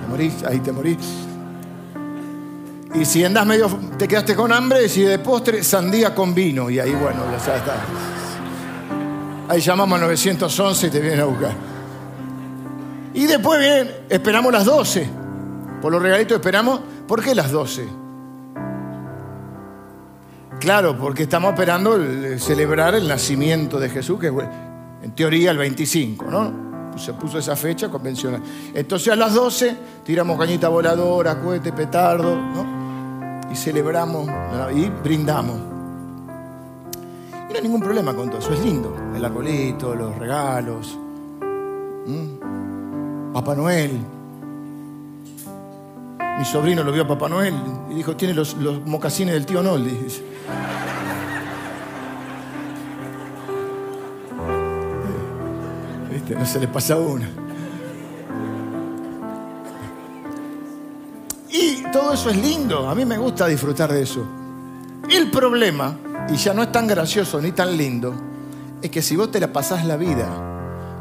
Te 0.00 0.08
morís, 0.08 0.44
ahí 0.44 0.58
te 0.60 0.72
morís. 0.72 1.31
Y 2.94 3.04
si 3.04 3.24
andás 3.24 3.46
medio, 3.46 3.68
te 3.98 4.06
quedaste 4.06 4.34
con 4.36 4.52
hambre, 4.52 4.88
si 4.88 5.02
de 5.02 5.18
postre, 5.18 5.62
sandía 5.64 6.14
con 6.14 6.34
vino. 6.34 6.68
Y 6.68 6.78
ahí, 6.78 6.92
bueno, 6.92 7.20
ya 7.30 7.56
está. 7.56 7.74
Ahí 9.48 9.60
llamamos 9.60 9.96
al 9.96 10.02
911 10.06 10.86
y 10.86 10.90
te 10.90 11.00
vienen 11.00 11.20
a 11.20 11.24
buscar. 11.24 11.52
Y 13.14 13.26
después 13.26 13.58
vienen, 13.58 13.90
esperamos 14.08 14.52
las 14.52 14.64
12. 14.64 15.08
Por 15.80 15.90
los 15.92 16.02
regalitos 16.02 16.36
esperamos. 16.36 16.80
¿Por 17.08 17.22
qué 17.22 17.34
las 17.34 17.50
12? 17.50 17.86
Claro, 20.60 20.96
porque 20.96 21.24
estamos 21.24 21.52
esperando 21.52 21.96
el- 21.96 22.38
celebrar 22.40 22.94
el 22.94 23.08
nacimiento 23.08 23.80
de 23.80 23.88
Jesús, 23.88 24.20
que 24.20 24.28
es, 24.28 24.34
en 25.02 25.10
teoría 25.12 25.50
el 25.50 25.58
25, 25.58 26.26
¿no? 26.30 26.72
Se 26.98 27.14
puso 27.14 27.38
esa 27.38 27.56
fecha 27.56 27.88
convencional. 27.88 28.42
Entonces 28.74 29.12
a 29.12 29.16
las 29.16 29.34
12 29.34 29.74
tiramos 30.04 30.38
cañita 30.38 30.68
voladora, 30.68 31.40
cohete, 31.40 31.72
petardo, 31.72 32.36
¿no? 32.36 32.81
Y 33.52 33.56
celebramos 33.56 34.26
y 34.74 34.88
brindamos. 34.88 35.60
Y 37.48 37.52
no 37.52 37.56
hay 37.56 37.62
ningún 37.62 37.82
problema 37.82 38.14
con 38.14 38.30
todo 38.30 38.38
eso, 38.38 38.54
es 38.54 38.60
lindo. 38.60 38.96
El 39.14 39.22
arbolito, 39.24 39.94
los 39.94 40.18
regalos. 40.18 40.98
Papá 43.32 43.54
Noel. 43.54 44.00
Mi 46.38 46.44
sobrino 46.44 46.82
lo 46.82 46.92
vio 46.92 47.02
a 47.02 47.08
Papá 47.08 47.28
Noel 47.28 47.54
y 47.90 47.94
dijo, 47.94 48.16
tiene 48.16 48.34
los, 48.34 48.56
mocasines 48.86 49.34
del 49.34 49.46
tío 49.46 49.62
Noel. 49.62 49.84
dice. 49.84 50.24
¿Viste? 56.10 56.34
No 56.34 56.46
se 56.46 56.58
le 56.58 56.68
pasa 56.68 56.96
una. 56.96 57.28
Todo 61.92 62.14
eso 62.14 62.30
es 62.30 62.36
lindo, 62.36 62.88
a 62.88 62.94
mí 62.94 63.04
me 63.04 63.18
gusta 63.18 63.46
disfrutar 63.46 63.92
de 63.92 64.02
eso. 64.02 64.26
El 65.08 65.30
problema, 65.30 65.96
y 66.28 66.36
ya 66.36 66.54
no 66.54 66.62
es 66.62 66.72
tan 66.72 66.86
gracioso 66.86 67.40
ni 67.40 67.52
tan 67.52 67.76
lindo, 67.76 68.14
es 68.80 68.90
que 68.90 69.02
si 69.02 69.14
vos 69.14 69.30
te 69.30 69.38
la 69.38 69.52
pasás 69.52 69.84
la 69.84 69.96
vida 69.96 70.26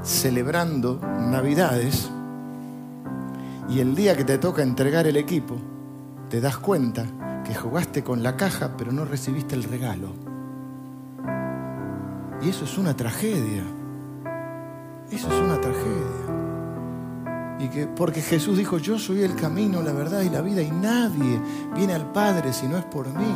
celebrando 0.03 0.99
Navidades 1.01 2.09
y 3.69 3.80
el 3.80 3.95
día 3.95 4.18
que 4.18 4.26
te 4.26 4.38
toca 4.38 4.63
entregar 4.63 5.07
el 5.07 5.15
equipo, 5.15 5.55
te 6.30 6.41
das 6.41 6.57
cuenta 6.57 7.05
que 7.45 7.55
jugaste 7.55 8.03
con 8.03 8.22
la 8.22 8.35
caja 8.35 8.72
pero 8.77 8.91
no 8.91 9.05
recibiste 9.05 9.55
el 9.55 9.63
regalo. 9.63 10.09
Y 12.41 12.49
eso 12.49 12.65
es 12.65 12.77
una 12.77 12.95
tragedia. 12.95 13.63
Eso 15.11 15.27
es 15.27 15.39
una 15.39 15.59
tragedia. 15.61 16.51
Y 17.61 17.69
que, 17.69 17.85
porque 17.85 18.21
Jesús 18.21 18.57
dijo, 18.57 18.79
yo 18.79 18.97
soy 18.97 19.21
el 19.21 19.35
camino, 19.35 19.83
la 19.83 19.93
verdad 19.93 20.21
y 20.21 20.29
la 20.29 20.41
vida, 20.41 20.61
y 20.61 20.71
nadie 20.71 21.39
viene 21.75 21.93
al 21.93 22.11
Padre 22.11 22.53
si 22.53 22.67
no 22.67 22.77
es 22.77 22.85
por 22.85 23.07
mí. 23.07 23.35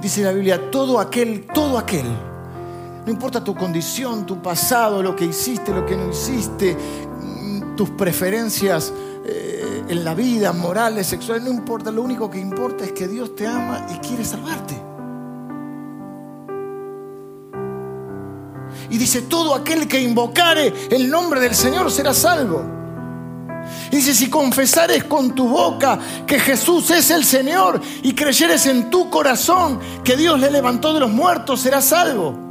Dice 0.00 0.22
la 0.22 0.32
Biblia, 0.32 0.70
todo 0.70 1.00
aquel, 1.00 1.46
todo 1.52 1.78
aquel, 1.78 2.06
no 3.04 3.10
importa 3.10 3.42
tu 3.42 3.54
condición, 3.54 4.24
tu 4.24 4.40
pasado, 4.40 5.02
lo 5.02 5.16
que 5.16 5.24
hiciste, 5.24 5.72
lo 5.72 5.84
que 5.84 5.96
no 5.96 6.10
hiciste, 6.10 6.76
tus 7.76 7.90
preferencias 7.90 8.92
eh, 9.24 9.84
en 9.88 10.04
la 10.04 10.14
vida, 10.14 10.52
morales, 10.52 11.08
sexuales, 11.08 11.44
no 11.44 11.50
importa, 11.50 11.90
lo 11.90 12.02
único 12.02 12.30
que 12.30 12.38
importa 12.38 12.84
es 12.84 12.92
que 12.92 13.08
Dios 13.08 13.34
te 13.34 13.46
ama 13.46 13.86
y 13.94 13.98
quiere 13.98 14.24
salvarte. 14.24 14.85
Y 18.90 18.98
dice, 18.98 19.22
todo 19.22 19.54
aquel 19.54 19.88
que 19.88 20.00
invocare 20.00 20.72
el 20.90 21.10
nombre 21.10 21.40
del 21.40 21.54
Señor 21.54 21.90
será 21.90 22.14
salvo. 22.14 22.76
Y 23.90 23.96
dice, 23.96 24.14
si 24.14 24.28
confesares 24.28 25.04
con 25.04 25.34
tu 25.34 25.48
boca 25.48 25.98
que 26.26 26.38
Jesús 26.38 26.90
es 26.90 27.10
el 27.10 27.24
Señor 27.24 27.80
y 28.02 28.14
creyeres 28.14 28.66
en 28.66 28.90
tu 28.90 29.10
corazón 29.10 29.80
que 30.04 30.16
Dios 30.16 30.38
le 30.40 30.50
levantó 30.50 30.92
de 30.92 31.00
los 31.00 31.10
muertos, 31.10 31.60
serás 31.60 31.86
salvo. 31.86 32.46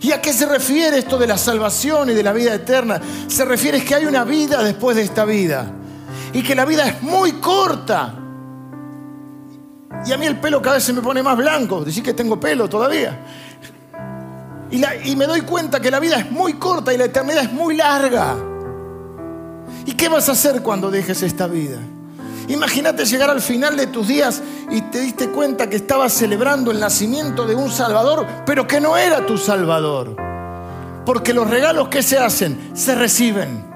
¿Y 0.00 0.12
a 0.12 0.20
qué 0.20 0.32
se 0.32 0.46
refiere 0.46 0.98
esto 0.98 1.18
de 1.18 1.26
la 1.26 1.36
salvación 1.36 2.10
y 2.10 2.14
de 2.14 2.22
la 2.22 2.32
vida 2.32 2.54
eterna? 2.54 3.00
Se 3.26 3.44
refiere 3.44 3.82
que 3.82 3.94
hay 3.94 4.04
una 4.04 4.24
vida 4.24 4.62
después 4.62 4.96
de 4.96 5.02
esta 5.02 5.24
vida. 5.24 5.72
Y 6.32 6.42
que 6.42 6.54
la 6.54 6.64
vida 6.64 6.86
es 6.86 7.02
muy 7.02 7.32
corta. 7.32 8.14
Y 10.06 10.12
a 10.12 10.16
mí 10.16 10.26
el 10.26 10.38
pelo 10.38 10.62
cada 10.62 10.76
vez 10.76 10.84
se 10.84 10.92
me 10.92 11.02
pone 11.02 11.22
más 11.22 11.36
blanco. 11.36 11.84
Decir 11.84 12.02
que 12.02 12.14
tengo 12.14 12.38
pelo 12.38 12.68
todavía. 12.68 13.18
Y, 14.70 14.82
y 15.10 15.16
me 15.16 15.26
doy 15.26 15.42
cuenta 15.42 15.80
que 15.80 15.90
la 15.90 16.00
vida 16.00 16.16
es 16.16 16.30
muy 16.30 16.54
corta 16.54 16.92
y 16.92 16.98
la 16.98 17.04
eternidad 17.04 17.44
es 17.44 17.52
muy 17.52 17.76
larga. 17.76 18.36
¿Y 19.84 19.92
qué 19.92 20.08
vas 20.08 20.28
a 20.28 20.32
hacer 20.32 20.62
cuando 20.62 20.90
dejes 20.90 21.22
esta 21.22 21.46
vida? 21.46 21.78
Imagínate 22.48 23.04
llegar 23.04 23.30
al 23.30 23.40
final 23.40 23.76
de 23.76 23.88
tus 23.88 24.06
días 24.06 24.42
y 24.70 24.80
te 24.82 25.00
diste 25.00 25.28
cuenta 25.30 25.68
que 25.68 25.76
estabas 25.76 26.12
celebrando 26.12 26.70
el 26.70 26.78
nacimiento 26.78 27.44
de 27.44 27.56
un 27.56 27.70
Salvador, 27.70 28.26
pero 28.46 28.66
que 28.66 28.80
no 28.80 28.96
era 28.96 29.26
tu 29.26 29.36
Salvador. 29.36 30.16
Porque 31.04 31.32
los 31.32 31.48
regalos 31.48 31.88
que 31.88 32.02
se 32.02 32.18
hacen 32.18 32.70
se 32.74 32.94
reciben. 32.94 33.75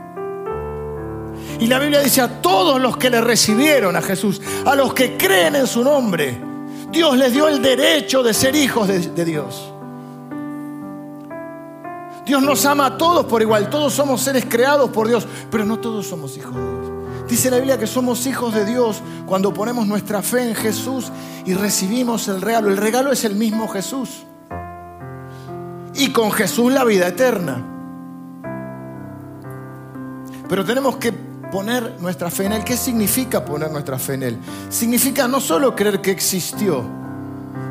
Y 1.61 1.67
la 1.67 1.79
Biblia 1.79 2.01
dice 2.01 2.23
a 2.23 2.41
todos 2.41 2.81
los 2.81 2.97
que 2.97 3.11
le 3.11 3.21
recibieron 3.21 3.95
a 3.95 4.01
Jesús, 4.01 4.41
a 4.65 4.75
los 4.75 4.95
que 4.95 5.19
creen 5.19 5.57
en 5.57 5.67
su 5.67 5.85
nombre, 5.85 6.41
Dios 6.91 7.19
les 7.19 7.35
dio 7.35 7.49
el 7.49 7.61
derecho 7.61 8.23
de 8.23 8.33
ser 8.33 8.57
hijos 8.57 8.89
de, 8.89 9.25
Dios. 9.27 9.71
Dios 12.25 12.43
nos 12.43 12.65
ama 12.65 12.87
a 12.87 12.97
todos 12.97 13.27
por 13.27 13.43
igual, 13.43 13.69
todos 13.69 13.93
somos 13.93 14.23
seres 14.23 14.47
creados 14.49 14.89
por 14.89 15.07
Dios, 15.07 15.27
pero 15.51 15.67
no 15.67 15.79
todos 15.79 16.07
somos 16.07 16.35
hijos 16.39 16.55
de 16.55 16.61
Dios. 16.63 16.91
Dice 17.29 17.51
la 17.51 17.59
Biblia 17.59 17.79
que 17.79 17.87
somos 17.87 18.27
hijos 18.27 18.55
de 18.55 18.65
Dios 18.65 19.03
cuando 19.27 19.53
ponemos 19.53 19.87
nuestra 19.87 20.23
fe 20.23 20.49
en 20.49 20.55
Jesús 20.55 21.13
y 21.45 21.53
recibimos 21.53 22.27
el 22.29 22.41
regalo. 22.41 22.71
El 22.71 22.79
regalo 22.79 23.13
es 23.13 23.25
el 23.25 23.35
mismo 23.35 23.69
Jesús. 23.69 24.25
Y 25.95 26.11
con 26.11 26.33
Jesús 26.33 26.73
la 26.73 26.85
vida 26.85 27.07
eterna. 27.07 27.67
Pero 30.49 30.65
tenemos 30.65 30.97
que 30.97 31.30
poner 31.51 32.01
nuestra 32.01 32.31
fe 32.31 32.47
en 32.47 32.53
Él. 32.53 32.65
¿Qué 32.65 32.77
significa 32.77 33.45
poner 33.45 33.71
nuestra 33.71 33.99
fe 33.99 34.15
en 34.15 34.23
Él? 34.23 34.39
Significa 34.69 35.29
no 35.29 35.41
solo 35.41 35.75
creer 35.75 36.01
que 36.01 36.11
existió, 36.11 36.85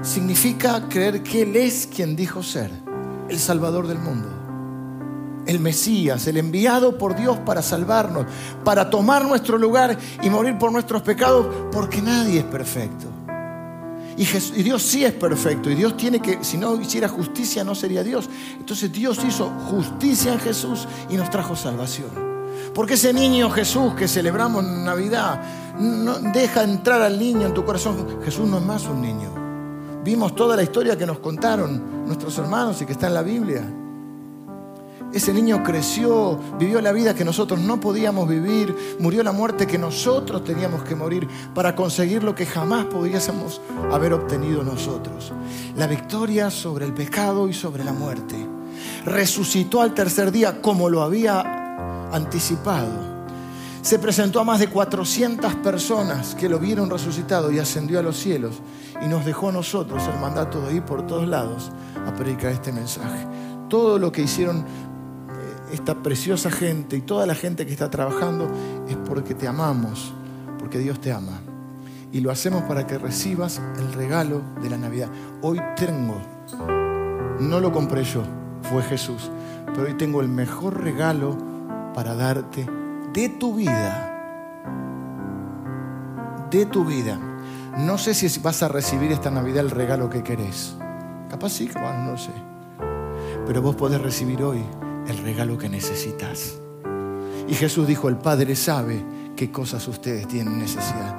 significa 0.01 0.87
creer 0.87 1.23
que 1.23 1.43
Él 1.43 1.55
es 1.55 1.87
quien 1.87 2.15
dijo 2.15 2.43
ser, 2.43 2.71
el 3.29 3.39
Salvador 3.39 3.87
del 3.87 3.99
mundo 3.99 4.39
el 5.49 5.59
Mesías, 5.59 6.27
el 6.27 6.37
enviado 6.37 6.95
por 6.95 7.15
Dios 7.15 7.39
para 7.39 7.63
salvarnos, 7.63 8.27
para 8.63 8.89
tomar 8.89 9.25
nuestro 9.25 9.57
lugar 9.57 9.97
y 10.21 10.29
morir 10.29 10.59
por 10.59 10.71
nuestros 10.71 11.01
pecados, 11.01 11.47
porque 11.71 12.03
nadie 12.03 12.39
es 12.39 12.45
perfecto. 12.45 13.07
Y, 14.15 14.23
y 14.59 14.63
Dios 14.63 14.83
sí 14.83 15.03
es 15.03 15.13
perfecto, 15.13 15.71
y 15.71 15.75
Dios 15.75 15.97
tiene 15.97 16.19
que, 16.19 16.43
si 16.43 16.57
no 16.57 16.79
hiciera 16.79 17.09
justicia, 17.09 17.63
no 17.63 17.73
sería 17.73 18.03
Dios. 18.03 18.29
Entonces 18.59 18.91
Dios 18.91 19.19
hizo 19.27 19.49
justicia 19.71 20.33
en 20.33 20.39
Jesús 20.39 20.87
y 21.09 21.15
nos 21.15 21.31
trajo 21.31 21.55
salvación. 21.55 22.28
Porque 22.73 22.93
ese 22.93 23.13
niño 23.13 23.49
Jesús 23.49 23.93
que 23.93 24.07
celebramos 24.07 24.63
en 24.63 24.85
Navidad, 24.85 25.41
no, 25.79 26.19
deja 26.19 26.63
entrar 26.63 27.01
al 27.01 27.17
niño 27.17 27.47
en 27.47 27.53
tu 27.53 27.65
corazón. 27.65 28.19
Jesús 28.23 28.47
no 28.47 28.57
es 28.57 28.63
más 28.63 28.85
un 28.85 29.01
niño. 29.01 29.29
Vimos 30.03 30.35
toda 30.35 30.55
la 30.55 30.63
historia 30.63 30.97
que 30.97 31.05
nos 31.05 31.19
contaron 31.19 32.05
nuestros 32.05 32.37
hermanos 32.37 32.81
y 32.81 32.85
que 32.85 32.93
está 32.93 33.07
en 33.07 33.13
la 33.13 33.21
Biblia. 33.21 33.63
Ese 35.13 35.33
niño 35.33 35.63
creció, 35.63 36.39
vivió 36.59 36.81
la 36.81 36.91
vida 36.91 37.15
que 37.15 37.25
nosotros 37.25 37.59
no 37.59 37.79
podíamos 37.79 38.29
vivir, 38.29 38.75
murió 38.99 39.23
la 39.23 39.31
muerte 39.31 39.65
que 39.65 39.79
nosotros 39.79 40.43
teníamos 40.43 40.83
que 40.83 40.93
morir 40.93 41.27
para 41.55 41.75
conseguir 41.75 42.23
lo 42.23 42.35
que 42.35 42.45
jamás 42.45 42.85
podíamos 42.85 43.59
haber 43.91 44.13
obtenido 44.13 44.63
nosotros. 44.63 45.33
La 45.75 45.87
victoria 45.87 46.51
sobre 46.51 46.85
el 46.85 46.93
pecado 46.93 47.49
y 47.49 47.53
sobre 47.53 47.83
la 47.83 47.91
muerte. 47.91 48.35
Resucitó 49.03 49.81
al 49.81 49.95
tercer 49.95 50.31
día 50.31 50.61
como 50.61 50.89
lo 50.89 51.01
había 51.01 51.58
anticipado. 52.11 53.19
Se 53.81 53.97
presentó 53.97 54.41
a 54.41 54.43
más 54.43 54.59
de 54.59 54.67
400 54.67 55.55
personas 55.55 56.35
que 56.35 56.49
lo 56.49 56.59
vieron 56.59 56.89
resucitado 56.89 57.51
y 57.51 57.59
ascendió 57.59 57.99
a 57.99 58.03
los 58.03 58.17
cielos 58.17 58.61
y 59.01 59.07
nos 59.07 59.25
dejó 59.25 59.49
a 59.49 59.53
nosotros 59.53 60.03
el 60.13 60.19
mandato 60.19 60.61
de 60.61 60.75
ir 60.75 60.83
por 60.83 61.07
todos 61.07 61.27
lados 61.27 61.71
a 62.05 62.13
predicar 62.13 62.51
este 62.51 62.73
mensaje. 62.73 63.25
Todo 63.69 63.97
lo 63.97 64.11
que 64.11 64.23
hicieron 64.23 64.65
esta 65.71 65.95
preciosa 65.95 66.51
gente 66.51 66.97
y 66.97 67.01
toda 67.01 67.25
la 67.25 67.35
gente 67.35 67.65
que 67.65 67.71
está 67.71 67.89
trabajando 67.89 68.49
es 68.87 68.97
porque 68.97 69.33
te 69.33 69.47
amamos, 69.47 70.13
porque 70.57 70.79
Dios 70.79 70.99
te 70.99 71.11
ama. 71.11 71.39
Y 72.11 72.21
lo 72.21 72.31
hacemos 72.31 72.63
para 72.63 72.87
que 72.87 72.97
recibas 72.97 73.61
el 73.77 73.93
regalo 73.93 74.41
de 74.61 74.69
la 74.69 74.77
Navidad. 74.77 75.09
Hoy 75.41 75.61
tengo, 75.75 76.19
no 77.39 77.59
lo 77.59 77.71
compré 77.71 78.03
yo, 78.03 78.23
fue 78.63 78.81
Jesús, 78.83 79.29
pero 79.67 79.83
hoy 79.83 79.93
tengo 79.93 80.21
el 80.21 80.27
mejor 80.27 80.81
regalo 80.81 81.48
para 81.93 82.15
darte 82.15 82.67
de 83.13 83.29
tu 83.29 83.55
vida. 83.55 84.05
De 86.49 86.65
tu 86.65 86.85
vida. 86.85 87.19
No 87.77 87.97
sé 87.97 88.13
si 88.13 88.39
vas 88.39 88.63
a 88.63 88.67
recibir 88.67 89.11
esta 89.11 89.31
Navidad 89.31 89.63
el 89.65 89.71
regalo 89.71 90.09
que 90.09 90.23
querés. 90.23 90.75
Capaz 91.29 91.49
sí, 91.49 91.67
capaz 91.67 91.97
no 92.03 92.17
sé. 92.17 92.31
Pero 93.45 93.61
vos 93.61 93.75
podés 93.75 94.01
recibir 94.01 94.43
hoy 94.43 94.63
el 95.07 95.17
regalo 95.19 95.57
que 95.57 95.69
necesitas. 95.69 96.55
Y 97.47 97.53
Jesús 97.53 97.87
dijo, 97.87 98.09
el 98.09 98.17
Padre 98.17 98.55
sabe 98.55 99.03
qué 99.35 99.51
cosas 99.51 99.87
ustedes 99.87 100.27
tienen 100.27 100.59
necesidad. 100.59 101.17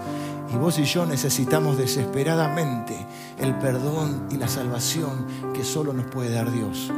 Y 0.53 0.57
vos 0.57 0.79
y 0.79 0.85
yo 0.85 1.07
necesitamos 1.07 1.79
desesperadamente 1.79 2.97
el 3.39 3.57
perdón 3.59 4.27
y 4.31 4.37
la 4.37 4.49
salvación 4.49 5.27
que 5.55 5.65
solo 5.65 5.93
nos 5.93 6.07
puede 6.07 6.31
dar 6.31 6.51
Dios. 6.51 6.93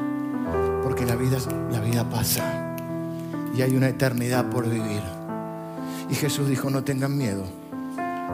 Porque 0.82 1.04
la 1.04 1.16
vida, 1.16 1.38
la 1.70 1.80
vida 1.80 2.08
pasa 2.08 2.61
y 3.54 3.62
hay 3.62 3.76
una 3.76 3.88
eternidad 3.88 4.48
por 4.50 4.68
vivir. 4.68 5.02
Y 6.10 6.14
Jesús 6.14 6.48
dijo, 6.48 6.70
no 6.70 6.82
tengan 6.84 7.16
miedo. 7.16 7.44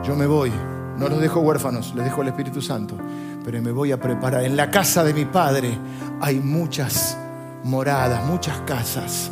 Yo 0.03 0.15
me 0.15 0.27
voy, 0.27 0.53
no 0.97 1.09
los 1.09 1.21
dejo 1.21 1.41
huérfanos, 1.41 1.95
les 1.95 2.05
dejo 2.05 2.23
el 2.23 2.29
Espíritu 2.29 2.61
Santo, 2.61 2.97
pero 3.45 3.61
me 3.63 3.73
voy 3.73 3.93
a 3.93 4.01
preparar. 4.01 4.45
En 4.45 4.57
la 4.57 4.71
casa 4.71 5.03
de 5.05 5.15
mi 5.15 5.25
Padre 5.25 5.77
hay 6.21 6.39
muchas 6.39 7.17
moradas, 7.65 8.25
muchas 8.27 8.61
casas. 8.61 9.31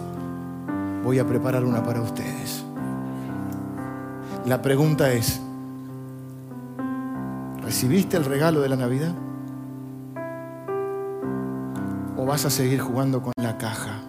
Voy 1.04 1.18
a 1.18 1.26
preparar 1.26 1.64
una 1.64 1.82
para 1.82 2.00
ustedes. 2.00 2.64
La 4.44 4.62
pregunta 4.62 5.12
es, 5.12 5.40
¿recibiste 7.62 8.16
el 8.16 8.24
regalo 8.24 8.60
de 8.60 8.68
la 8.68 8.76
Navidad? 8.76 9.12
¿O 12.16 12.24
vas 12.24 12.44
a 12.44 12.50
seguir 12.50 12.80
jugando 12.80 13.22
con 13.22 13.32
la 13.36 13.58
caja? 13.58 14.02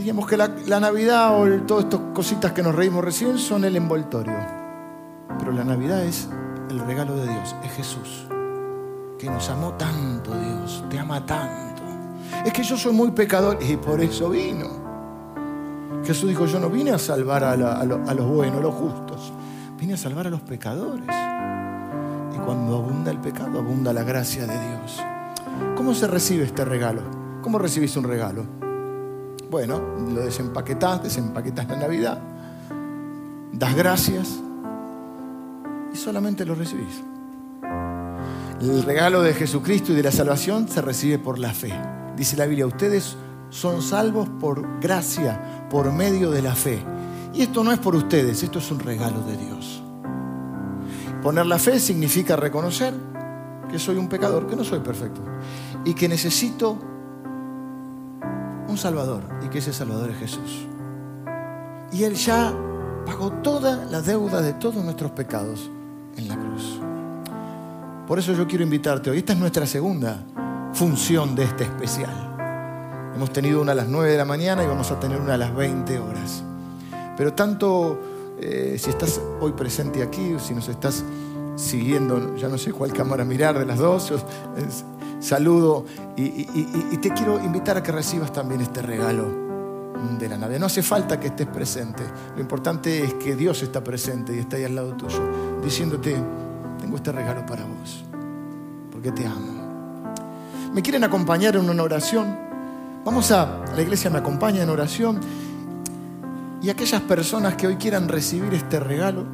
Diríamos 0.00 0.26
que 0.26 0.38
la, 0.38 0.80
Navidad 0.80 1.38
o 1.38 1.46
todas 1.66 1.84
estas 1.84 2.00
cositas 2.14 2.52
que 2.52 2.62
nos 2.62 2.74
reímos 2.74 3.04
recién 3.04 3.36
son 3.36 3.66
el 3.66 3.76
envoltorio. 3.76 4.34
Pero 5.38 5.52
la 5.52 5.62
Navidad 5.62 6.02
es 6.02 6.26
el 6.70 6.80
regalo 6.80 7.16
de 7.16 7.28
Dios, 7.28 7.54
es 7.62 7.72
Jesús 7.72 8.26
que 9.18 9.28
nos 9.28 9.50
amó 9.50 9.74
tanto 9.74 10.30
Dios, 10.34 10.82
te 10.88 10.98
ama 10.98 11.26
tanto. 11.26 11.82
Es 12.46 12.50
que 12.50 12.62
yo 12.62 12.78
soy 12.78 12.94
muy 12.94 13.10
pecador 13.10 13.58
y 13.60 13.76
por 13.76 14.00
eso 14.00 14.30
vino. 14.30 14.68
Jesús 16.02 16.30
dijo, 16.30 16.46
yo 16.46 16.58
no 16.58 16.70
vine 16.70 16.92
a 16.92 16.98
salvar 16.98 17.44
a 17.44 17.54
los 17.84 18.26
buenos, 18.26 18.56
a 18.56 18.62
los 18.62 18.74
justos, 18.74 19.34
vine 19.78 19.92
a 19.92 19.98
salvar 19.98 20.28
a 20.28 20.30
los 20.30 20.40
pecadores. 20.40 21.14
Y 22.34 22.38
cuando 22.38 22.78
abunda 22.78 23.10
el 23.10 23.18
pecado, 23.18 23.58
abunda 23.58 23.92
la 23.92 24.02
gracia 24.02 24.46
de 24.46 24.54
Dios. 24.54 25.04
¿Cómo 25.76 25.92
se 25.92 26.06
recibe 26.06 26.44
este 26.44 26.64
regalo? 26.64 27.02
¿Cómo 27.42 27.58
recibís 27.58 27.94
un 27.98 28.04
regalo? 28.04 28.69
Bueno, 29.50 29.80
lo 29.98 30.20
desempaquetás, 30.20 31.02
desempaquetás 31.02 31.68
la 31.68 31.76
Navidad, 31.76 32.20
das 33.52 33.74
gracias 33.74 34.38
y 35.92 35.96
solamente 35.96 36.46
lo 36.46 36.54
recibís. 36.54 37.02
El 38.60 38.84
regalo 38.84 39.22
de 39.22 39.34
Jesucristo 39.34 39.90
y 39.90 39.96
de 39.96 40.04
la 40.04 40.12
salvación 40.12 40.68
se 40.68 40.80
recibe 40.80 41.18
por 41.18 41.40
la 41.40 41.52
fe. 41.52 41.72
Dice 42.16 42.36
la 42.36 42.46
Biblia, 42.46 42.64
ustedes 42.64 43.16
son 43.48 43.82
salvos 43.82 44.28
por 44.28 44.80
gracia, 44.80 45.66
por 45.68 45.92
medio 45.92 46.30
de 46.30 46.42
la 46.42 46.54
fe. 46.54 46.78
Y 47.34 47.42
esto 47.42 47.64
no 47.64 47.72
es 47.72 47.80
por 47.80 47.96
ustedes, 47.96 48.44
esto 48.44 48.60
es 48.60 48.70
un 48.70 48.78
regalo 48.78 49.20
de 49.22 49.36
Dios. 49.36 49.82
Poner 51.22 51.46
la 51.46 51.58
fe 51.58 51.80
significa 51.80 52.36
reconocer 52.36 52.94
que 53.68 53.80
soy 53.80 53.96
un 53.96 54.08
pecador, 54.08 54.46
que 54.46 54.54
no 54.54 54.62
soy 54.62 54.78
perfecto, 54.78 55.22
y 55.84 55.94
que 55.94 56.08
necesito 56.08 56.89
un 58.70 58.78
Salvador, 58.78 59.22
y 59.44 59.48
que 59.48 59.58
ese 59.58 59.72
Salvador 59.72 60.10
es 60.10 60.18
Jesús. 60.18 60.66
Y 61.92 62.04
Él 62.04 62.14
ya 62.14 62.54
pagó 63.04 63.32
toda 63.42 63.84
la 63.84 64.00
deuda 64.00 64.40
de 64.40 64.52
todos 64.54 64.82
nuestros 64.84 65.10
pecados 65.10 65.70
en 66.16 66.28
la 66.28 66.36
cruz. 66.36 66.80
Por 68.06 68.18
eso 68.18 68.32
yo 68.32 68.46
quiero 68.46 68.64
invitarte 68.64 69.10
hoy. 69.10 69.18
Esta 69.18 69.32
es 69.32 69.38
nuestra 69.38 69.66
segunda 69.66 70.24
función 70.72 71.34
de 71.34 71.44
este 71.44 71.64
especial. 71.64 73.12
Hemos 73.14 73.32
tenido 73.32 73.60
una 73.60 73.72
a 73.72 73.74
las 73.74 73.88
9 73.88 74.12
de 74.12 74.16
la 74.16 74.24
mañana 74.24 74.62
y 74.62 74.66
vamos 74.66 74.90
a 74.90 75.00
tener 75.00 75.20
una 75.20 75.34
a 75.34 75.36
las 75.36 75.54
20 75.54 75.98
horas. 75.98 76.44
Pero 77.16 77.34
tanto 77.34 78.00
eh, 78.40 78.76
si 78.78 78.90
estás 78.90 79.20
hoy 79.40 79.52
presente 79.52 80.02
aquí, 80.02 80.36
si 80.38 80.54
nos 80.54 80.68
estás 80.68 81.04
siguiendo, 81.56 82.36
ya 82.36 82.48
no 82.48 82.56
sé 82.56 82.72
cuál 82.72 82.92
cámara 82.92 83.24
mirar 83.24 83.58
de 83.58 83.66
las 83.66 83.78
dos, 83.78 84.12
saludo 85.20 85.84
y, 86.16 86.44
te 86.96 87.10
quiero 87.10 87.38
invitar 87.42 87.76
a 87.76 87.82
que 87.82 87.92
recibas 87.92 88.32
también 88.32 88.60
este 88.60 88.82
regalo 88.82 89.26
de 90.18 90.28
la 90.28 90.36
Navidad. 90.36 90.60
No 90.60 90.66
hace 90.66 90.82
falta 90.82 91.20
que 91.20 91.28
estés 91.28 91.46
presente. 91.46 92.02
Lo 92.34 92.40
importante 92.40 93.04
es 93.04 93.14
que 93.14 93.36
Dios 93.36 93.62
está 93.62 93.82
presente 93.82 94.34
y 94.34 94.38
está 94.38 94.56
ahí 94.56 94.64
al 94.64 94.74
lado 94.74 94.94
tuyo, 94.94 95.60
diciéndote, 95.62 96.16
tengo 96.80 96.96
este 96.96 97.12
regalo 97.12 97.44
para 97.46 97.64
vos, 97.64 98.04
porque 98.90 99.12
te 99.12 99.26
amo. 99.26 99.60
¿Me 100.72 100.82
quieren 100.82 101.04
acompañar 101.04 101.56
en 101.56 101.68
una 101.68 101.82
oración? 101.82 102.36
Vamos 103.04 103.30
a, 103.32 103.64
la 103.74 103.82
iglesia 103.82 104.10
me 104.10 104.18
acompaña 104.18 104.62
en 104.62 104.70
oración. 104.70 105.20
Y 106.62 106.68
aquellas 106.68 107.00
personas 107.02 107.56
que 107.56 107.66
hoy 107.66 107.76
quieran 107.76 108.08
recibir 108.08 108.52
este 108.52 108.78
regalo, 108.78 109.24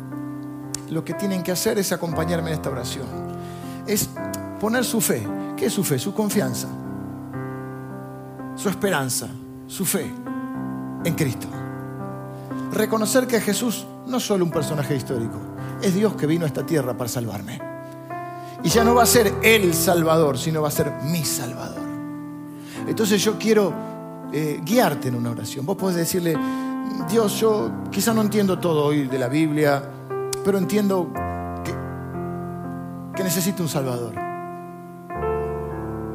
lo 0.90 1.04
que 1.04 1.14
tienen 1.14 1.42
que 1.42 1.50
hacer 1.52 1.78
es 1.78 1.90
acompañarme 1.92 2.50
en 2.50 2.56
esta 2.56 2.70
oración. 2.70 3.06
Es 3.86 4.08
poner 4.60 4.84
su 4.84 5.00
fe. 5.00 5.26
¿Qué 5.56 5.66
es 5.66 5.72
su 5.72 5.82
fe? 5.82 5.98
Su 5.98 6.12
confianza. 6.12 6.68
Su 8.54 8.68
esperanza. 8.68 9.28
Su 9.66 9.84
fe 9.84 10.12
en 11.04 11.14
Cristo. 11.14 11.46
Reconocer 12.72 13.26
que 13.26 13.40
Jesús 13.40 13.86
no 14.06 14.18
es 14.18 14.22
solo 14.24 14.44
un 14.44 14.50
personaje 14.50 14.94
histórico, 14.94 15.38
es 15.82 15.94
Dios 15.94 16.14
que 16.14 16.26
vino 16.26 16.44
a 16.44 16.48
esta 16.48 16.64
tierra 16.64 16.96
para 16.96 17.08
salvarme. 17.08 17.60
Y 18.62 18.68
ya 18.68 18.84
no 18.84 18.94
va 18.94 19.04
a 19.04 19.06
ser 19.06 19.32
el 19.42 19.72
Salvador, 19.74 20.38
sino 20.38 20.62
va 20.62 20.68
a 20.68 20.72
ser 20.72 20.92
mi 21.04 21.24
Salvador. 21.24 21.82
Entonces 22.86 23.22
yo 23.22 23.38
quiero 23.38 23.72
eh, 24.32 24.60
guiarte 24.64 25.08
en 25.08 25.14
una 25.14 25.30
oración. 25.30 25.64
Vos 25.64 25.76
podés 25.76 25.96
decirle, 25.96 26.36
Dios, 27.08 27.38
yo 27.38 27.70
quizá 27.90 28.12
no 28.12 28.22
entiendo 28.22 28.58
todo 28.58 28.84
hoy 28.84 29.06
de 29.06 29.18
la 29.18 29.28
Biblia, 29.28 29.82
pero 30.44 30.58
entiendo 30.58 31.12
que, 31.64 31.72
que 33.16 33.22
necesito 33.22 33.62
un 33.62 33.68
Salvador. 33.68 34.25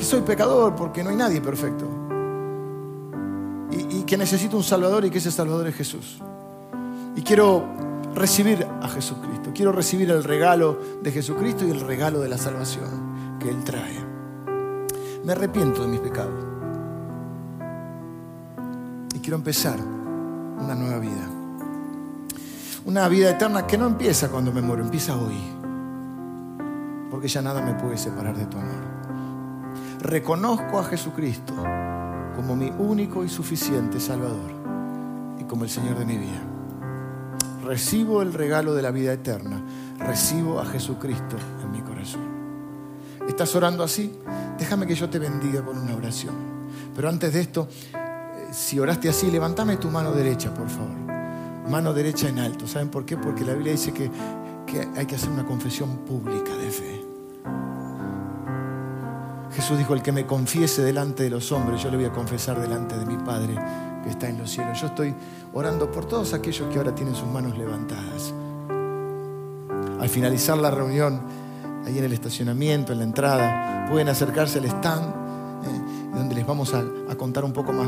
Que 0.02 0.08
soy 0.08 0.22
pecador 0.22 0.74
porque 0.76 1.04
no 1.04 1.12
hay 1.12 1.16
nadie 1.16 1.40
perfecto. 1.42 1.86
Y, 3.70 3.98
y 3.98 4.04
que 4.04 4.18
necesito 4.18 4.58
un 4.58 4.64
Salvador 4.64 5.06
y 5.06 5.12
que 5.12 5.20
ese 5.20 5.30
Salvador 5.30 5.68
es 5.68 5.76
Jesús. 5.76 6.20
Y 7.16 7.22
quiero 7.22 7.64
recibir 8.16 8.66
a 8.82 8.88
Jesucristo. 8.88 9.52
Quiero 9.54 9.72
recibir 9.72 10.10
el 10.10 10.24
regalo 10.24 10.80
de 11.04 11.12
Jesucristo 11.12 11.68
y 11.68 11.70
el 11.70 11.82
regalo 11.82 12.20
de 12.20 12.30
la 12.30 12.40
salvación 12.40 13.38
que 13.40 13.50
Él 13.50 13.64
trae. 13.64 14.04
Me 15.24 15.34
arrepiento 15.34 15.84
de 15.84 15.88
mis 15.90 16.00
pecados. 16.00 16.46
Y 19.14 19.20
quiero 19.20 19.36
empezar 19.36 19.78
una 19.80 20.74
nueva 20.74 20.98
vida. 20.98 21.30
Una 22.86 23.08
vida 23.08 23.30
eterna 23.30 23.68
que 23.68 23.78
no 23.78 23.86
empieza 23.86 24.30
cuando 24.30 24.52
me 24.52 24.64
muero, 24.64 24.82
empieza 24.82 25.16
hoy. 25.16 25.38
Porque 27.12 27.28
ya 27.28 27.44
nada 27.44 27.62
me 27.62 27.76
puede 27.76 28.00
separar 28.00 28.36
de 28.36 28.48
tu 28.48 28.58
amor. 28.58 28.91
Reconozco 30.02 30.80
a 30.80 30.84
Jesucristo 30.84 31.54
como 32.36 32.56
mi 32.56 32.72
único 32.78 33.24
y 33.24 33.30
suficiente 33.30 34.00
Salvador 34.00 34.52
y 35.40 35.44
como 35.44 35.64
el 35.64 35.70
Señor 35.70 35.98
de 35.98 36.06
mi 36.06 36.18
vida 36.18 36.42
recibo 37.64 38.22
el 38.22 38.34
regalo 38.34 38.74
de 38.74 38.82
la 38.82 38.92
vida 38.92 39.14
eterna, 39.14 39.64
recibo 40.00 40.60
a 40.60 40.66
Jesucristo 40.66 41.38
en 41.64 41.72
mi 41.72 41.82
corazón. 41.82 42.22
¿Estás 43.28 43.56
orando 43.56 43.84
así? 43.84 44.14
Déjame 44.58 44.88
que 44.88 44.96
yo 44.96 45.10
te 45.10 45.20
bendiga 45.20 45.64
con 45.64 45.78
una 45.78 45.96
oración. 45.96 46.36
Pero 46.96 47.08
antes 47.08 47.34
de 47.34 47.42
esto, 47.42 47.68
eh, 47.94 48.48
si 48.52 48.80
oraste 48.80 49.10
así, 49.10 49.32
levántame 49.32 49.78
tu 49.78 49.90
mano 49.90 50.12
derecha, 50.12 50.54
por 50.54 50.68
favor. 50.68 50.98
Mano 51.70 51.94
derecha 51.94 52.28
en 52.28 52.40
alto. 52.40 52.68
¿Saben 52.68 52.90
por 52.90 53.06
qué? 53.06 53.16
Porque 53.16 53.46
la 53.46 53.54
Biblia 53.54 53.72
dice 53.72 53.94
que, 53.94 54.12
que 54.66 54.90
hay 54.96 55.06
que 55.06 55.16
hacer 55.16 55.30
una 55.30 55.46
confesión 55.46 56.00
pública 56.00 56.56
de 56.58 56.72
fe. 56.72 57.11
Jesús 59.54 59.78
dijo, 59.78 59.94
el 59.94 60.02
que 60.02 60.12
me 60.12 60.26
confiese 60.26 60.82
delante 60.82 61.24
de 61.24 61.30
los 61.30 61.52
hombres, 61.52 61.84
yo 61.84 61.92
le 61.92 61.98
voy 61.98 62.06
a 62.06 62.12
confesar 62.12 62.60
delante 62.60 62.98
de 62.98 63.06
mi 63.06 63.18
Padre 63.18 63.56
que 64.04 64.10
está 64.10 64.30
en 64.30 64.38
los 64.38 64.50
cielos. 64.50 64.80
Yo 64.80 64.88
estoy 64.88 65.14
orando 65.54 65.92
por 65.92 66.06
todos 66.06 66.34
aquellos 66.34 66.70
que 66.70 66.78
ahora 66.78 66.96
tienen 66.96 67.16
sus 67.16 67.28
manos 67.28 67.58
levantadas. 67.58 68.34
Al 70.00 70.10
finalizar 70.10 70.58
la 70.58 70.72
reunión, 70.72 71.22
ahí 71.86 71.98
en 71.98 72.06
el 72.06 72.14
estacionamiento, 72.14 72.94
en 72.94 73.00
la 73.00 73.04
entrada, 73.04 73.88
pueden 73.90 74.08
acercarse 74.08 74.60
al 74.60 74.66
stand, 74.66 75.06
eh, 75.06 76.16
donde 76.16 76.34
les 76.34 76.48
vamos 76.48 76.74
a, 76.74 76.84
contar 77.18 77.44
un 77.44 77.54
poco 77.54 77.74
más 77.74 77.88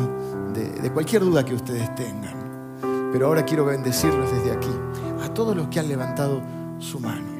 de, 0.53 0.91
cualquier 0.91 1.23
duda 1.23 1.43
que 1.43 1.55
ustedes 1.55 1.95
tengan. 1.95 2.79
Pero 3.11 3.27
ahora 3.27 3.45
quiero 3.45 3.65
bendecirlos 3.65 4.31
desde 4.31 4.51
aquí, 4.51 4.69
a 5.23 5.33
todos 5.33 5.55
los 5.55 5.69
que 5.69 5.79
han 5.79 5.87
levantado 5.87 6.41
su 6.77 6.99
mano. 6.99 7.31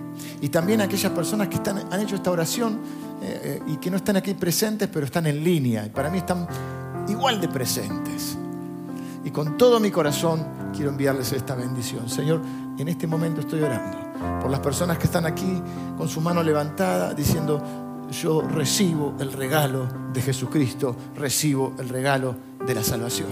Y 0.42 0.50
también 0.50 0.82
a 0.82 0.86
aquellas 0.86 1.12
personas 1.12 1.50
que 1.50 1.60
han 1.70 2.00
hecho 2.00 2.16
esta 2.16 2.32
oración 2.32 2.80
eh, 3.24 3.40
eh, 3.44 3.62
y 3.68 3.78
que 3.78 3.90
no 3.90 3.98
están 3.98 4.18
aquí 4.18 4.34
presentes, 4.34 4.90
pero 4.92 5.06
están 5.06 5.26
en 5.28 5.44
línea. 5.44 5.86
Y 5.86 5.90
para 5.90 6.10
mí 6.10 6.18
están 6.18 6.46
igual 7.08 7.40
de 7.40 7.48
presentes. 7.48 8.38
Y 9.24 9.32
con 9.32 9.58
todo 9.58 9.80
mi 9.80 9.92
corazón 9.92 10.46
quiero 10.76 10.92
enviarles 10.92 11.32
esta 11.32 11.56
bendición. 11.56 12.10
Señor, 12.10 12.42
en 12.78 12.88
este 12.88 13.08
momento 13.08 13.40
estoy 13.40 13.62
orando 13.62 13.98
por 14.42 14.52
las 14.52 14.60
personas 14.60 14.98
que 14.98 15.06
están 15.06 15.26
aquí 15.26 15.62
con 15.98 16.10
su 16.10 16.20
mano 16.20 16.44
levantada 16.44 17.14
diciendo, 17.14 17.62
yo 18.12 18.42
recibo 18.42 19.16
el 19.20 19.32
regalo 19.32 19.88
de 20.12 20.22
Jesucristo, 20.22 20.96
recibo 21.16 21.74
el 21.80 21.88
regalo 21.88 22.36
de 22.66 22.76
la 22.76 22.84
salvación, 22.84 23.30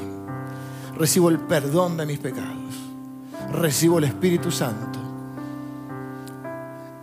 recibo 0.97 1.30
el 1.30 1.39
perdón 1.39 1.97
de 1.97 2.05
mis 2.05 2.19
pecados, 2.19 2.76
recibo 3.51 3.99
el 3.99 4.05
Espíritu 4.05 4.51
Santo 4.51 4.99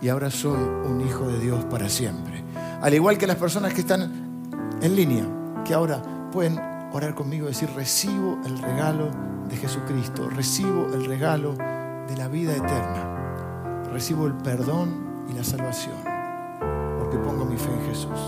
y 0.01 0.09
ahora 0.09 0.31
soy 0.31 0.57
un 0.57 1.01
hijo 1.05 1.27
de 1.27 1.39
Dios 1.39 1.65
para 1.65 1.89
siempre. 1.89 2.48
Al 2.81 2.93
igual 2.93 3.17
que 3.17 3.27
las 3.27 3.35
personas 3.35 3.73
que 3.73 3.81
están 3.81 4.01
en 4.81 4.95
línea, 4.95 5.25
que 5.65 5.73
ahora 5.73 6.01
pueden 6.31 6.57
orar 6.93 7.13
conmigo 7.13 7.45
y 7.45 7.49
decir, 7.49 7.69
recibo 7.75 8.39
el 8.45 8.57
regalo 8.59 9.11
de 9.49 9.57
Jesucristo, 9.57 10.29
recibo 10.29 10.87
el 10.93 11.05
regalo 11.05 11.55
de 11.55 12.15
la 12.17 12.29
vida 12.29 12.53
eterna, 12.55 13.83
recibo 13.91 14.27
el 14.27 14.33
perdón 14.33 15.25
y 15.29 15.33
la 15.33 15.43
salvación, 15.43 15.95
porque 16.99 17.17
pongo 17.17 17.43
mi 17.43 17.57
fe 17.57 17.69
en 17.69 17.89
Jesús. 17.89 18.19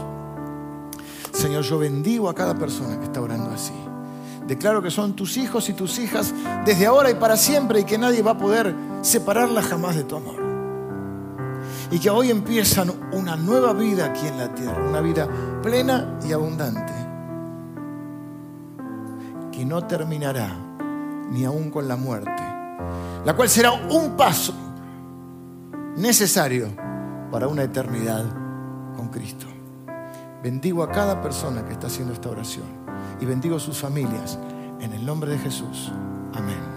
Señor, 1.32 1.64
yo 1.64 1.80
bendigo 1.80 2.30
a 2.30 2.36
cada 2.36 2.54
persona 2.54 3.00
que 3.00 3.06
está 3.06 3.22
orando 3.22 3.52
así. 3.52 3.74
Declaro 4.48 4.82
que 4.82 4.92
son 4.92 5.16
tus 5.16 5.38
hijos 5.38 5.70
y 5.70 5.74
tus 5.74 5.98
hijas 5.98 6.34
desde 6.66 6.88
ahora 6.88 7.10
y 7.10 7.16
para 7.16 7.38
siempre 7.38 7.80
y 7.80 7.84
que 7.86 7.98
nadie 7.98 8.22
va 8.22 8.32
a 8.32 8.38
poder 8.38 8.76
separarlas 9.02 9.66
jamás 9.66 9.96
de 9.96 10.04
tu 10.04 10.18
amor. 10.18 10.51
Y 11.92 12.00
que 12.00 12.10
hoy 12.10 12.32
empiezan 12.32 12.92
una 13.12 13.36
nueva 13.36 13.74
vida 13.74 14.06
aquí 14.06 14.26
en 14.26 14.38
la 14.38 14.54
tierra, 14.56 14.82
una 14.82 15.02
vida 15.02 15.28
plena 15.62 16.18
y 16.26 16.32
abundante 16.32 17.02
que 19.52 19.66
no 19.66 19.86
terminará 19.86 20.56
ni 21.30 21.46
aún 21.46 21.70
con 21.70 21.88
la 21.88 21.96
muerte, 21.96 22.42
la 23.26 23.36
cual 23.36 23.50
será 23.50 23.72
un 23.74 24.18
paso 24.18 24.54
necesario 25.98 26.70
para 27.32 27.48
una 27.48 27.64
eternidad 27.64 28.26
con 28.96 29.10
Cristo. 29.10 29.46
Bendigo 30.42 30.82
a 30.84 30.92
cada 30.92 31.22
persona 31.22 31.64
que 31.66 31.74
está 31.74 31.88
haciendo 31.88 32.14
esta 32.14 32.30
oración 32.30 32.66
y 33.20 33.26
bendigo 33.26 33.58
a 33.58 33.60
sus 33.60 33.78
familias 33.78 34.40
en 34.80 34.94
el 34.94 35.06
nombre 35.06 35.32
de 35.32 35.38
Jesús. 35.38 35.92
Amén. 36.34 36.72